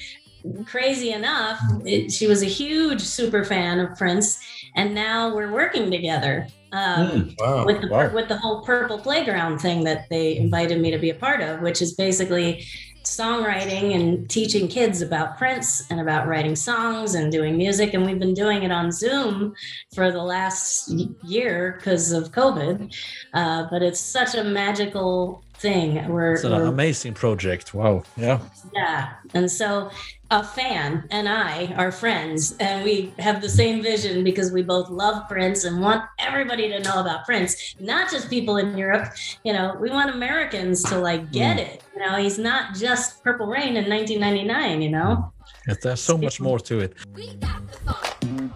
crazy 0.65 1.11
enough, 1.11 1.59
it, 1.85 2.11
she 2.11 2.27
was 2.27 2.41
a 2.41 2.45
huge 2.45 3.01
super 3.01 3.43
fan 3.43 3.79
of 3.79 3.97
Prince, 3.97 4.39
and 4.75 4.93
now 4.93 5.35
we're 5.35 5.51
working 5.51 5.91
together 5.91 6.47
um, 6.71 7.35
Wow. 7.39 7.65
with 7.65 7.81
the 7.81 7.87
wow. 7.87 8.09
with 8.13 8.27
the 8.27 8.37
whole 8.37 8.61
Purple 8.61 8.99
Playground 8.99 9.59
thing 9.59 9.83
that 9.85 10.09
they 10.09 10.37
invited 10.37 10.79
me 10.81 10.91
to 10.91 10.97
be 10.97 11.09
a 11.09 11.15
part 11.15 11.41
of, 11.41 11.61
which 11.61 11.81
is 11.81 11.93
basically 11.93 12.65
songwriting 13.03 13.95
and 13.95 14.29
teaching 14.29 14.67
kids 14.67 15.01
about 15.01 15.37
Prince 15.37 15.89
and 15.89 16.01
about 16.01 16.27
writing 16.27 16.55
songs 16.55 17.15
and 17.15 17.31
doing 17.31 17.55
music. 17.57 17.93
And 17.93 18.05
we've 18.05 18.19
been 18.19 18.33
doing 18.33 18.63
it 18.63 18.71
on 18.71 18.91
Zoom 18.91 19.55
for 19.95 20.11
the 20.11 20.21
last 20.21 20.89
year 21.23 21.75
because 21.77 22.11
of 22.11 22.31
COVID. 22.33 22.93
Uh, 23.33 23.67
but 23.71 23.81
it's 23.81 23.99
such 23.99 24.35
a 24.35 24.43
magical 24.43 25.41
thing. 25.53 26.05
We're, 26.07 26.33
It's 26.33 26.43
an 26.43 26.51
we're 26.51 26.65
amazing 26.65 27.13
project. 27.13 27.73
Wow. 27.73 28.03
Yeah. 28.17 28.39
yeah. 28.73 29.13
And 29.33 29.49
so 29.49 29.89
a 30.29 30.43
fan 30.43 31.07
and 31.09 31.29
I 31.29 31.73
are 31.77 31.91
friends 31.91 32.55
and 32.59 32.83
we 32.83 33.13
have 33.17 33.41
the 33.41 33.49
same 33.49 33.81
vision 33.81 34.23
because 34.25 34.51
we 34.51 34.61
both 34.61 34.89
love 34.89 35.27
Prince 35.29 35.63
and 35.63 35.81
want 35.81 36.03
everybody 36.19 36.67
to 36.69 36.79
know 36.81 36.99
about 36.99 37.25
Prince, 37.25 37.75
not 37.79 38.11
just 38.11 38.29
people 38.29 38.57
in 38.57 38.77
Europe. 38.77 39.13
You 39.45 39.53
know, 39.53 39.77
we 39.79 39.89
want 39.89 40.09
Americans 40.09 40.83
to 40.83 40.97
like 40.99 41.31
get 41.31 41.57
mm. 41.57 41.61
it. 41.61 41.83
You 41.95 42.01
know, 42.05 42.17
he's 42.17 42.37
not 42.37 42.75
just 42.75 43.23
Purple 43.23 43.47
Rain 43.47 43.77
in 43.77 43.89
1999, 43.89 44.81
you 44.81 44.89
know? 44.89 45.31
It- 45.67 45.81
There's 45.81 46.01
so 46.01 46.17
much 46.17 46.41
more 46.41 46.59
to 46.59 46.79
it. 46.79 46.93
We 47.13 47.33
got 47.35 47.61
the 47.71 47.77
funk. 47.77 48.51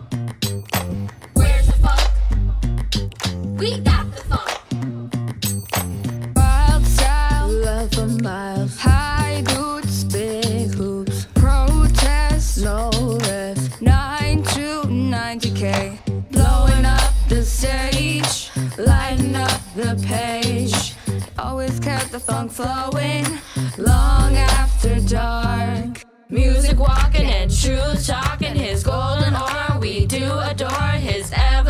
Where's 1.34 1.68
the 1.68 1.74
funk? 1.74 2.02
We 3.60 3.80
got 3.80 4.12
the 4.12 4.22
funk. 4.30 4.52
Wild 6.36 6.86
style, 6.86 7.50
love 7.50 7.92
for 7.94 8.08
miles. 8.08 8.61
Page. 20.12 20.94
Always 21.40 21.80
kept 21.80 22.12
the 22.12 22.20
funk 22.20 22.52
flowing 22.52 23.26
long 23.78 24.36
after 24.36 25.00
dark. 25.02 26.04
Music 26.30 26.78
walking 26.80 27.26
and 27.26 27.50
truth 27.52 28.06
talking, 28.08 28.56
his 28.56 28.84
golden 28.84 29.34
aura. 29.36 29.78
We 29.80 30.06
do 30.06 30.26
adore 30.40 30.96
his 31.10 31.32
evolution, 31.34 31.61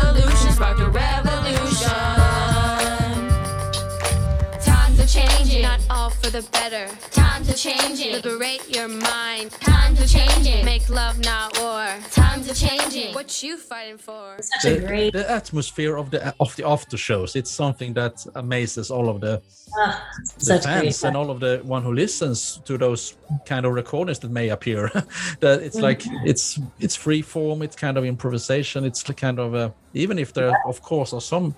for 6.22 6.30
the 6.30 6.42
better. 6.52 6.86
Times 7.10 7.50
are 7.50 7.54
changing. 7.54 8.12
Liberate 8.12 8.74
your 8.74 8.88
mind. 8.88 9.50
Times 9.50 10.00
are 10.00 10.06
changing. 10.06 10.64
Make 10.64 10.88
love, 10.88 11.18
not 11.18 11.58
war. 11.58 11.88
Times 12.10 12.48
are 12.48 12.54
changing. 12.54 13.14
What 13.14 13.42
you 13.42 13.56
fighting 13.56 13.98
for? 13.98 14.36
Such 14.40 14.64
a 14.64 14.80
The, 14.80 14.86
great 14.86 15.12
the 15.12 15.28
atmosphere 15.30 15.96
of 15.96 16.10
the 16.10 16.34
of 16.38 16.54
the 16.56 16.66
after 16.66 16.96
shows. 16.96 17.34
It's 17.34 17.50
something 17.50 17.92
that 17.94 18.24
amazes 18.36 18.90
all 18.90 19.08
of 19.08 19.20
the, 19.20 19.42
uh, 19.80 19.98
the 20.38 20.44
such 20.44 20.64
fans 20.64 21.02
and 21.04 21.16
all 21.16 21.30
of 21.30 21.40
the 21.40 21.60
one 21.64 21.82
who 21.82 21.92
listens 21.92 22.60
to 22.64 22.78
those 22.78 23.16
kind 23.44 23.66
of 23.66 23.72
recordings 23.72 24.18
that 24.20 24.30
may 24.30 24.50
appear. 24.50 24.90
that 25.40 25.60
it's 25.62 25.80
like 25.80 26.02
it's 26.24 26.60
it's 26.78 26.94
free 26.94 27.22
form. 27.22 27.62
It's 27.62 27.76
kind 27.76 27.98
of 27.98 28.04
improvisation. 28.04 28.84
It's 28.84 29.02
the 29.02 29.14
kind 29.14 29.38
of 29.40 29.54
uh, 29.54 29.70
even 29.94 30.18
if 30.18 30.32
there 30.32 30.52
of 30.66 30.82
course 30.82 31.12
are 31.12 31.20
some 31.20 31.54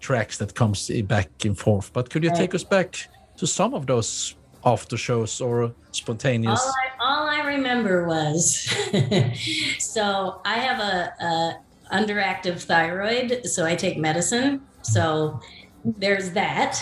tracks 0.00 0.38
that 0.38 0.54
comes 0.54 0.90
back 1.02 1.28
and 1.44 1.56
forth. 1.58 1.92
But 1.92 2.10
could 2.10 2.24
you 2.24 2.30
Right. 2.30 2.38
take 2.38 2.54
us 2.54 2.64
back 2.64 3.08
to 3.36 3.46
some 3.46 3.74
of 3.74 3.86
those 3.86 4.34
after 4.64 4.96
shows 4.96 5.40
or 5.40 5.72
spontaneous? 5.92 6.60
All 6.60 6.74
I, 6.84 7.04
all 7.04 7.28
I 7.28 7.46
remember 7.46 8.06
was 8.06 8.68
so 9.78 10.40
I 10.44 10.58
have 10.58 10.80
a, 10.80 11.24
a 11.24 11.60
underactive 11.92 12.60
thyroid, 12.62 13.46
so 13.46 13.64
I 13.64 13.76
take 13.76 13.96
medicine. 13.98 14.62
So 14.82 15.40
there's 15.84 16.32
that. 16.32 16.80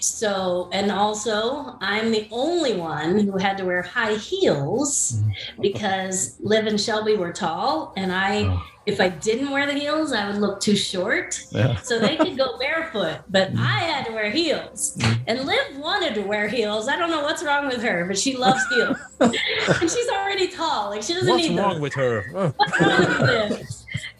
So 0.00 0.70
and 0.72 0.90
also 0.90 1.76
I'm 1.80 2.10
the 2.10 2.26
only 2.30 2.74
one 2.74 3.18
who 3.18 3.36
had 3.36 3.58
to 3.58 3.64
wear 3.64 3.82
high 3.82 4.14
heels 4.14 5.12
mm. 5.12 5.32
because 5.60 6.36
Liv 6.40 6.66
and 6.66 6.80
Shelby 6.80 7.16
were 7.16 7.32
tall, 7.32 7.92
and 7.96 8.12
I 8.12 8.44
Oh. 8.44 8.62
If 8.86 9.00
I 9.00 9.08
didn't 9.08 9.50
wear 9.50 9.66
the 9.66 9.74
heels, 9.74 10.12
I 10.12 10.30
would 10.30 10.40
look 10.40 10.60
too 10.60 10.76
short. 10.76 11.44
Yeah. 11.50 11.76
So 11.80 11.98
they 11.98 12.16
could 12.16 12.38
go 12.38 12.56
barefoot, 12.60 13.18
but 13.28 13.52
mm. 13.52 13.58
I 13.58 13.80
had 13.80 14.06
to 14.06 14.12
wear 14.12 14.30
heels. 14.30 14.96
Mm. 14.98 15.20
And 15.26 15.40
Liv 15.44 15.78
wanted 15.78 16.14
to 16.14 16.22
wear 16.22 16.48
heels. 16.48 16.88
I 16.88 16.96
don't 16.96 17.10
know 17.10 17.22
what's 17.22 17.42
wrong 17.42 17.66
with 17.66 17.82
her, 17.82 18.04
but 18.06 18.16
she 18.16 18.36
loves 18.36 18.64
heels. 18.68 18.96
and 19.20 19.90
she's 19.90 20.08
already 20.08 20.48
tall. 20.48 20.90
Like 20.90 21.02
she 21.02 21.14
doesn't 21.14 21.28
What's 21.28 21.48
need 21.48 21.58
wrong 21.58 21.74
them. 21.74 21.82
with 21.82 21.94
her? 21.94 22.52
What's 22.56 22.80
wrong 22.80 22.98
with 22.98 23.20
Liv? 23.20 23.68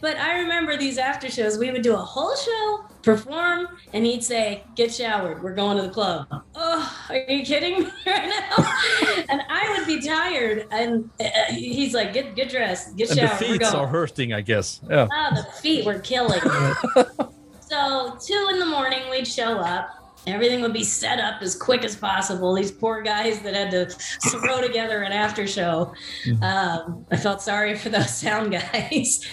But 0.06 0.18
I 0.18 0.38
remember 0.38 0.76
these 0.76 0.98
after 0.98 1.28
shows. 1.28 1.58
We 1.58 1.72
would 1.72 1.82
do 1.82 1.92
a 1.92 1.96
whole 1.96 2.36
show, 2.36 2.84
perform, 3.02 3.66
and 3.92 4.06
he'd 4.06 4.22
say, 4.22 4.62
"Get 4.76 4.94
showered. 4.94 5.42
We're 5.42 5.56
going 5.56 5.78
to 5.78 5.82
the 5.82 5.88
club." 5.88 6.28
Oh, 6.54 7.06
are 7.08 7.16
you 7.16 7.44
kidding 7.44 7.80
me 7.80 7.90
right 8.06 8.28
now? 8.28 9.24
and 9.28 9.42
I 9.50 9.74
would 9.76 9.84
be 9.84 10.00
tired, 10.00 10.68
and 10.70 11.10
uh, 11.18 11.28
he's 11.48 11.92
like, 11.92 12.12
"Get 12.12 12.36
get 12.36 12.50
dressed, 12.50 12.96
get 12.96 13.10
and 13.10 13.18
showered. 13.18 13.40
We're 13.40 13.58
feet 13.58 13.64
are 13.64 13.88
hurting, 13.88 14.32
I 14.32 14.42
guess. 14.42 14.80
Yeah. 14.88 15.08
Ah, 15.10 15.32
the 15.34 15.42
feet 15.60 15.84
were 15.84 15.98
killing 15.98 16.40
me. 16.44 17.02
so 17.68 18.16
two 18.24 18.46
in 18.52 18.60
the 18.60 18.66
morning, 18.66 19.10
we'd 19.10 19.26
show 19.26 19.58
up. 19.58 20.05
Everything 20.26 20.60
would 20.60 20.72
be 20.72 20.84
set 20.84 21.20
up 21.20 21.42
as 21.42 21.54
quick 21.54 21.84
as 21.84 21.96
possible. 21.96 22.54
These 22.54 22.72
poor 22.72 23.02
guys 23.02 23.40
that 23.40 23.54
had 23.54 23.70
to 23.70 23.86
throw 24.30 24.60
together 24.60 25.02
an 25.02 25.12
after 25.12 25.46
show. 25.46 25.94
Um, 26.42 27.06
I 27.10 27.16
felt 27.16 27.42
sorry 27.42 27.76
for 27.76 27.88
those 27.88 28.14
sound 28.18 28.52
guys. 28.52 29.24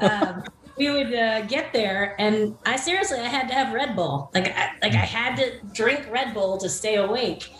Um, 0.00 0.42
we 0.78 0.90
would 0.90 1.14
uh, 1.14 1.42
get 1.42 1.72
there, 1.72 2.16
and 2.18 2.56
I 2.64 2.76
seriously, 2.76 3.18
I 3.18 3.28
had 3.28 3.46
to 3.48 3.54
have 3.54 3.74
Red 3.74 3.94
Bull. 3.94 4.30
Like, 4.34 4.56
I, 4.56 4.70
like 4.82 4.94
I 4.94 5.04
had 5.04 5.36
to 5.36 5.60
drink 5.74 6.08
Red 6.10 6.32
Bull 6.32 6.56
to 6.58 6.68
stay 6.68 6.96
awake. 6.96 7.52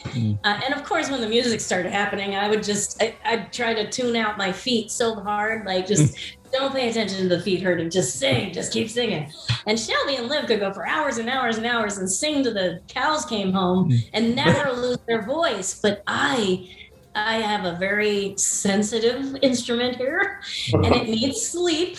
Uh, 0.45 0.61
and 0.65 0.73
of 0.75 0.83
course, 0.85 1.11
when 1.11 1.21
the 1.21 1.29
music 1.29 1.61
started 1.61 1.93
happening, 1.93 2.35
I 2.35 2.49
would 2.49 2.63
just, 2.63 3.03
I, 3.03 3.15
I'd 3.25 3.53
try 3.53 3.75
to 3.75 3.89
tune 3.91 4.17
out 4.17 4.39
my 4.39 4.51
feet 4.51 4.91
so 4.91 5.15
hard, 5.15 5.67
like 5.67 5.87
just 5.87 6.17
don't 6.53 6.73
pay 6.73 6.91
attention 6.91 7.19
to 7.19 7.29
the 7.29 7.41
feet 7.41 7.63
hurting. 7.63 7.91
Just 7.91 8.19
sing. 8.19 8.53
Just 8.53 8.73
keep 8.73 8.91
singing. 8.91 9.33
And 9.67 9.79
Shelby 9.79 10.17
and 10.17 10.29
Liv 10.29 10.47
could 10.47 10.61
go 10.61 10.73
for 10.73 10.87
hours 10.87 11.19
and 11.19 11.29
hours 11.29 11.57
and 11.57 11.67
hours 11.67 11.99
and 11.99 12.11
sing 12.11 12.43
till 12.43 12.55
the 12.55 12.81
cows 12.89 13.25
came 13.25 13.53
home 13.53 13.91
mm. 13.91 14.09
and 14.13 14.37
never 14.37 14.73
lose 14.73 14.99
their 15.07 15.23
voice. 15.23 15.81
But 15.81 16.03
I, 16.07 16.69
I 17.15 17.37
have 17.37 17.65
a 17.65 17.79
very 17.79 18.35
sensitive 18.37 19.37
instrument 19.43 19.97
here, 19.97 20.41
and 20.73 20.87
it 20.87 21.05
needs 21.09 21.47
sleep, 21.47 21.99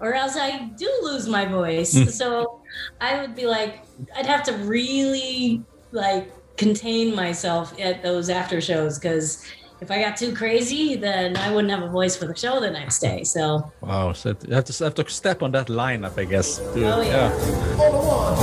or 0.00 0.14
else 0.14 0.36
I 0.36 0.70
do 0.76 0.90
lose 1.02 1.28
my 1.28 1.44
voice. 1.44 1.94
Mm. 1.94 2.10
so 2.10 2.60
I 3.00 3.20
would 3.20 3.34
be 3.34 3.46
like, 3.46 3.84
I'd 4.16 4.26
have 4.26 4.42
to 4.44 4.52
really 4.52 5.62
like 5.92 6.32
contain 6.56 7.14
myself 7.14 7.78
at 7.80 8.02
those 8.02 8.28
after 8.28 8.60
shows 8.60 8.98
because 8.98 9.44
if 9.80 9.90
I 9.90 10.00
got 10.00 10.16
too 10.16 10.34
crazy, 10.34 10.96
then 10.96 11.36
I 11.36 11.52
wouldn't 11.52 11.70
have 11.70 11.82
a 11.82 11.88
voice 11.88 12.16
for 12.16 12.26
the 12.26 12.34
show 12.36 12.60
the 12.60 12.70
next 12.70 12.98
day. 13.00 13.24
So 13.24 13.70
Wow, 13.80 14.12
so 14.12 14.34
you 14.46 14.54
have 14.54 14.64
to 14.64 14.84
have 14.84 14.94
to 14.94 15.08
step 15.08 15.42
on 15.42 15.52
that 15.52 15.68
lineup, 15.68 16.18
I 16.18 16.24
guess. 16.24 16.58
to- 16.58 16.84
Oh, 16.84 17.00
yeah. 17.00 18.38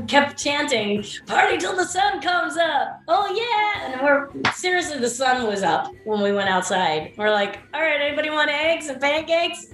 kept 0.07 0.39
chanting, 0.39 1.05
"Party 1.27 1.59
till 1.59 1.77
the 1.77 1.85
sun 1.85 2.21
comes 2.21 2.57
up!" 2.57 3.03
Oh 3.09 3.27
yeah! 3.35 3.93
And 3.93 4.03
we're 4.03 4.53
seriously, 4.53 4.99
the 4.99 5.11
sun 5.11 5.47
was 5.47 5.63
up 5.63 5.93
when 6.05 6.21
we 6.21 6.33
went 6.33 6.49
outside. 6.49 7.13
We're 7.17 7.31
like, 7.31 7.61
"All 7.75 7.81
right, 7.81 8.01
anybody 8.01 8.31
want 8.31 8.51
eggs 8.51 8.89
and 8.89 9.01
pancakes?" 9.01 9.67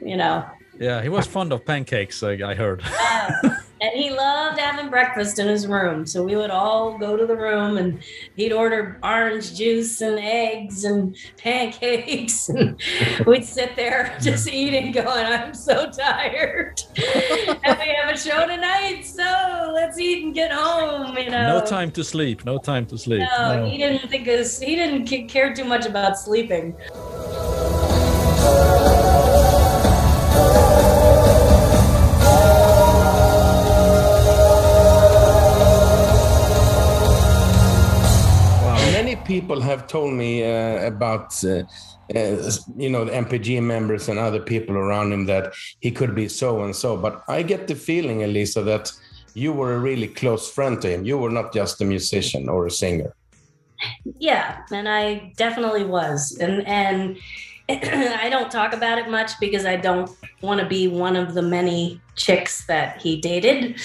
You 0.00 0.16
know. 0.16 0.44
Yeah, 0.78 1.02
he 1.02 1.08
was 1.08 1.26
fond 1.26 1.52
of 1.52 1.64
pancakes, 1.64 2.22
I, 2.22 2.32
I 2.32 2.54
heard. 2.54 2.82
And 3.84 3.92
he 4.02 4.08
loved 4.10 4.58
having 4.58 4.88
breakfast 4.88 5.38
in 5.38 5.46
his 5.46 5.66
room. 5.66 6.06
So 6.06 6.22
we 6.24 6.36
would 6.36 6.48
all 6.48 6.96
go 6.96 7.18
to 7.18 7.26
the 7.26 7.36
room 7.36 7.76
and 7.76 8.02
he'd 8.34 8.50
order 8.52 8.98
orange 9.02 9.54
juice 9.54 10.00
and 10.00 10.18
eggs 10.18 10.84
and 10.84 11.14
pancakes. 11.36 12.48
And 12.48 12.80
we'd 13.26 13.44
sit 13.44 13.76
there 13.76 14.16
just 14.22 14.48
eating, 14.48 14.90
going, 14.92 15.26
I'm 15.26 15.52
so 15.52 15.90
tired. 15.90 16.80
and 16.96 17.78
we 17.78 17.94
have 18.00 18.14
a 18.14 18.16
show 18.16 18.46
tonight. 18.46 19.02
So 19.04 19.70
let's 19.74 19.98
eat 19.98 20.24
and 20.24 20.32
get 20.34 20.50
home, 20.50 21.18
you 21.18 21.28
know. 21.28 21.58
No 21.60 21.66
time 21.66 21.90
to 21.92 22.02
sleep. 22.02 22.46
No 22.46 22.56
time 22.56 22.86
to 22.86 22.96
sleep. 22.96 23.20
No, 23.36 23.56
No. 23.56 23.66
he 23.68 23.76
didn't 23.76 24.08
think 24.08 24.26
it 24.26 24.38
was, 24.38 24.58
he 24.58 24.76
didn't 24.76 25.28
care 25.28 25.52
too 25.52 25.64
much 25.64 25.84
about 25.84 26.18
sleeping. 26.18 26.74
People 39.24 39.60
have 39.60 39.86
told 39.86 40.12
me 40.12 40.44
uh, 40.44 40.86
about, 40.86 41.42
uh, 41.44 41.62
uh, 42.14 42.50
you 42.76 42.90
know, 42.90 43.04
the 43.04 43.12
NPG 43.12 43.62
members 43.62 44.08
and 44.08 44.18
other 44.18 44.40
people 44.40 44.76
around 44.76 45.12
him 45.12 45.26
that 45.26 45.54
he 45.80 45.90
could 45.90 46.14
be 46.14 46.28
so 46.28 46.62
and 46.64 46.76
so. 46.76 46.96
But 46.96 47.22
I 47.28 47.42
get 47.42 47.66
the 47.66 47.74
feeling, 47.74 48.22
Elisa, 48.22 48.62
that 48.62 48.92
you 49.34 49.52
were 49.52 49.74
a 49.74 49.78
really 49.78 50.08
close 50.08 50.50
friend 50.50 50.80
to 50.82 50.88
him. 50.88 51.04
You 51.04 51.18
were 51.18 51.30
not 51.30 51.52
just 51.52 51.80
a 51.80 51.84
musician 51.84 52.48
or 52.48 52.66
a 52.66 52.70
singer. 52.70 53.14
Yeah, 54.18 54.60
and 54.70 54.88
I 54.88 55.32
definitely 55.36 55.84
was. 55.84 56.36
And 56.40 56.66
and 56.66 57.18
I 57.68 58.28
don't 58.28 58.50
talk 58.50 58.74
about 58.74 58.98
it 58.98 59.08
much 59.08 59.40
because 59.40 59.64
I 59.64 59.76
don't 59.76 60.10
want 60.42 60.60
to 60.60 60.66
be 60.66 60.86
one 60.86 61.16
of 61.16 61.32
the 61.32 61.40
many 61.40 61.98
chicks 62.14 62.66
that 62.66 63.00
he 63.00 63.18
dated. 63.20 63.80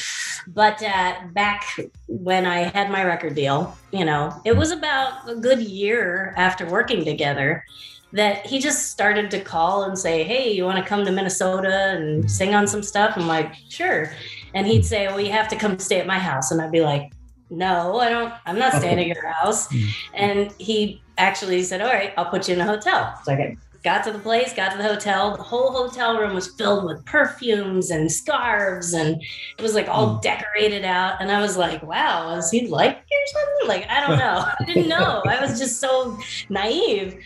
But 0.48 0.84
uh, 0.84 1.16
back 1.32 1.66
when 2.08 2.46
I 2.46 2.70
had 2.76 2.92
my 2.92 3.06
record 3.06 3.36
deal, 3.36 3.78
you 3.92 4.04
know, 4.04 4.34
it 4.44 4.58
was 4.58 4.72
about 4.72 5.30
a 5.30 5.36
good 5.36 5.62
year 5.62 6.34
after 6.36 6.66
working 6.66 7.06
together 7.06 7.64
that 8.12 8.46
he 8.46 8.60
just 8.60 8.92
started 8.92 9.32
to 9.32 9.40
call 9.40 9.84
and 9.84 9.98
say, 9.98 10.24
Hey, 10.24 10.52
you 10.52 10.66
want 10.66 10.78
to 10.78 10.84
come 10.84 11.06
to 11.06 11.12
Minnesota 11.12 11.92
and 11.96 12.30
sing 12.30 12.54
on 12.54 12.68
some 12.68 12.84
stuff? 12.84 13.14
I'm 13.16 13.28
like, 13.28 13.54
Sure. 13.70 14.12
And 14.54 14.68
he'd 14.68 14.86
say, 14.86 15.08
Well, 15.08 15.22
you 15.22 15.32
have 15.32 15.48
to 15.50 15.56
come 15.56 15.80
stay 15.80 16.00
at 16.00 16.08
my 16.08 16.20
house. 16.20 16.52
And 16.52 16.62
I'd 16.62 16.72
be 16.72 16.82
like, 16.82 17.14
No, 17.50 18.00
I 18.00 18.10
don't, 18.10 18.34
I'm 18.46 18.60
not 18.60 18.74
staying 18.74 19.00
at 19.00 19.08
your 19.08 19.26
house. 19.28 19.74
And 20.14 20.52
he 20.58 21.02
actually 21.18 21.64
said, 21.64 21.82
All 21.82 21.88
right, 21.88 22.14
I'll 22.18 22.30
put 22.30 22.50
you 22.50 22.56
in 22.56 22.62
a 22.62 22.66
hotel. 22.66 23.18
So 23.24 23.32
I 23.32 23.56
got 23.84 24.04
to 24.04 24.12
the 24.12 24.20
place, 24.20 24.54
got 24.54 24.72
to 24.72 24.78
the 24.78 24.84
hotel. 24.84 25.36
The 25.36 25.44
whole 25.44 25.72
hotel 25.72 26.18
room 26.20 26.34
was 26.34 26.48
filled 26.56 26.86
with 26.86 27.04
perfumes 27.06 27.92
and 27.92 28.12
scarves, 28.12 28.94
and 28.94 29.22
it 29.58 29.62
was 29.62 29.76
like 29.76 29.88
all 29.88 30.18
decorated 30.18 30.86
out. 30.86 31.22
And 31.22 31.32
I 31.32 31.42
was 31.42 31.58
like, 31.58 31.82
Wow, 31.84 32.36
is 32.36 32.52
he 32.52 32.68
like 32.68 32.98
or 32.98 33.28
something? 33.28 33.68
Like, 33.68 33.90
I 33.90 34.06
don't 34.06 34.20
know. 34.20 34.46
I 34.60 34.64
didn't 34.66 34.90
know. 34.98 35.22
I 35.26 35.42
was 35.42 35.60
just 35.60 35.80
so 35.80 36.18
naive. 36.50 37.18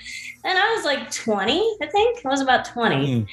And 0.45 0.58
I 0.58 0.74
was 0.76 0.84
like 0.86 1.10
20, 1.10 1.78
I 1.82 1.86
think. 1.88 2.26
I 2.26 2.30
was 2.30 2.41
about 2.41 2.66
20. 2.66 3.26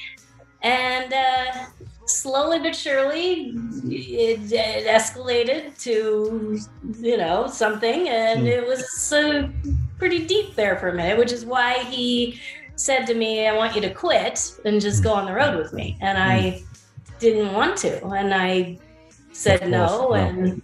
And 0.63 1.13
uh, 1.13 1.65
slowly 2.05 2.59
but 2.59 2.75
surely, 2.75 3.53
it, 3.85 4.51
it 4.51 4.87
escalated 4.87 5.77
to, 5.81 6.59
you 6.99 7.17
know, 7.17 7.47
something. 7.47 8.07
And 8.07 8.47
it 8.47 8.65
was 8.65 9.11
uh, 9.11 9.49
pretty 9.97 10.25
deep 10.25 10.55
there 10.55 10.77
for 10.77 10.89
a 10.89 10.93
minute, 10.93 11.17
which 11.17 11.31
is 11.31 11.45
why 11.45 11.83
he 11.83 12.39
said 12.75 13.05
to 13.07 13.13
me, 13.13 13.47
I 13.47 13.55
want 13.55 13.75
you 13.75 13.81
to 13.81 13.93
quit 13.93 14.53
and 14.65 14.81
just 14.81 15.03
go 15.03 15.13
on 15.13 15.25
the 15.25 15.33
road 15.33 15.57
with 15.57 15.73
me. 15.73 15.97
And 16.01 16.17
I 16.17 16.51
hmm. 16.51 16.65
didn't 17.19 17.53
want 17.53 17.77
to. 17.79 18.05
And 18.07 18.33
I 18.33 18.79
said 19.31 19.69
no. 19.69 20.09
no. 20.09 20.13
And 20.13 20.61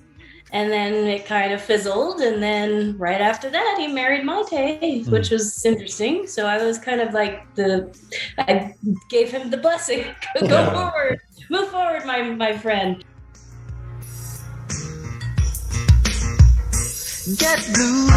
and 0.52 0.72
then 0.72 0.94
it 1.08 1.26
kind 1.26 1.52
of 1.52 1.62
fizzled. 1.62 2.22
And 2.22 2.42
then 2.42 2.98
right 2.98 3.20
after 3.20 3.50
that, 3.50 3.76
he 3.80 3.88
married 3.88 4.24
Mayte, 4.24 5.06
hmm. 5.06 5.12
which 5.12 5.30
was 5.30 5.66
interesting. 5.66 6.28
So 6.28 6.46
I 6.46 6.64
was 6.64 6.78
kind 6.80 7.02
of 7.02 7.14
like 7.14 7.54
the, 7.56 7.94
I 8.38 8.74
gave 9.10 9.30
him 9.30 9.50
the 9.50 9.58
blessing. 9.58 10.06
Go 10.40 10.48
Yeah. 10.48 10.74
forward, 10.74 11.20
move 11.50 11.70
forward, 11.70 12.06
my 12.06 12.22
my 12.22 12.58
friend. 12.58 13.04
Get 17.36 17.60
blue. 17.74 18.08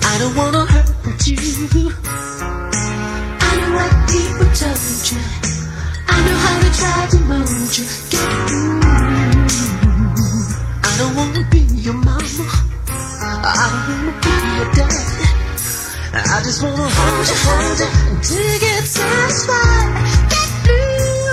I 0.00 0.16
don't 0.20 0.36
wanna 0.36 0.66
hurt 0.66 0.97
I 1.30 1.34
know 3.56 3.70
what 3.76 3.92
people 4.08 4.48
told 4.56 5.04
you. 5.12 5.20
I 6.08 6.16
know 6.24 6.36
how 6.40 6.56
they 6.62 6.72
tried 6.72 7.08
to 7.10 7.18
mold 7.28 7.76
you. 7.76 7.84
Get. 8.08 8.24
I 10.84 10.92
don't 10.96 11.14
wanna 11.16 11.44
be 11.50 11.60
your 11.84 11.92
mama. 11.92 12.46
I 13.20 13.68
don't 13.68 13.84
wanna 13.88 14.14
be 14.24 14.32
your 14.56 14.68
dad. 14.72 15.04
I 16.14 16.40
just 16.44 16.62
wanna 16.62 16.88
hold 16.88 17.28
you, 17.28 17.36
hold 17.44 17.78
you 17.78 17.88
you 18.34 18.58
get 18.60 18.84
satisfied. 18.84 19.90
Get 20.32 20.48
through. 20.64 21.28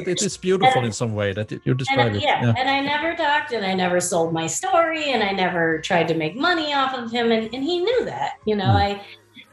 but 0.07 0.23
it- 0.23 0.27
is 0.27 0.37
beautiful 0.37 0.79
And- 0.79 0.87
in 0.87 0.93
some 0.93 1.15
way 1.15 1.33
that 1.33 1.51
you 1.53 1.61
and, 1.67 1.79
describe 1.79 2.13
I- 2.13 2.17
it. 2.17 2.23
yeah, 2.23 2.43
Yeah. 2.43 2.55
and 2.59 2.69
I 2.71 2.81
never 2.81 3.15
talked 3.15 3.53
and 3.53 3.65
I 3.65 3.75
never 3.75 4.01
sold 4.01 4.33
my 4.33 4.47
story 4.47 5.13
and 5.13 5.23
I 5.23 5.33
never 5.33 5.81
tried 5.81 6.09
to 6.09 6.15
make 6.15 6.35
money 6.37 6.73
off 6.73 6.95
of 6.97 7.11
him 7.11 7.31
and, 7.33 7.53
and 7.55 7.63
he 7.63 7.81
knew 7.81 8.05
that. 8.07 8.33
You 8.47 8.57
know, 8.57 8.65
Mm. 8.65 8.77
I 8.87 9.01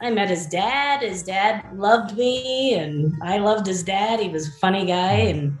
I 0.00 0.10
met 0.10 0.28
his 0.28 0.46
dad. 0.46 1.00
His 1.02 1.22
dad 1.22 1.64
loved 1.74 2.16
me 2.18 2.74
and 2.74 3.14
I 3.22 3.38
loved 3.38 3.66
his 3.66 3.82
dad. 3.82 4.20
He 4.20 4.28
was 4.28 4.48
a 4.48 4.52
funny 4.52 4.84
guy 4.84 5.12
and 5.32 5.56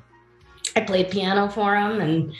I 0.76 0.80
played 0.80 1.10
piano 1.10 1.48
for 1.48 1.76
him 1.76 2.00
and 2.00 2.32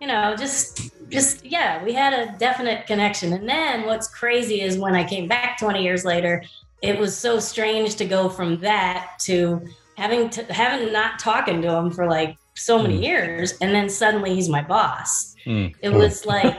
you 0.00 0.06
know, 0.08 0.34
just 0.36 0.90
just 1.10 1.44
yeah, 1.44 1.82
we 1.84 1.92
had 1.92 2.12
a 2.12 2.36
definite 2.38 2.86
connection. 2.86 3.32
And 3.34 3.48
then 3.48 3.86
what's 3.86 4.08
crazy 4.08 4.60
is 4.62 4.78
when 4.78 4.94
I 4.94 5.04
came 5.04 5.28
back 5.28 5.58
20 5.58 5.82
years 5.82 6.04
later, 6.04 6.42
it 6.80 6.98
was 6.98 7.16
so 7.16 7.38
strange 7.38 7.94
to 7.96 8.04
go 8.04 8.28
from 8.28 8.58
that 8.60 9.10
to 9.20 9.62
having 9.96 10.30
to 10.30 10.44
having 10.52 10.92
not 10.92 11.18
talking 11.18 11.60
to 11.62 11.68
him 11.74 11.90
for 11.90 12.06
like 12.08 12.36
so 12.54 12.82
many 12.82 13.02
years 13.02 13.54
and 13.60 13.74
then 13.74 13.88
suddenly 13.88 14.34
he's 14.34 14.48
my 14.48 14.62
boss. 14.62 15.34
Mm. 15.46 15.74
it 15.82 15.90
was 15.90 16.24
like 16.24 16.56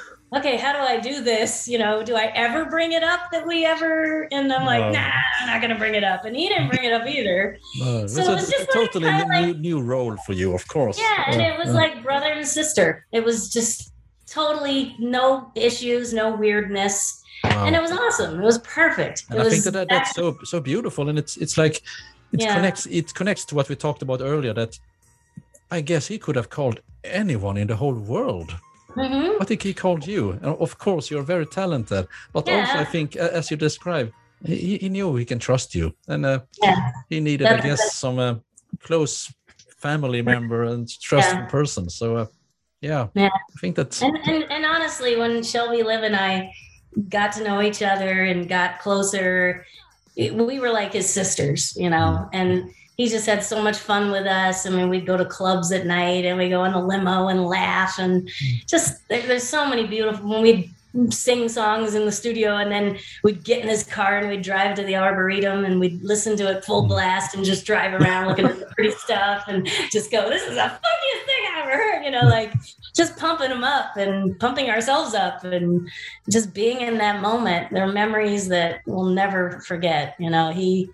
okay 0.34 0.56
how 0.56 0.72
do 0.72 0.78
i 0.78 0.98
do 0.98 1.22
this? 1.22 1.68
You 1.68 1.78
know 1.78 2.02
do 2.02 2.14
i 2.16 2.26
ever 2.34 2.64
bring 2.64 2.92
it 2.92 3.02
up 3.02 3.20
that 3.32 3.46
we 3.46 3.64
ever 3.66 4.26
and 4.32 4.50
i'm 4.52 4.64
like 4.64 4.80
No. 4.80 4.92
nah 4.92 5.10
i'm 5.40 5.46
not 5.48 5.60
gonna 5.60 5.78
bring 5.78 5.94
it 5.94 6.04
up. 6.04 6.24
And 6.24 6.34
he 6.36 6.48
didn't 6.48 6.68
bring 6.68 6.84
it 6.84 6.92
up 6.92 7.06
either. 7.06 7.58
No, 7.78 8.06
So 8.06 8.22
it 8.22 8.34
was 8.34 8.48
a 8.48 8.50
just 8.50 8.60
like 8.60 8.70
totally 8.70 9.04
kinda 9.10 9.40
new, 9.46 9.54
new 9.54 9.80
role 9.82 10.16
for 10.24 10.32
you, 10.32 10.54
of 10.54 10.66
course. 10.68 10.98
yeah 10.98 11.24
and 11.28 11.40
it 11.42 11.58
was 11.58 11.68
yeah. 11.68 11.74
like 11.74 12.02
brother 12.02 12.30
and 12.32 12.46
sister. 12.46 13.06
It 13.12 13.22
was 13.24 13.50
just 13.50 13.92
totally 14.26 14.96
no 14.98 15.50
issues 15.54 16.14
no 16.14 16.34
weirdness. 16.34 17.20
Wow. 17.44 17.66
and 17.66 17.74
it 17.74 17.82
was 17.82 17.90
awesome. 17.90 18.40
It 18.40 18.44
was 18.44 18.58
perfect. 18.58 19.24
And 19.28 19.38
it 19.38 19.42
I 19.42 19.44
was 19.44 19.52
think 19.52 19.64
that, 19.64 19.72
that 19.72 19.88
that's 19.88 20.14
so 20.14 20.38
so 20.44 20.60
beautiful, 20.60 21.08
and 21.08 21.18
it's 21.18 21.36
it's 21.36 21.58
like 21.58 21.82
it 22.32 22.40
Yeah. 22.40 22.52
connects 22.54 22.86
it 22.86 23.14
connects 23.14 23.44
to 23.46 23.54
what 23.54 23.68
we 23.68 23.76
talked 23.76 24.02
about 24.02 24.20
earlier. 24.20 24.54
That 24.54 24.78
I 25.70 25.80
guess 25.80 26.08
he 26.08 26.18
could 26.18 26.36
have 26.36 26.48
called 26.48 26.80
anyone 27.04 27.56
in 27.56 27.66
the 27.66 27.76
whole 27.76 27.94
world. 27.94 28.54
Mhm. 28.96 29.40
I 29.40 29.44
think 29.44 29.62
he 29.62 29.74
called 29.74 30.06
you, 30.06 30.32
and 30.32 30.44
of 30.60 30.78
course 30.78 31.10
you're 31.10 31.26
very 31.26 31.46
talented. 31.46 32.06
But 32.32 32.48
also, 32.48 32.80
I 32.80 32.84
think 32.84 33.16
as 33.16 33.50
you 33.50 33.56
described, 33.56 34.12
he, 34.44 34.78
he 34.78 34.88
knew 34.88 35.16
he 35.16 35.24
can 35.24 35.38
trust 35.38 35.74
you, 35.74 35.92
and 36.08 36.26
uh, 36.26 36.40
Yeah. 36.62 36.92
he 37.08 37.20
needed, 37.20 37.50
I 37.52 37.60
guess, 37.60 37.92
some 37.94 38.18
uh, 38.18 38.34
close 38.80 39.32
family 39.78 40.22
member 40.22 40.64
and 40.64 40.88
trusted 41.00 41.38
Yeah. 41.40 41.46
person. 41.46 41.90
So 41.90 42.16
uh, 42.16 42.26
yeah, 42.80 43.08
Yeah. 43.14 43.28
I 43.28 43.58
think 43.60 43.76
that's 43.76 44.02
And, 44.02 44.16
and, 44.26 44.44
and 44.50 44.64
honestly, 44.64 45.16
when 45.16 45.42
Shelby 45.42 45.82
Liv 45.82 46.02
and 46.02 46.16
I 46.16 46.50
got 47.08 47.32
to 47.32 47.44
know 47.44 47.62
each 47.62 47.82
other 47.82 48.24
and 48.24 48.48
got 48.48 48.78
closer, 48.80 49.64
it- 50.16 50.34
we 50.34 50.58
were 50.58 50.70
like 50.70 50.92
his 50.92 51.08
sisters, 51.08 51.74
you 51.76 51.90
know. 51.90 51.96
Mm-hmm. 51.96 52.28
And 52.32 52.70
he 52.96 53.08
just 53.08 53.26
had 53.26 53.42
so 53.42 53.62
much 53.62 53.78
fun 53.78 54.10
with 54.10 54.26
us. 54.26 54.66
I 54.66 54.70
mean, 54.70 54.88
we'd 54.88 55.06
go 55.06 55.16
to 55.16 55.24
clubs 55.24 55.72
at 55.72 55.86
night 55.86 56.24
and 56.24 56.38
we 56.38 56.48
go 56.48 56.64
in 56.64 56.72
the 56.72 56.80
limo 56.80 57.28
and 57.28 57.44
laugh 57.44 57.98
and 57.98 58.22
mm-hmm. 58.22 58.66
just 58.68 59.08
there, 59.08 59.26
there's 59.26 59.42
so 59.42 59.66
many 59.66 59.86
beautiful 59.86 60.28
when 60.28 60.42
we 60.42 60.70
sing 61.10 61.48
songs 61.48 61.94
in 61.94 62.04
the 62.04 62.12
studio 62.12 62.56
and 62.56 62.70
then 62.70 62.98
we'd 63.24 63.42
get 63.44 63.62
in 63.62 63.68
his 63.68 63.82
car 63.82 64.18
and 64.18 64.28
we'd 64.28 64.42
drive 64.42 64.76
to 64.76 64.82
the 64.82 64.94
arboretum 64.94 65.64
and 65.64 65.80
we'd 65.80 66.02
listen 66.02 66.36
to 66.36 66.50
it 66.50 66.64
full 66.64 66.82
mm-hmm. 66.82 66.88
blast 66.88 67.34
and 67.34 67.44
just 67.44 67.64
drive 67.64 67.98
around 67.98 68.28
looking 68.28 68.44
at 68.44 68.58
the 68.58 68.66
pretty 68.66 68.90
stuff 68.98 69.44
and 69.48 69.66
just 69.90 70.10
go 70.10 70.28
this 70.28 70.42
is 70.42 70.54
the 70.54 70.60
funkiest 70.60 71.24
thing 71.26 71.31
i 71.72 71.74
ever 71.74 71.82
heard 71.82 72.04
you 72.04 72.10
know 72.10 72.22
like 72.22 72.52
just 72.94 73.16
pumping 73.16 73.48
them 73.48 73.64
up 73.64 73.96
and 73.96 74.38
pumping 74.38 74.68
ourselves 74.70 75.14
up 75.14 75.44
and 75.44 75.88
just 76.30 76.52
being 76.52 76.80
in 76.80 76.98
that 76.98 77.22
moment. 77.22 77.72
There 77.72 77.84
are 77.84 77.92
memories 77.92 78.48
that 78.48 78.80
we'll 78.86 79.06
never 79.06 79.60
forget 79.60 80.14
you 80.18 80.30
know. 80.30 80.50
He 80.50 80.90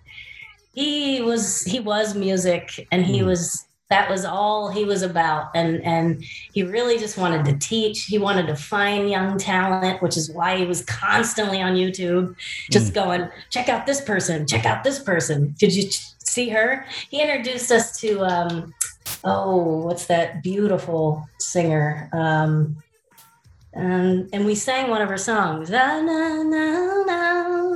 he 0.73 1.21
was 1.21 1.63
he 1.63 1.79
was 1.79 2.15
music 2.15 2.87
and 2.91 3.05
he 3.05 3.23
was 3.23 3.65
that 3.89 4.09
was 4.09 4.23
all 4.23 4.69
he 4.69 4.85
was 4.85 5.01
about. 5.01 5.49
And 5.55 5.83
and 5.83 6.23
he 6.53 6.63
really 6.63 6.97
just 6.97 7.17
wanted 7.17 7.43
to 7.45 7.57
teach. 7.57 8.05
He 8.05 8.17
wanted 8.17 8.47
to 8.47 8.55
find 8.55 9.09
young 9.09 9.37
talent 9.37 10.01
which 10.01 10.15
is 10.15 10.31
why 10.31 10.57
he 10.57 10.65
was 10.65 10.85
constantly 10.85 11.61
on 11.61 11.75
youtube 11.75 12.35
just 12.71 12.93
going 12.93 13.27
check 13.49 13.67
out 13.67 13.85
this 13.85 13.99
person. 14.01 14.47
Check 14.47 14.65
out 14.65 14.83
this 14.83 14.99
person. 14.99 15.53
Did 15.59 15.75
you 15.75 15.89
see 16.19 16.49
her? 16.49 16.85
He 17.09 17.21
introduced 17.21 17.71
us 17.71 17.99
to 17.99 18.21
um 18.21 18.73
oh 19.23 19.79
what's 19.85 20.05
that 20.05 20.41
beautiful 20.43 21.27
singer 21.39 22.09
um 22.13 22.75
and 23.73 24.27
and 24.33 24.45
we 24.45 24.55
sang 24.55 24.89
one 24.89 24.99
of 25.01 25.09
her 25.09 25.17
songs. 25.17 25.69
Na, 25.69 26.01
na, 26.01 26.41
na, 26.41 26.65
na, 27.05 27.21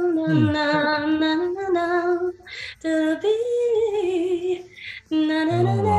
na, 0.09 0.25
Hmm. 0.25 0.51
na, 0.51 1.05
na, 1.05 1.36
na, 1.36 1.69
na, 1.69 1.88
to 2.81 3.19
be. 3.21 4.65
Na, 5.11 5.43
na, 5.43 5.61
na, 5.61 5.75
na. 5.75 5.97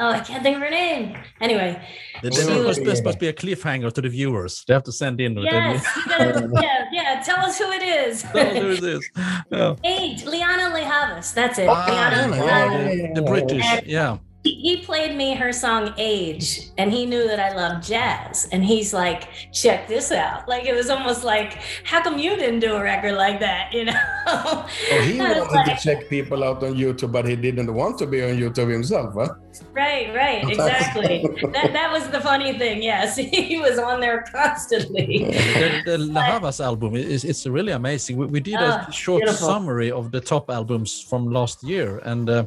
Oh, 0.00 0.10
I 0.10 0.20
can't 0.20 0.42
think 0.42 0.56
of 0.56 0.62
her 0.62 0.70
name. 0.70 1.16
Anyway, 1.40 1.80
Th- 2.20 2.34
was- 2.36 2.48
must, 2.68 2.84
this 2.84 3.02
must 3.02 3.18
be 3.18 3.28
a 3.28 3.32
cliffhanger 3.32 3.90
to 3.94 4.00
the 4.02 4.10
viewers. 4.10 4.62
They 4.68 4.74
have 4.74 4.82
to 4.84 4.92
send 4.92 5.20
in. 5.22 5.38
yes, 5.38 5.86
gotta, 6.06 6.50
yeah, 6.62 6.84
yeah. 6.92 7.22
Tell 7.24 7.40
us 7.46 7.56
who 7.58 7.70
it 7.72 7.82
is. 7.82 8.22
Tell 8.22 8.46
us 8.46 8.58
who 8.58 8.70
it 8.72 8.84
is. 8.84 9.10
Yeah. 9.50 9.74
Age, 9.84 10.24
Lianne 10.24 10.68
La 10.76 10.84
Havas. 10.84 11.32
That's 11.32 11.58
it. 11.58 11.68
Ah, 11.68 11.86
Lianne. 11.88 12.12
yeah, 12.12 12.26
La 12.26 12.36
Havas. 12.36 12.86
yeah, 12.86 12.92
yeah, 12.92 13.12
The 13.14 13.22
British, 13.22 13.64
yeah. 13.86 14.18
He, 14.44 14.54
he 14.56 14.76
played 14.76 15.16
me 15.16 15.34
her 15.34 15.52
song 15.52 15.94
Age, 15.96 16.60
and 16.76 16.92
he 16.92 17.06
knew 17.06 17.26
that 17.26 17.40
I 17.40 17.56
love 17.56 17.82
jazz. 17.82 18.46
And 18.52 18.62
he's 18.62 18.92
like, 18.92 19.28
check 19.52 19.88
this 19.88 20.12
out. 20.12 20.46
Like, 20.46 20.66
it 20.66 20.74
was 20.74 20.90
almost 20.90 21.24
like, 21.24 21.58
how 21.84 22.02
come 22.02 22.18
you 22.18 22.36
didn't 22.36 22.60
do 22.60 22.74
a 22.74 22.82
record 22.82 23.14
like 23.14 23.40
that? 23.40 23.72
You 23.74 23.86
know? 23.86 24.00
Oh, 24.26 24.66
he 25.02 25.18
wanted 25.18 25.50
like, 25.50 25.78
to 25.78 25.82
check 25.82 26.08
people 26.08 26.44
out 26.44 26.62
on 26.62 26.74
YouTube, 26.74 27.10
but 27.10 27.26
he 27.26 27.34
didn't 27.34 27.72
want 27.72 27.98
to 27.98 28.06
be 28.06 28.22
on 28.22 28.36
YouTube 28.36 28.70
himself, 28.70 29.14
huh? 29.14 29.34
right, 29.72 30.14
right, 30.14 30.44
exactly. 30.48 31.26
that, 31.52 31.72
that 31.72 31.90
was 31.90 32.08
the 32.08 32.20
funny 32.20 32.56
thing. 32.58 32.82
Yes, 32.82 33.16
he 33.16 33.58
was 33.58 33.78
on 33.78 34.00
there 34.00 34.24
constantly. 34.30 35.24
The, 35.24 35.82
the 35.86 35.98
La 35.98 36.22
Havas 36.22 36.60
album 36.60 36.94
is 36.96 37.24
it's 37.24 37.46
really 37.46 37.72
amazing. 37.72 38.16
We, 38.16 38.26
we 38.26 38.40
did 38.40 38.56
Ah, 38.58 38.86
a 38.88 38.92
short 38.92 39.22
beautiful. 39.22 39.46
summary 39.48 39.90
of 39.90 40.10
the 40.12 40.20
top 40.20 40.50
albums 40.50 41.00
from 41.02 41.32
last 41.32 41.62
year, 41.64 41.98
and 42.04 42.28
uh, 42.28 42.44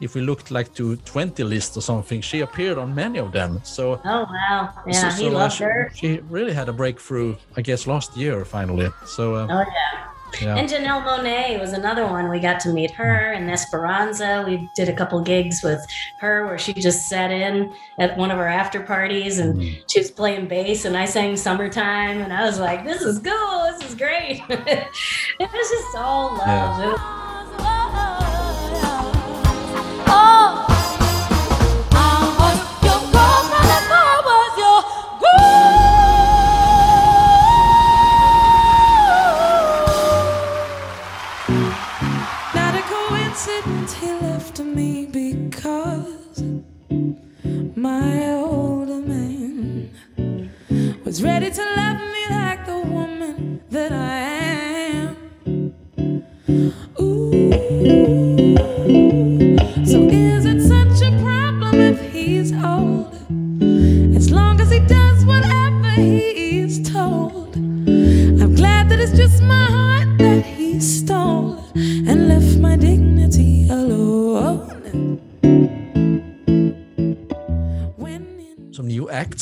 if 0.00 0.14
we 0.14 0.20
looked 0.22 0.50
like 0.50 0.72
to 0.74 0.96
20 0.96 1.42
list 1.44 1.76
or 1.76 1.82
something, 1.82 2.20
she 2.22 2.40
appeared 2.40 2.78
on 2.78 2.94
many 2.94 3.18
of 3.18 3.32
them. 3.32 3.60
So, 3.64 4.00
Oh, 4.04 4.26
wow. 4.30 4.72
Yeah, 4.86 4.92
so, 4.92 5.08
he 5.10 5.24
so, 5.24 5.28
uh, 5.28 5.32
loved 5.38 5.54
she, 5.54 5.64
her. 5.64 5.92
she 5.94 6.20
really 6.30 6.52
had 6.52 6.68
a 6.68 6.72
breakthrough, 6.72 7.36
I 7.56 7.60
guess, 7.62 7.86
last 7.86 8.16
year 8.16 8.44
finally. 8.44 8.88
So, 9.06 9.34
uh, 9.34 9.46
Oh, 9.50 9.58
yeah. 9.60 10.42
yeah. 10.42 10.56
And 10.56 10.68
Janelle 10.68 11.02
Monáe 11.04 11.60
was 11.60 11.72
another 11.72 12.06
one. 12.06 12.30
We 12.30 12.38
got 12.40 12.60
to 12.60 12.70
meet 12.72 12.92
her 12.92 13.32
and 13.32 13.50
Esperanza. 13.50 14.44
We 14.46 14.68
did 14.76 14.88
a 14.88 14.94
couple 14.94 15.20
gigs 15.20 15.62
with 15.62 15.80
her 16.20 16.46
where 16.46 16.56
she 16.58 16.72
just 16.72 17.08
sat 17.08 17.30
in 17.30 17.72
at 17.98 18.16
one 18.16 18.30
of 18.30 18.38
our 18.38 18.46
after 18.48 18.80
parties 18.80 19.38
and 19.38 19.60
Mm. 19.60 19.82
she 19.90 19.98
was 20.00 20.10
playing 20.10 20.46
bass 20.48 20.84
and 20.86 20.96
I 20.96 21.04
sang 21.04 21.36
Summertime 21.36 22.22
and 22.22 22.32
I 22.32 22.44
was 22.46 22.58
like, 22.58 22.84
this 22.84 23.02
is 23.02 23.18
cool. 23.18 23.62
This 23.72 23.88
is 23.90 23.94
great. 23.96 24.40
it 24.48 25.48
was 25.52 25.70
just 25.70 25.96
all 25.96 26.36
love. 26.38 26.78
Yeah. 26.80 27.26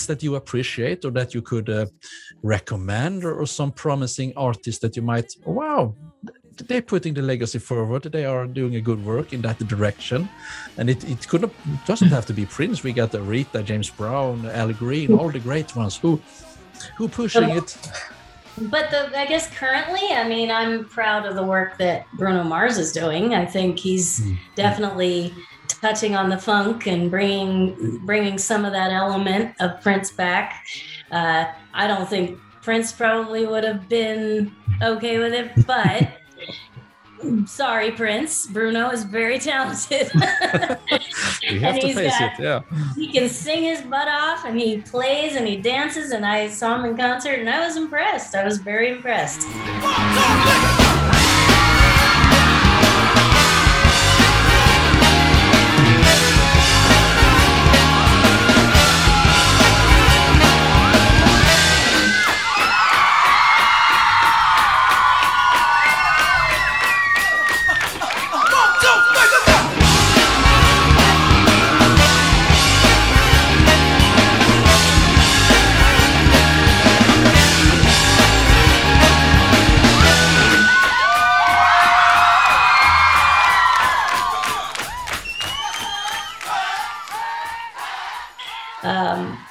That 0.08 0.22
you 0.22 0.34
appreciate 0.34 1.04
or 1.04 1.12
that 1.12 1.32
you 1.34 1.42
could 1.42 1.68
uh, 1.70 1.86
recommend, 2.42 3.24
or, 3.24 3.34
or 3.40 3.46
some 3.46 3.72
promising 3.72 4.32
artists 4.36 4.80
that 4.80 4.96
you 4.96 5.02
might, 5.02 5.32
wow, 5.44 5.94
they're 6.66 6.82
putting 6.82 7.14
the 7.14 7.22
legacy 7.22 7.60
forward. 7.60 8.02
They 8.02 8.24
are 8.24 8.46
doing 8.46 8.74
a 8.76 8.80
good 8.80 9.04
work 9.04 9.32
in 9.32 9.40
that 9.42 9.58
direction, 9.68 10.28
and 10.76 10.90
it 10.90 11.04
it 11.04 11.28
could 11.28 11.42
not 11.42 11.52
doesn't 11.86 12.10
have 12.10 12.26
to 12.26 12.34
be 12.34 12.44
Prince. 12.46 12.82
We 12.82 12.92
got 12.92 13.14
Rita, 13.14 13.62
James 13.62 13.90
Brown, 13.90 14.46
Al 14.46 14.72
Green, 14.72 15.12
all 15.14 15.30
the 15.30 15.38
great 15.38 15.76
ones 15.76 15.96
who 15.96 16.20
who 16.96 17.08
pushing 17.08 17.50
it. 17.50 17.76
But 18.60 18.90
the, 18.90 19.16
I 19.16 19.26
guess 19.26 19.46
currently, 19.54 20.02
I 20.10 20.28
mean, 20.28 20.50
I'm 20.50 20.84
proud 20.86 21.26
of 21.26 21.36
the 21.36 21.44
work 21.44 21.78
that 21.78 22.06
Bruno 22.14 22.42
Mars 22.42 22.76
is 22.76 22.90
doing. 22.90 23.34
I 23.34 23.46
think 23.46 23.78
he's 23.78 24.20
definitely 24.56 25.32
touching 25.80 26.14
on 26.16 26.28
the 26.28 26.38
funk 26.38 26.86
and 26.86 27.10
bringing 27.10 27.98
bringing 28.04 28.38
some 28.38 28.64
of 28.64 28.72
that 28.72 28.90
element 28.92 29.54
of 29.60 29.80
Prince 29.82 30.10
back. 30.10 30.66
Uh, 31.10 31.46
I 31.74 31.86
don't 31.86 32.08
think 32.08 32.38
Prince 32.62 32.92
probably 32.92 33.46
would 33.46 33.64
have 33.64 33.88
been 33.88 34.52
okay 34.82 35.18
with 35.18 35.32
it, 35.32 35.66
but 35.66 36.08
sorry, 37.46 37.90
Prince. 37.92 38.46
Bruno 38.46 38.90
is 38.90 39.04
very 39.04 39.38
talented. 39.38 40.10
We 41.50 41.60
have 41.60 41.74
And 41.74 41.80
to 41.80 41.86
he's 41.86 41.96
face 41.96 42.18
got- 42.18 42.38
it. 42.38 42.42
Yeah. 42.42 42.60
he 42.94 43.10
can 43.10 43.28
sing 43.30 43.62
his 43.62 43.80
butt 43.80 44.06
off 44.08 44.44
and 44.44 44.58
he 44.60 44.82
plays 44.82 45.34
and 45.34 45.46
he 45.48 45.56
dances 45.56 46.10
and 46.10 46.26
i 46.26 46.46
saw 46.48 46.76
him 46.78 46.84
in 46.84 46.96
concert 46.96 47.38
and 47.38 47.48
i 47.48 47.64
was 47.66 47.76
impressed 47.76 48.34
i 48.34 48.44
was 48.44 48.58
very 48.58 48.90
impressed 48.90 49.46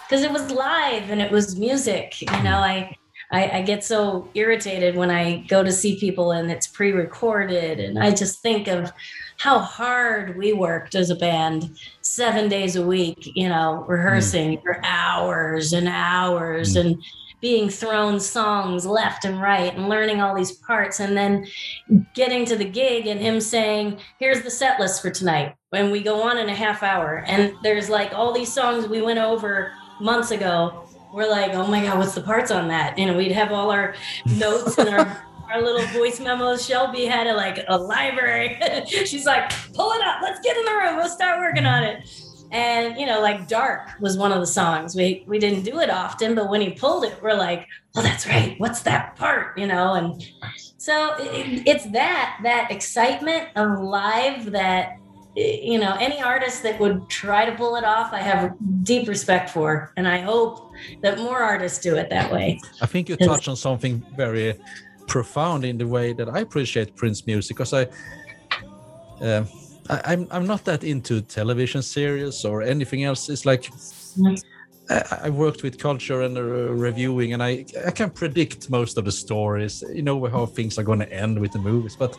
because 0.07 0.23
it 0.23 0.31
was 0.31 0.51
live 0.51 1.09
and 1.09 1.21
it 1.21 1.31
was 1.31 1.57
music. 1.57 2.21
You 2.21 2.27
know, 2.27 2.61
mm-hmm. 2.61 2.93
I, 3.31 3.39
I 3.43 3.57
I 3.57 3.61
get 3.61 3.83
so 3.83 4.29
irritated 4.33 4.95
when 4.95 5.11
I 5.11 5.45
go 5.47 5.63
to 5.63 5.71
see 5.71 5.99
people 5.99 6.31
and 6.31 6.49
it's 6.49 6.67
pre-recorded, 6.67 7.79
and 7.79 7.99
I 7.99 8.11
just 8.11 8.41
think 8.41 8.67
of 8.67 8.91
how 9.37 9.59
hard 9.59 10.37
we 10.37 10.53
worked 10.53 10.95
as 10.95 11.09
a 11.09 11.15
band, 11.15 11.77
seven 12.01 12.49
days 12.49 12.75
a 12.75 12.85
week. 12.85 13.29
You 13.35 13.49
know, 13.49 13.85
rehearsing 13.87 14.57
mm. 14.57 14.61
for 14.63 14.79
hours 14.83 15.73
and 15.73 15.87
hours 15.87 16.75
mm. 16.75 16.81
and 16.81 17.03
being 17.39 17.69
thrown 17.69 18.19
songs 18.19 18.85
left 18.85 19.23
and 19.23 19.39
right 19.39 19.75
and 19.75 19.89
learning 19.89 20.21
all 20.21 20.35
these 20.35 20.53
parts 20.53 20.99
and 20.99 21.15
then 21.15 21.45
getting 22.15 22.45
to 22.45 22.55
the 22.55 22.65
gig 22.65 23.05
and 23.05 23.19
him 23.19 23.39
saying 23.39 23.99
here's 24.19 24.41
the 24.41 24.49
set 24.49 24.79
list 24.79 25.03
for 25.03 25.11
tonight 25.11 25.53
and 25.71 25.91
we 25.91 26.01
go 26.01 26.23
on 26.23 26.39
in 26.39 26.49
a 26.49 26.55
half 26.55 26.81
hour 26.81 27.23
and 27.27 27.53
there's 27.61 27.89
like 27.89 28.11
all 28.11 28.33
these 28.33 28.51
songs 28.51 28.87
we 28.87 29.03
went 29.03 29.19
over 29.19 29.71
months 29.99 30.31
ago 30.31 30.87
we're 31.13 31.29
like 31.29 31.53
oh 31.53 31.67
my 31.67 31.81
god 31.81 31.97
what's 31.97 32.13
the 32.13 32.21
parts 32.21 32.51
on 32.51 32.67
that? 32.67 32.97
You 32.97 33.05
know 33.07 33.15
we'd 33.15 33.31
have 33.31 33.51
all 33.51 33.71
our 33.71 33.95
notes 34.25 34.77
and 34.77 34.89
our 34.89 35.23
our 35.51 35.61
little 35.61 35.85
voice 35.87 36.19
memos. 36.19 36.65
Shelby 36.65 37.05
had 37.05 37.27
a 37.27 37.33
like 37.33 37.63
a 37.67 37.77
library. 37.77 38.59
She's 38.87 39.25
like 39.25 39.51
pull 39.73 39.91
it 39.91 40.01
up 40.01 40.17
let's 40.21 40.39
get 40.41 40.57
in 40.57 40.65
the 40.65 40.71
room 40.71 40.97
we'll 40.97 41.09
start 41.09 41.39
working 41.39 41.65
on 41.65 41.83
it. 41.83 42.09
And 42.51 42.97
you 42.97 43.05
know 43.05 43.21
like 43.21 43.47
dark 43.47 43.89
was 43.99 44.17
one 44.17 44.31
of 44.31 44.39
the 44.39 44.47
songs. 44.47 44.95
We 44.95 45.23
we 45.27 45.39
didn't 45.39 45.63
do 45.63 45.79
it 45.79 45.89
often 45.89 46.35
but 46.35 46.49
when 46.49 46.61
he 46.61 46.71
pulled 46.71 47.05
it 47.05 47.21
we're 47.21 47.33
like 47.33 47.67
oh 47.95 48.01
that's 48.01 48.27
right 48.27 48.59
what's 48.59 48.81
that 48.81 49.15
part 49.15 49.57
you 49.57 49.67
know? 49.67 49.93
And 49.93 50.23
so 50.77 51.15
it, 51.19 51.67
it's 51.67 51.85
that 51.91 52.39
that 52.43 52.69
excitement 52.69 53.49
of 53.55 53.79
live 53.79 54.51
that 54.51 54.99
you 55.37 55.77
know 55.77 55.95
any 55.99 56.19
artist 56.21 56.63
that 56.63 56.79
would 56.79 57.07
try 57.09 57.45
to 57.45 57.53
pull 57.55 57.75
it 57.75 57.83
off 57.83 58.11
i 58.11 58.19
have 58.19 58.53
deep 58.83 59.07
respect 59.07 59.49
for 59.49 59.93
and 59.95 60.07
i 60.07 60.17
hope 60.17 60.71
that 61.03 61.19
more 61.19 61.39
artists 61.39 61.79
do 61.79 61.95
it 61.95 62.09
that 62.09 62.31
way 62.31 62.59
I 62.81 62.85
think 62.85 63.09
you 63.09 63.15
touched 63.17 63.47
on 63.47 63.55
something 63.55 64.03
very 64.15 64.55
profound 65.07 65.65
in 65.65 65.77
the 65.77 65.87
way 65.87 66.13
that 66.13 66.29
I 66.29 66.39
appreciate 66.39 66.95
Prince 66.95 67.25
music 67.25 67.57
because 67.57 67.73
I, 67.73 67.87
um 69.21 69.47
I 69.89 70.01
I'm 70.05 70.27
I'm 70.31 70.45
not 70.45 70.65
that 70.65 70.83
into 70.83 71.21
television 71.21 71.81
series 71.81 72.45
or 72.45 72.61
anything 72.61 73.03
else. 73.03 73.29
It's 73.29 73.45
like 73.45 73.71
I, 74.89 75.03
I 75.23 75.29
worked 75.29 75.63
with 75.63 75.77
culture 75.79 76.21
and 76.21 76.37
uh, 76.37 76.41
reviewing, 76.41 77.33
and 77.33 77.41
I 77.41 77.65
I 77.85 77.91
can 77.91 78.09
predict 78.09 78.69
most 78.69 78.97
of 78.97 79.05
the 79.05 79.11
stories. 79.11 79.83
You 79.93 80.03
know 80.03 80.25
how 80.25 80.45
things 80.45 80.77
are 80.77 80.83
going 80.83 80.99
to 80.99 81.11
end 81.11 81.39
with 81.39 81.51
the 81.51 81.59
movies, 81.59 81.95
but 81.95 82.17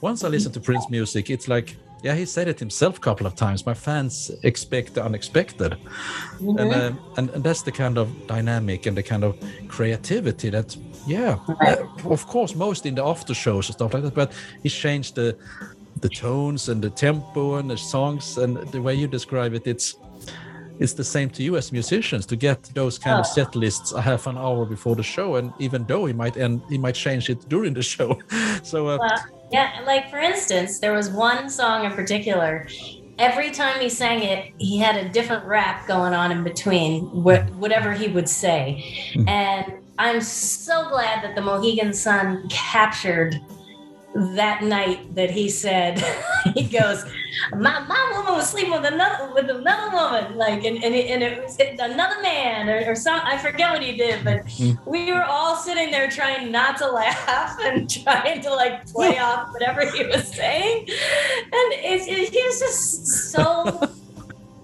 once 0.00 0.24
I 0.24 0.28
listen 0.28 0.52
to 0.52 0.60
Prince 0.60 0.90
music, 0.90 1.30
it's 1.30 1.48
like 1.48 1.76
yeah, 2.02 2.14
he 2.14 2.26
said 2.26 2.48
it 2.48 2.58
himself 2.58 2.98
a 2.98 3.00
couple 3.00 3.26
of 3.26 3.34
times. 3.34 3.66
My 3.66 3.74
fans 3.74 4.30
expect 4.42 4.94
the 4.94 5.04
unexpected, 5.04 5.76
and, 6.40 6.60
uh, 6.60 6.92
and 7.16 7.30
and 7.30 7.42
that's 7.42 7.62
the 7.62 7.72
kind 7.72 7.98
of 7.98 8.08
dynamic 8.26 8.86
and 8.86 8.96
the 8.96 9.02
kind 9.02 9.24
of 9.24 9.36
creativity 9.68 10.50
that 10.50 10.76
yeah, 11.06 11.38
uh, 11.48 11.76
of 12.04 12.26
course, 12.26 12.54
most 12.54 12.86
in 12.86 12.94
the 12.94 13.04
after 13.04 13.34
shows 13.34 13.68
and 13.68 13.74
stuff 13.74 13.94
like 13.94 14.02
that. 14.02 14.14
But 14.14 14.32
he 14.62 14.68
changed 14.68 15.14
the 15.14 15.36
the 16.00 16.08
tones 16.08 16.68
and 16.68 16.82
the 16.82 16.90
tempo 16.90 17.54
and 17.54 17.70
the 17.70 17.76
songs 17.76 18.36
and 18.38 18.56
the 18.72 18.82
way 18.82 18.94
you 18.94 19.08
describe 19.08 19.54
it. 19.54 19.66
It's 19.66 19.96
it's 20.78 20.92
the 20.92 21.04
same 21.04 21.30
to 21.30 21.42
you 21.42 21.56
as 21.56 21.72
musicians 21.72 22.26
to 22.26 22.36
get 22.36 22.62
those 22.74 22.98
kind 22.98 23.18
of 23.18 23.26
set 23.26 23.56
lists 23.56 23.92
a 23.92 24.02
half 24.02 24.26
an 24.26 24.36
hour 24.36 24.66
before 24.66 24.94
the 24.94 25.02
show, 25.02 25.36
and 25.36 25.52
even 25.58 25.84
though 25.86 26.06
he 26.06 26.12
might 26.12 26.36
end, 26.36 26.60
he 26.68 26.78
might 26.78 26.94
change 26.94 27.30
it 27.30 27.48
during 27.48 27.74
the 27.74 27.82
show. 27.94 28.18
so 28.62 28.88
uh, 28.88 28.98
Well, 28.98 29.18
yeah, 29.50 29.82
like 29.86 30.10
for 30.10 30.18
instance, 30.18 30.78
there 30.78 30.92
was 30.92 31.10
one 31.10 31.48
song 31.48 31.84
in 31.84 31.92
particular. 31.92 32.66
Every 33.18 33.50
time 33.50 33.80
he 33.80 33.88
sang 33.88 34.22
it, 34.22 34.52
he 34.58 34.78
had 34.78 34.96
a 34.96 35.08
different 35.08 35.46
rap 35.46 35.86
going 35.86 36.12
on 36.12 36.32
in 36.32 36.44
between, 36.44 37.06
wh- 37.06 37.58
whatever 37.58 37.92
he 37.92 38.08
would 38.08 38.28
say. 38.28 39.10
Hmm. 39.14 39.28
And 39.28 39.72
I'm 39.98 40.20
so 40.20 40.88
glad 40.88 41.24
that 41.24 41.34
the 41.34 41.40
Mohegan 41.40 41.94
Sun 41.94 42.48
captured 42.50 43.40
that 44.16 44.62
night 44.62 45.14
that 45.14 45.30
he 45.30 45.48
said, 45.48 46.02
he 46.54 46.64
goes, 46.64 47.04
my, 47.52 47.80
my 47.80 48.12
woman 48.16 48.34
was 48.34 48.48
sleeping 48.48 48.72
with 48.72 48.84
another 48.84 49.30
with 49.34 49.50
another 49.50 49.94
woman, 49.94 50.36
like, 50.36 50.64
and, 50.64 50.82
and, 50.82 50.94
it, 50.94 51.10
and 51.10 51.22
it 51.22 51.42
was 51.42 51.58
another 51.58 52.20
man 52.22 52.68
or, 52.68 52.90
or 52.90 52.94
some, 52.94 53.20
I 53.22 53.36
forget 53.36 53.72
what 53.72 53.82
he 53.82 53.96
did, 53.96 54.24
but 54.24 54.50
hmm. 54.50 54.72
we 54.86 55.12
were 55.12 55.24
all 55.24 55.56
sitting 55.56 55.90
there 55.90 56.08
trying 56.08 56.50
not 56.50 56.78
to 56.78 56.90
laugh 56.90 57.58
and 57.62 57.88
trying 57.90 58.40
to 58.40 58.50
like 58.50 58.86
play 58.86 59.18
off 59.18 59.52
whatever 59.52 59.90
he 59.90 60.06
was 60.06 60.28
saying. 60.28 60.78
And 60.78 61.72
it, 61.72 62.08
it, 62.08 62.28
he 62.30 62.42
was 62.42 62.58
just 62.58 63.06
so, 63.32 63.90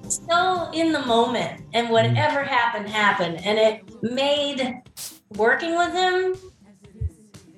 so 0.09 0.71
in 0.73 0.93
the 0.93 1.05
moment. 1.05 1.63
And 1.75 1.91
whatever 1.91 2.43
happened, 2.43 2.89
happened. 2.89 3.45
And 3.45 3.59
it 3.59 4.03
made 4.03 4.83
working 5.37 5.77
with 5.77 5.93
him 5.93 6.37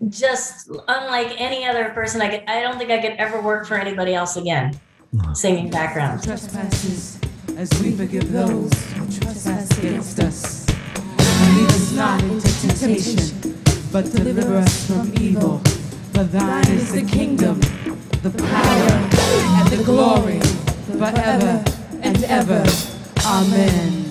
just 0.08 0.70
unlike 0.88 1.40
any 1.40 1.64
other 1.64 1.90
person 1.90 2.20
I 2.20 2.28
could 2.28 2.44
I 2.48 2.60
don't 2.60 2.78
think 2.78 2.90
I 2.90 3.00
could 3.00 3.12
ever 3.12 3.40
work 3.40 3.66
for 3.66 3.76
anybody 3.76 4.14
else 4.14 4.36
again 4.36 4.78
mm. 5.14 5.36
singing 5.36 5.70
background. 5.70 6.22
trespasses 6.22 7.18
as 7.56 7.70
we 7.82 7.92
forgive 7.92 8.32
those 8.32 8.72
who 8.92 9.06
trespass 9.06 9.78
against 9.78 10.18
us. 10.20 10.68
And 11.18 11.56
lead 11.56 11.68
us 11.68 11.92
not 11.92 12.22
into 12.22 12.60
temptation, 12.60 13.58
but 13.92 14.10
deliver 14.12 14.56
us 14.56 14.86
from 14.86 15.12
evil. 15.20 15.58
For 16.12 16.24
thine 16.24 16.68
is 16.68 16.92
the 16.92 17.02
kingdom, 17.02 17.60
the 18.22 18.30
power, 18.30 18.92
and 19.58 19.68
the 19.68 19.82
glory, 19.84 20.40
forever 20.98 21.64
and 22.02 22.24
ever. 22.24 22.64
Amen. 23.24 24.03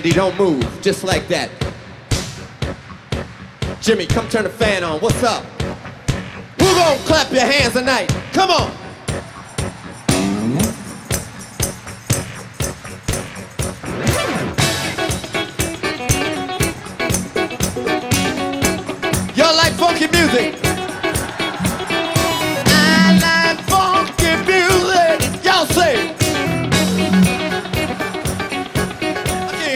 Andy. 0.00 0.12
Don't 0.12 0.38
move. 0.38 0.64
Just 0.80 1.04
like 1.04 1.28
that. 1.28 1.50
Jimmy, 3.82 4.06
come 4.06 4.26
turn 4.30 4.44
the 4.44 4.50
fan 4.50 4.82
on. 4.82 4.98
What's 5.00 5.22
up? 5.22 5.44
Who 6.58 6.64
gonna 6.64 6.98
clap 7.04 7.30
your 7.30 7.44
hands 7.44 7.74
tonight? 7.74 8.08
Come 8.32 8.50
on. 8.50 8.79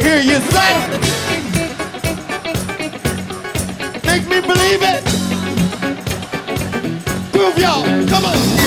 Hear 0.05 0.21
you 0.21 0.39
say. 0.53 0.73
Make 4.05 4.29
me 4.29 4.41
believe 4.43 4.83
it. 4.93 5.03
Groove 7.33 7.59
y'all. 7.59 7.85
Come 8.09 8.27
on. 8.27 8.64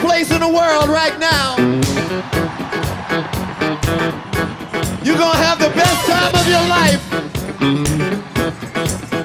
Place 0.00 0.30
in 0.30 0.40
the 0.40 0.48
world 0.48 0.88
right 0.88 1.18
now. 1.18 1.56
You're 5.02 5.18
gonna 5.18 5.38
have 5.38 5.58
the 5.58 5.70
best 5.70 6.06
time 6.06 6.34
of 6.34 6.46
your 6.48 6.62
life. 6.68 7.02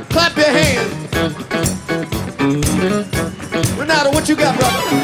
Clap 0.09 0.35
your 0.35 0.47
hands. 0.47 0.93
Renato, 3.77 4.11
what 4.11 4.27
you 4.27 4.35
got, 4.35 4.57
brother? 4.57 5.02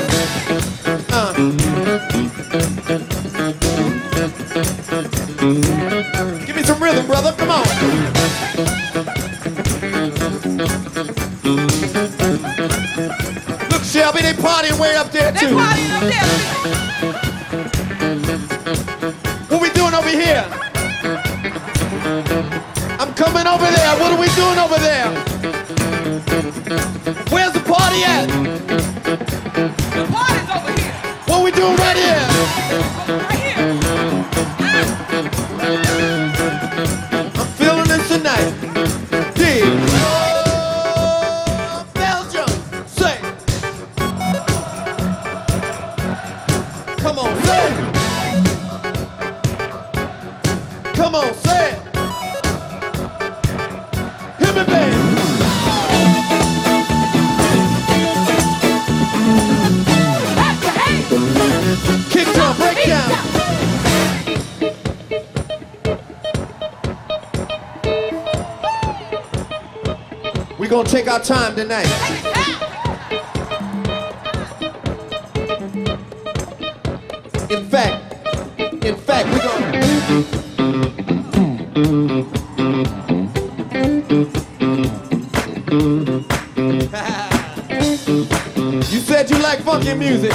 You 88.10 88.99
said 89.01 89.30
you 89.30 89.38
like 89.38 89.60
funky 89.60 89.93
music. 89.93 90.32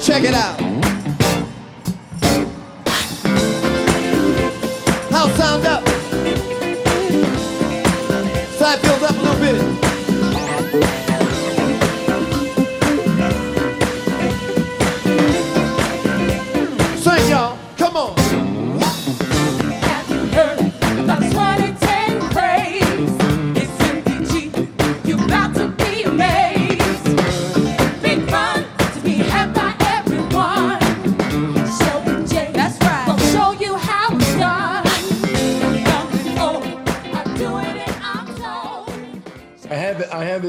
Check 0.00 0.22
it 0.22 0.34
out. 0.34 0.60
House 5.10 5.34
sound 5.36 5.66
up. 5.66 5.88
Side 8.56 8.78
feels 8.78 9.02
up 9.02 9.16
a 9.16 9.20
little 9.20 9.80
bit. 9.80 9.87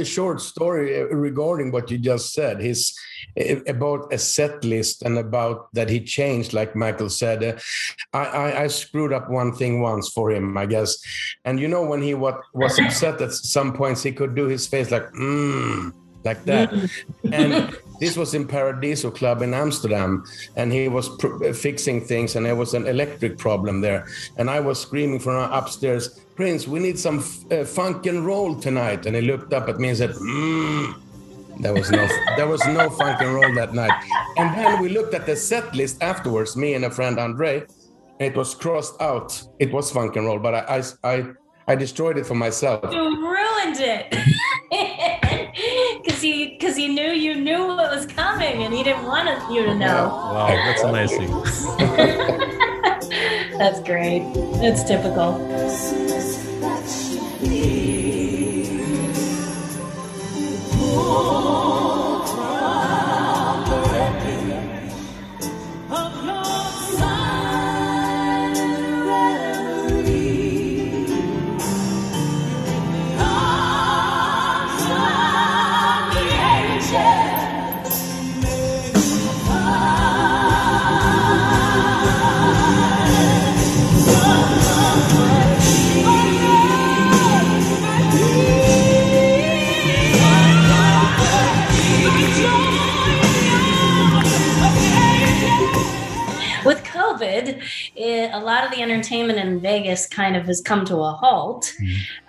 Short 0.09 0.41
story 0.41 1.03
regarding 1.13 1.71
what 1.71 1.91
you 1.91 1.97
just 1.97 2.33
said. 2.33 2.61
His 2.61 2.97
uh, 3.39 3.61
about 3.67 4.11
a 4.13 4.17
set 4.17 4.63
list 4.63 5.03
and 5.03 5.17
about 5.17 5.73
that 5.73 5.89
he 5.89 5.99
changed, 6.01 6.53
like 6.53 6.75
Michael 6.75 7.09
said. 7.09 7.43
Uh, 7.43 7.53
I, 8.13 8.25
I 8.25 8.63
I 8.63 8.67
screwed 8.67 9.13
up 9.13 9.29
one 9.29 9.53
thing 9.53 9.81
once 9.81 10.09
for 10.09 10.31
him, 10.31 10.57
I 10.57 10.65
guess. 10.65 10.97
And 11.45 11.59
you 11.59 11.67
know 11.67 11.83
when 11.83 12.01
he 12.01 12.13
what 12.13 12.41
was 12.53 12.79
upset 12.79 13.21
at 13.21 13.33
some 13.33 13.73
points, 13.73 14.03
he 14.03 14.11
could 14.11 14.35
do 14.35 14.47
his 14.47 14.67
face 14.67 14.91
like 14.91 15.07
mm, 15.13 15.93
like 16.23 16.43
that. 16.45 16.73
and 17.31 17.77
this 17.99 18.17
was 18.17 18.33
in 18.33 18.47
Paradiso 18.47 19.11
Club 19.11 19.41
in 19.41 19.53
Amsterdam, 19.53 20.23
and 20.55 20.71
he 20.71 20.87
was 20.87 21.09
pr- 21.17 21.53
fixing 21.53 22.01
things, 22.01 22.35
and 22.35 22.45
there 22.45 22.55
was 22.55 22.73
an 22.73 22.87
electric 22.87 23.37
problem 23.37 23.81
there, 23.81 24.07
and 24.37 24.49
I 24.49 24.59
was 24.59 24.79
screaming 24.79 25.19
from 25.19 25.51
upstairs, 25.51 26.19
Prince, 26.39 26.69
we 26.69 26.79
need 26.79 26.97
some 26.97 27.19
f- 27.19 27.51
uh, 27.51 27.65
funk 27.65 28.05
and 28.05 28.25
roll 28.25 28.55
tonight, 28.55 29.05
and 29.05 29.13
he 29.13 29.21
looked 29.21 29.51
up 29.51 29.67
at 29.67 29.77
me 29.77 29.89
and 29.89 29.97
said, 29.97 30.11
mm. 30.11 30.95
There 31.59 31.73
was 31.73 31.91
no 31.91 32.07
there 32.37 32.47
was 32.47 32.65
no 32.65 32.89
funk 32.89 33.19
and 33.19 33.33
roll 33.33 33.53
that 33.55 33.73
night. 33.73 33.91
And 34.37 34.57
then 34.57 34.81
we 34.81 34.87
looked 34.87 35.13
at 35.13 35.25
the 35.25 35.35
set 35.35 35.75
list 35.75 36.01
afterwards, 36.01 36.55
me 36.55 36.75
and 36.75 36.85
a 36.85 36.89
friend 36.89 37.19
Andre, 37.19 37.65
and 38.21 38.31
it 38.31 38.37
was 38.37 38.55
crossed 38.55 39.01
out. 39.01 39.29
It 39.59 39.73
was 39.73 39.91
funk 39.91 40.15
and 40.15 40.27
roll, 40.27 40.39
but 40.39 40.55
I 40.55 40.61
I 40.77 40.83
I, 41.03 41.25
I 41.67 41.75
destroyed 41.75 42.17
it 42.17 42.25
for 42.25 42.35
myself. 42.35 42.89
You 42.93 43.05
ruined 43.31 43.79
it. 43.81 44.05
Because 46.01 46.21
he, 46.21 46.55
because 46.57 46.77
he 46.77 46.87
knew 46.87 47.11
you 47.11 47.35
knew 47.35 47.67
what 47.67 47.91
was 47.93 48.05
coming, 48.05 48.63
and 48.63 48.73
he 48.73 48.81
didn't 48.83 49.03
want 49.03 49.27
you 49.51 49.65
to 49.65 49.75
know. 49.75 50.07
Wow, 50.07 50.47
that's 50.47 50.83
amazing. 50.83 51.29
That's 53.59 53.81
great. 53.81 54.23
That's 54.61 54.85
typical 54.85 55.37
touch 56.59 57.41
me. 57.41 58.69
Oh. 60.91 61.88
COVID, 97.19 97.63
it, 97.95 98.31
a 98.33 98.39
lot 98.39 98.63
of 98.65 98.71
the 98.71 98.81
entertainment 98.81 99.39
in 99.39 99.59
Vegas 99.59 100.07
kind 100.07 100.35
of 100.35 100.45
has 100.45 100.61
come 100.61 100.85
to 100.85 100.97
a 100.97 101.11
halt. 101.11 101.73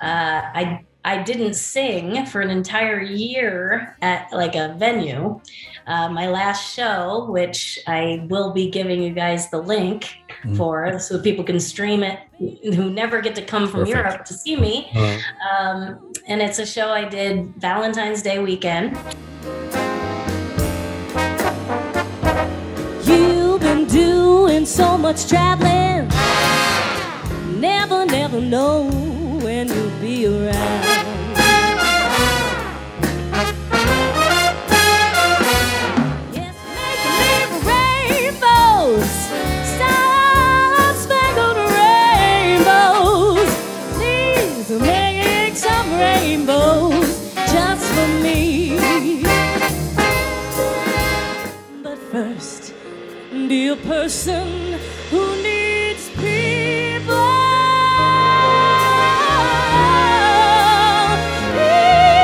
Uh, 0.01 0.43
I 0.55 0.85
I 1.03 1.23
didn't 1.23 1.55
sing 1.55 2.27
for 2.27 2.43
an 2.43 2.51
entire 2.51 3.01
year 3.01 3.97
at 4.03 4.31
like 4.33 4.55
a 4.55 4.75
venue. 4.79 5.41
Uh, 5.87 6.11
my 6.11 6.29
last 6.29 6.75
show, 6.75 7.27
which 7.31 7.79
I 7.87 8.27
will 8.29 8.53
be 8.53 8.69
giving 8.71 9.03
you 9.03 9.13
guys 9.13 9.51
the 9.51 9.59
link 9.63 10.17
Mm. 10.45 10.57
for, 10.57 10.99
so 10.99 11.21
people 11.21 11.45
can 11.45 11.61
stream 11.61 12.03
it, 12.03 12.19
who 12.75 12.89
never 12.89 13.21
get 13.21 13.35
to 13.35 13.43
come 13.43 13.69
from 13.69 13.81
Perfect. 13.81 13.95
Europe 13.97 14.25
to 14.25 14.33
see 14.33 14.57
me. 14.57 14.91
Um, 15.51 16.13
and 16.27 16.41
it's 16.41 16.59
a 16.59 16.65
show 16.65 16.89
I 16.93 17.05
did 17.07 17.55
Valentine's 17.57 18.23
Day 18.23 18.39
weekend. 18.39 18.97
Doing 23.91 24.65
so 24.67 24.97
much 24.97 25.29
traveling. 25.29 26.09
Never, 27.61 28.07
never 28.07 28.41
know 28.41 28.89
when 29.43 29.69
you'll 29.69 30.01
be 30.01 30.27
around. 30.27 31.30
Be 53.51 53.67
a 53.67 53.75
person 53.75 54.79
who 55.11 55.43
needs 55.43 56.09
people. 56.11 57.51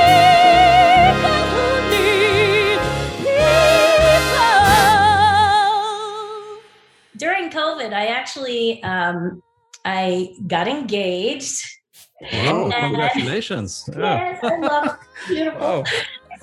People 0.06 1.40
who 1.52 1.66
need 1.90 2.78
people. 3.18 3.56
During 7.16 7.50
COVID, 7.50 7.92
I 7.92 8.06
actually 8.18 8.82
um, 8.84 9.42
I 9.84 10.34
got 10.46 10.68
engaged. 10.68 11.64
Wow, 12.32 12.70
And- 12.70 12.72
congratulations. 12.72 13.88
Yeah. 13.92 14.16
Yes, 14.40 14.44
I 14.44 14.56
love 14.58 14.98
beautiful. 15.28 15.60
Wow. 15.60 15.84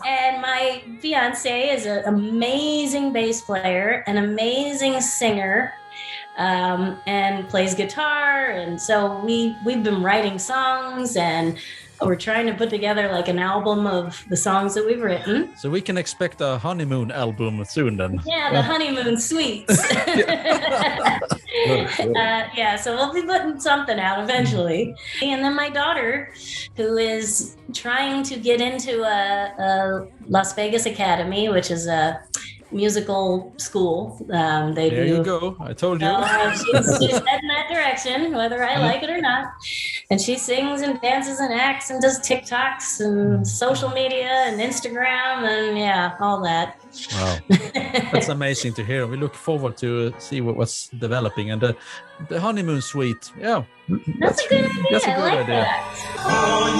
And 0.06 0.41
my 0.41 0.84
fiance 0.99 1.70
is 1.70 1.86
an 1.86 2.04
amazing 2.06 3.14
bass 3.14 3.41
player, 3.41 4.04
an 4.08 4.18
amazing 4.18 4.99
singer, 5.01 5.74
um, 6.38 6.99
and 7.06 7.47
plays 7.49 7.76
guitar. 7.76 8.51
And 8.51 8.82
so 8.82 9.20
we 9.20 9.56
we've 9.66 9.84
been 9.84 10.01
writing 10.04 10.39
songs, 10.39 11.16
and 11.16 11.58
we're 12.06 12.16
trying 12.16 12.47
to 12.47 12.54
put 12.54 12.70
together 12.70 13.12
like 13.12 13.28
an 13.28 13.39
album 13.39 13.86
of 13.88 14.24
the 14.30 14.38
songs 14.38 14.74
that 14.76 14.86
we've 14.86 15.01
written. 15.01 15.56
So 15.58 15.70
we 15.70 15.82
can 15.82 15.97
expect 15.97 16.41
a 16.41 16.58
honeymoon 16.58 17.12
album 17.12 17.64
soon 17.66 17.97
then. 17.97 18.22
Yeah, 18.26 18.51
the 18.51 18.62
honeymoon 18.62 19.20
suites. 19.20 19.80
uh, 19.93 21.20
yeah, 22.56 22.76
so 22.76 22.95
we'll 22.95 23.14
be 23.14 23.22
putting 23.24 23.60
something 23.60 23.99
out 23.99 24.24
eventually. 24.24 24.95
And 25.22 25.43
then 25.43 25.56
my 25.56 25.70
daughter, 25.70 26.34
who 26.76 26.97
is 26.97 27.58
trying 27.74 28.24
to 28.24 28.39
get 28.39 28.62
into 28.62 29.04
a, 29.04 29.54
a 29.60 30.08
Las 30.28 30.54
Vegas 30.54 30.86
Academy, 30.86 31.49
which 31.49 31.72
is 31.72 31.88
a 31.88 32.22
musical 32.74 33.53
school. 33.57 34.19
Um, 34.32 34.74
they 34.74 34.89
There 34.89 35.05
do. 35.05 35.15
you 35.17 35.24
go. 35.24 35.55
I 35.59 35.74
told 35.74 36.01
you. 36.01 36.07
Uh, 36.34 36.51
she's, 36.51 36.97
she's 36.99 37.19
heading 37.28 37.49
that 37.49 37.67
direction, 37.69 38.34
whether 38.34 38.63
I 38.63 38.78
like 38.80 39.03
it 39.03 39.09
or 39.09 39.21
not. 39.21 39.45
And 40.09 40.19
she 40.19 40.38
sings 40.38 40.82
and 40.82 40.99
dances 41.01 41.39
and 41.39 41.53
acts 41.53 41.89
and 41.89 42.01
does 42.01 42.19
TikToks 42.19 42.99
and 43.01 43.47
social 43.47 43.89
media 43.89 44.30
and 44.47 44.59
Instagram 44.59 45.47
and 45.47 45.78
yeah, 45.78 46.15
all 46.19 46.41
that. 46.43 46.78
Wow, 47.13 47.38
that's 48.11 48.30
amazing 48.38 48.74
to 48.74 48.84
hear. 48.84 49.07
We 49.07 49.17
look 49.17 49.34
forward 49.34 49.78
to 49.78 50.13
see 50.19 50.41
what, 50.41 50.55
what's 50.55 50.89
developing 50.89 51.51
and 51.51 51.61
the 51.61 51.76
the 52.30 52.39
honeymoon 52.39 52.82
suite. 52.82 53.32
Yeah, 53.39 53.63
That's 54.19 54.45
a 54.45 54.49
good 54.49 54.65
idea. 54.65 54.84
That's 54.91 55.05
a 55.05 55.13
good 55.15 55.19
like 55.19 55.49
idea. 55.49 56.74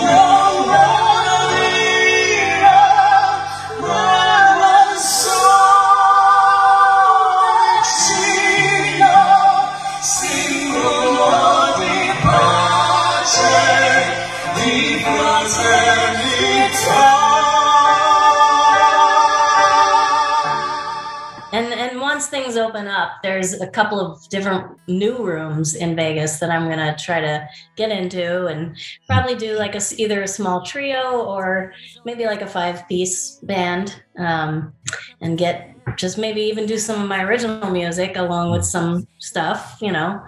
Open 22.64 22.88
up, 22.88 23.22
there's 23.22 23.62
a 23.62 23.68
couple 23.68 24.00
of 24.00 24.28
different 24.30 24.78
new 24.88 25.24
rooms 25.24 25.76
in 25.76 25.96
Vegas 25.96 26.40
that 26.40 26.50
I'm 26.50 26.70
gonna 26.70 26.96
try 26.98 27.22
to 27.22 27.48
get 27.76 27.92
into 27.92 28.48
and 28.48 28.76
probably 29.08 29.36
do 29.36 29.58
like 29.58 29.76
a 29.76 29.82
either 29.98 30.24
a 30.24 30.28
small 30.28 30.66
trio 30.66 31.22
or 31.22 31.74
maybe 32.06 32.26
like 32.26 32.42
a 32.42 32.48
five 32.48 32.88
piece 32.88 33.40
band, 33.44 34.02
um, 34.18 34.74
and 35.22 35.38
get 35.38 35.76
just 35.98 36.18
maybe 36.18 36.42
even 36.42 36.66
do 36.66 36.78
some 36.78 37.02
of 37.02 37.08
my 37.08 37.24
original 37.24 37.70
music 37.70 38.16
along 38.16 38.52
with 38.52 38.66
some 38.66 39.06
stuff, 39.20 39.78
you 39.82 39.92
know, 39.92 40.22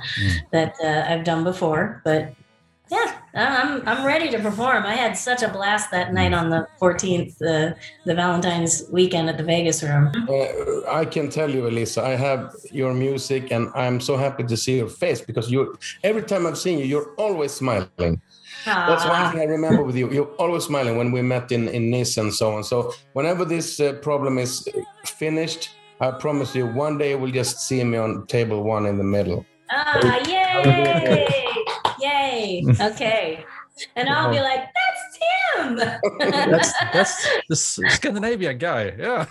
that 0.51 0.75
uh, 0.83 1.05
I've 1.07 1.23
done 1.23 1.43
before. 1.43 2.01
But 2.03 2.33
yeah, 2.91 3.19
I'm 3.35 3.87
I'm 3.87 4.05
ready 4.05 4.29
to 4.29 4.39
perform. 4.39 4.85
I 4.85 4.95
had 4.95 5.17
such 5.17 5.41
a 5.43 5.49
blast 5.49 5.91
that 5.91 6.13
night 6.13 6.33
on 6.33 6.49
the 6.49 6.67
14th, 6.81 7.37
the 7.37 7.75
the 8.05 8.15
Valentine's 8.15 8.85
weekend 8.91 9.29
at 9.29 9.37
the 9.37 9.43
Vegas 9.43 9.83
Room. 9.83 10.11
Uh, 10.29 10.89
I 10.89 11.05
can 11.05 11.29
tell 11.29 11.49
you, 11.49 11.67
Elisa, 11.67 12.01
I 12.01 12.15
have 12.15 12.55
your 12.71 12.93
music, 12.93 13.51
and 13.51 13.69
I'm 13.75 13.99
so 13.99 14.15
happy 14.15 14.43
to 14.43 14.55
see 14.55 14.77
your 14.77 14.89
face 14.89 15.21
because 15.21 15.51
you. 15.51 15.77
Every 16.03 16.23
time 16.23 16.47
I've 16.47 16.57
seen 16.57 16.79
you, 16.79 16.85
you're 16.85 17.11
always 17.17 17.51
smiling. 17.51 18.21
That's 18.65 19.05
one 19.05 19.31
thing 19.31 19.41
I 19.41 19.45
remember 19.45 19.83
with 19.83 19.95
you. 19.95 20.11
You're 20.11 20.33
always 20.39 20.63
smiling 20.63 20.97
when 20.97 21.11
we 21.11 21.21
met 21.21 21.51
in, 21.51 21.67
in 21.67 21.91
Nice 21.91 22.17
and 22.17 22.33
so 22.33 22.55
on. 22.55 22.63
So 22.63 22.93
whenever 23.13 23.45
this 23.45 23.79
uh, 23.79 23.93
problem 24.01 24.39
is 24.39 24.67
finished, 25.05 25.69
I 25.99 26.11
promise 26.11 26.55
you, 26.55 26.65
one 26.67 26.97
day 26.97 27.15
we'll 27.15 27.31
just 27.31 27.59
see 27.59 27.83
me 27.83 27.97
on 27.97 28.25
table 28.27 28.63
one 28.63 28.85
in 28.85 28.97
the 28.97 29.03
middle. 29.03 29.45
Ah, 29.69 30.19
yay! 30.27 31.45
Yay! 32.05 32.63
Okay. 32.81 33.45
And 33.97 34.07
I'll 34.07 34.31
be 34.31 34.39
like, 34.39 34.63
that's 34.77 35.03
Tim! 35.19 35.75
that's 36.49 36.71
that's 36.93 37.27
the 37.49 37.55
Scandinavian 37.57 38.57
guy. 38.57 38.93
Yeah. 38.97 39.25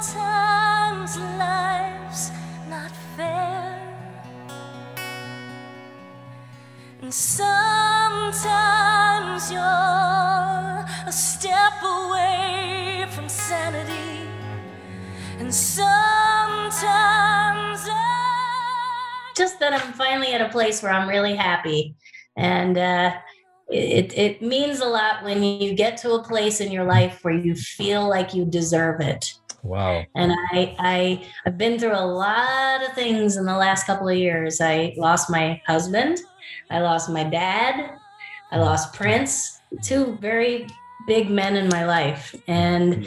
Sometimes 0.00 1.16
life's 1.38 2.30
not 2.68 2.92
fair. 3.16 3.80
And 7.00 7.14
sometimes 7.14 8.42
you're 9.50 9.62
a 9.62 11.10
step 11.10 11.82
away 11.82 13.06
from 13.14 13.26
sanity. 13.30 14.28
And 15.38 15.54
sometimes 15.54 16.68
Just 19.36 19.60
that 19.60 19.72
I'm 19.72 19.92
finally 19.92 20.32
at 20.32 20.40
a 20.40 20.48
place 20.48 20.82
where 20.82 20.92
I'm 20.92 21.08
really 21.08 21.34
happy. 21.34 21.94
And 22.36 22.76
uh, 22.76 23.12
it, 23.68 24.16
it 24.16 24.42
means 24.42 24.80
a 24.80 24.86
lot 24.86 25.22
when 25.22 25.42
you 25.42 25.74
get 25.74 25.96
to 25.98 26.12
a 26.12 26.22
place 26.22 26.60
in 26.60 26.72
your 26.72 26.84
life 26.84 27.20
where 27.22 27.34
you 27.34 27.54
feel 27.54 28.08
like 28.08 28.34
you 28.34 28.44
deserve 28.44 29.00
it. 29.00 29.32
Wow. 29.62 30.04
And 30.14 30.32
I, 30.52 30.74
I, 30.78 31.28
I've 31.46 31.58
been 31.58 31.78
through 31.78 31.94
a 31.94 32.06
lot 32.06 32.82
of 32.82 32.94
things 32.94 33.36
in 33.36 33.44
the 33.44 33.56
last 33.56 33.86
couple 33.86 34.08
of 34.08 34.16
years. 34.16 34.60
I 34.60 34.94
lost 34.96 35.30
my 35.30 35.60
husband, 35.66 36.20
I 36.70 36.80
lost 36.80 37.10
my 37.10 37.24
dad, 37.24 37.96
I 38.50 38.58
lost 38.58 38.94
Prince, 38.94 39.60
two 39.82 40.16
very 40.20 40.66
big 41.06 41.30
men 41.30 41.56
in 41.56 41.68
my 41.68 41.84
life, 41.84 42.34
and 42.48 43.06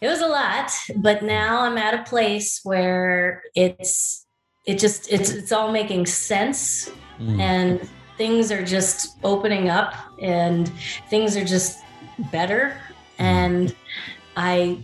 it 0.00 0.08
was 0.08 0.20
a 0.20 0.26
lot. 0.26 0.72
But 0.96 1.22
now 1.22 1.60
I'm 1.60 1.78
at 1.78 1.94
a 1.94 2.02
place 2.02 2.60
where 2.64 3.42
it's, 3.54 4.26
it 4.66 4.78
just, 4.78 5.10
it's, 5.12 5.30
it's 5.30 5.52
all 5.52 5.70
making 5.72 6.06
sense, 6.06 6.90
and 7.18 7.80
things 8.16 8.50
are 8.50 8.64
just 8.64 9.18
opening 9.24 9.68
up, 9.68 9.94
and 10.20 10.68
things 11.08 11.36
are 11.36 11.44
just 11.44 11.78
better, 12.30 12.76
and. 13.18 13.74
I 14.36 14.78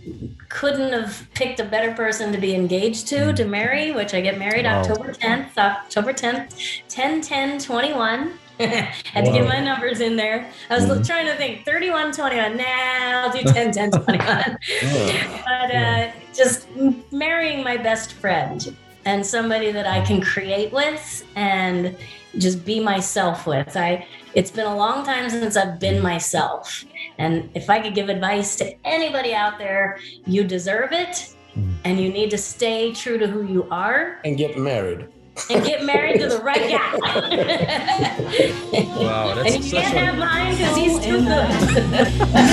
couldn't 0.49 0.91
have 0.91 1.25
picked 1.33 1.61
a 1.61 1.63
better 1.63 1.93
person 1.93 2.33
to 2.33 2.37
be 2.37 2.53
engaged 2.53 3.07
to, 3.07 3.31
to 3.33 3.45
marry, 3.45 3.91
which 3.91 4.13
I 4.13 4.19
get 4.21 4.37
married 4.37 4.65
Wow. 4.65 4.81
October 4.81 5.13
10th, 5.13 5.57
October 5.57 6.11
10th, 6.13 6.81
10 6.89 7.21
10 7.21 7.57
21. 7.57 8.33
Had 8.59 9.25
to 9.25 9.31
get 9.31 9.47
my 9.47 9.59
numbers 9.61 10.01
in 10.01 10.17
there. 10.17 10.51
I 10.69 10.75
was 10.75 10.85
Mhm. 10.85 11.07
trying 11.07 11.25
to 11.27 11.35
think 11.37 11.63
31 11.65 12.11
21. 12.11 12.57
Nah, 12.57 12.63
I'll 12.67 13.31
do 13.31 13.41
10 13.41 13.71
10 13.71 13.91
21. 13.91 14.17
but 15.45 15.75
uh, 15.75 16.11
just 16.35 16.67
marrying 17.11 17.63
my 17.63 17.77
best 17.77 18.13
friend 18.13 18.75
and 19.07 19.25
somebody 19.25 19.71
that 19.71 19.87
I 19.87 20.01
can 20.01 20.19
create 20.19 20.73
with 20.73 21.25
and 21.37 21.95
just 22.37 22.65
be 22.65 22.81
myself 22.81 23.47
with. 23.47 23.77
I 23.77 24.05
it's 24.35 24.51
been 24.51 24.67
a 24.67 24.75
long 24.75 25.05
time 25.05 25.29
since 25.29 25.55
I've 25.55 25.79
been 25.79 26.03
myself. 26.03 26.83
And 27.17 27.49
if 27.55 27.69
I 27.69 27.79
could 27.79 27.95
give 27.95 28.09
advice 28.09 28.57
to 28.57 28.75
anybody 28.85 29.33
out 29.33 29.57
there, 29.57 29.97
you 30.25 30.43
deserve 30.43 30.91
it 30.91 31.33
hmm. 31.53 31.71
and 31.85 31.99
you 32.01 32.09
need 32.09 32.29
to 32.31 32.37
stay 32.37 32.93
true 32.93 33.17
to 33.17 33.27
who 33.27 33.43
you 33.43 33.65
are 33.71 34.19
And 34.25 34.37
get 34.37 34.59
married. 34.59 35.07
and 35.49 35.63
get 35.63 35.85
married 35.85 36.19
to 36.19 36.27
the 36.27 36.39
right 36.39 36.69
guy. 36.69 36.91
Wow, 38.97 39.35
that's 39.35 39.37
so 39.37 39.37
true. 39.37 39.39
and 39.39 39.39
that's 39.39 39.55
you 39.55 39.61
such 39.63 39.83
can't 39.83 39.95
a- 39.95 39.99
have 39.99 40.17
mine 40.17 40.51
because 40.57 40.75
he's 40.75 40.99
too 40.99 41.19
good. 41.23 41.49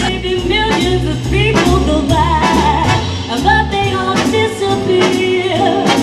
Maybe 0.06 0.48
millions 0.48 1.04
of 1.12 1.18
people 1.32 1.78
go 1.90 2.06
by, 2.08 2.86
but 3.42 3.70
they 3.72 3.92
all 3.94 4.14
disappear 4.30 5.93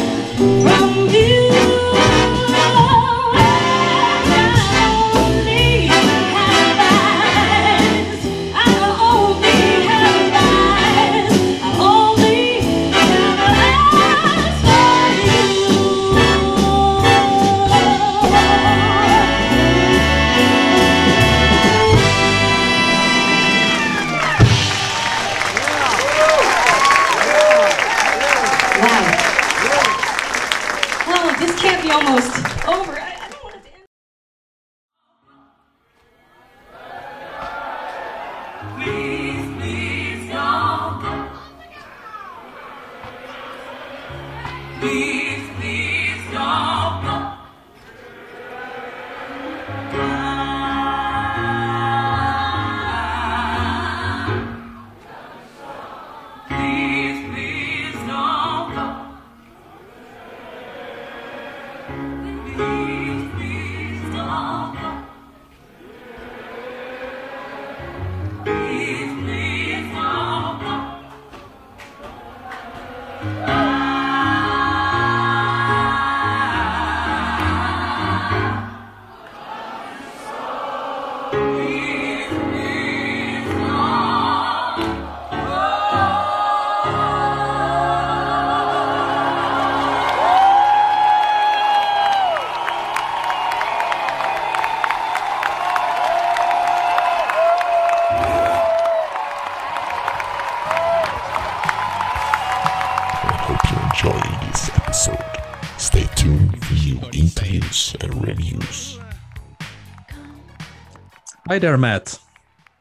Hi 111.51 111.59
there, 111.59 111.77
Matt. 111.77 112.17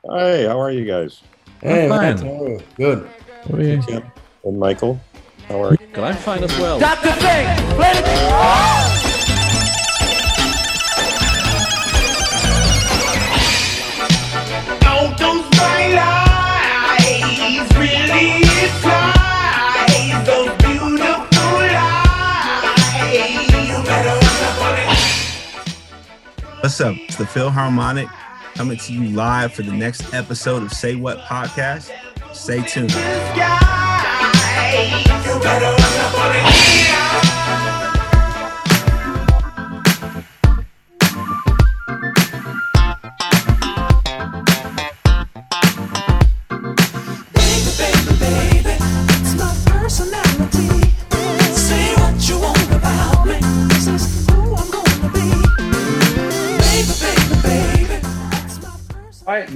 Hi, 0.09 0.45
how 0.47 0.61
are 0.61 0.71
you 0.71 0.85
guys? 0.85 1.23
Hey, 1.61 1.87
I'm 1.87 1.89
Matt, 1.89 2.21
fine. 2.21 2.29
how 2.29 2.45
are 2.45 2.49
you? 2.51 2.61
Good. 2.77 3.11
We- 3.49 3.81
Tim 3.85 4.05
and 4.45 4.61
Michael, 4.61 5.01
how 5.49 5.61
are 5.65 5.73
you? 5.73 5.79
Good, 5.93 6.05
I'm 6.05 6.15
fine 6.15 6.45
as 6.45 6.57
well. 6.57 6.79
Dr. 6.79 7.11
Fink, 7.11 7.49
the 7.75 7.91
Don't 14.87 15.19
those 15.19 15.49
bright 15.59 15.99
eyes 15.99 17.67
really 17.75 18.45
fly? 18.79 20.23
Those 20.25 20.55
beautiful 20.63 21.75
eyes. 21.75 23.19
You 23.19 23.83
better 23.83 24.15
run 24.15 24.45
up 24.47 24.63
on 24.63 24.75
it. 24.79 24.95
What's 26.63 26.81
up? 26.81 26.95
It's 27.09 27.17
the 27.17 27.27
Philharmonic 27.27 28.09
coming 28.61 28.77
to 28.77 28.93
you 28.93 29.09
live 29.17 29.55
for 29.55 29.63
the 29.63 29.73
next 29.73 30.13
episode 30.13 30.63
of 30.63 30.71
Say 30.71 30.95
What 30.95 31.17
Podcast. 31.21 31.91
Stay 32.35 32.63
tuned. 32.63 32.91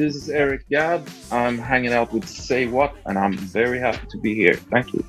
This 0.05 0.16
is 0.16 0.28
Eric 0.28 0.68
Gadd. 0.68 1.02
I'm 1.32 1.56
hanging 1.56 1.94
out 1.94 2.12
with 2.12 2.28
Say 2.28 2.66
What, 2.66 2.94
and 3.06 3.16
I'm 3.16 3.39
very 3.39 3.78
happy 3.78 4.06
to 4.10 4.18
be 4.18 4.35
here. 4.35 4.52
Thank 4.55 4.93
you. 4.93 5.02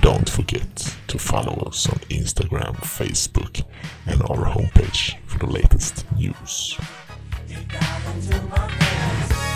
Don't 0.00 0.28
forget 0.28 0.96
to 1.06 1.18
follow 1.20 1.54
us 1.68 1.88
on 1.88 1.98
Instagram, 2.10 2.74
Facebook, 2.78 3.64
and 4.06 4.20
our 4.22 4.44
homepage 4.44 5.16
for 5.28 5.38
the 5.38 5.46
latest 5.46 6.04
news. 6.16 6.76
Down 7.68 8.02
into 8.14 8.42
my 8.42 8.68
pants. 8.68 9.55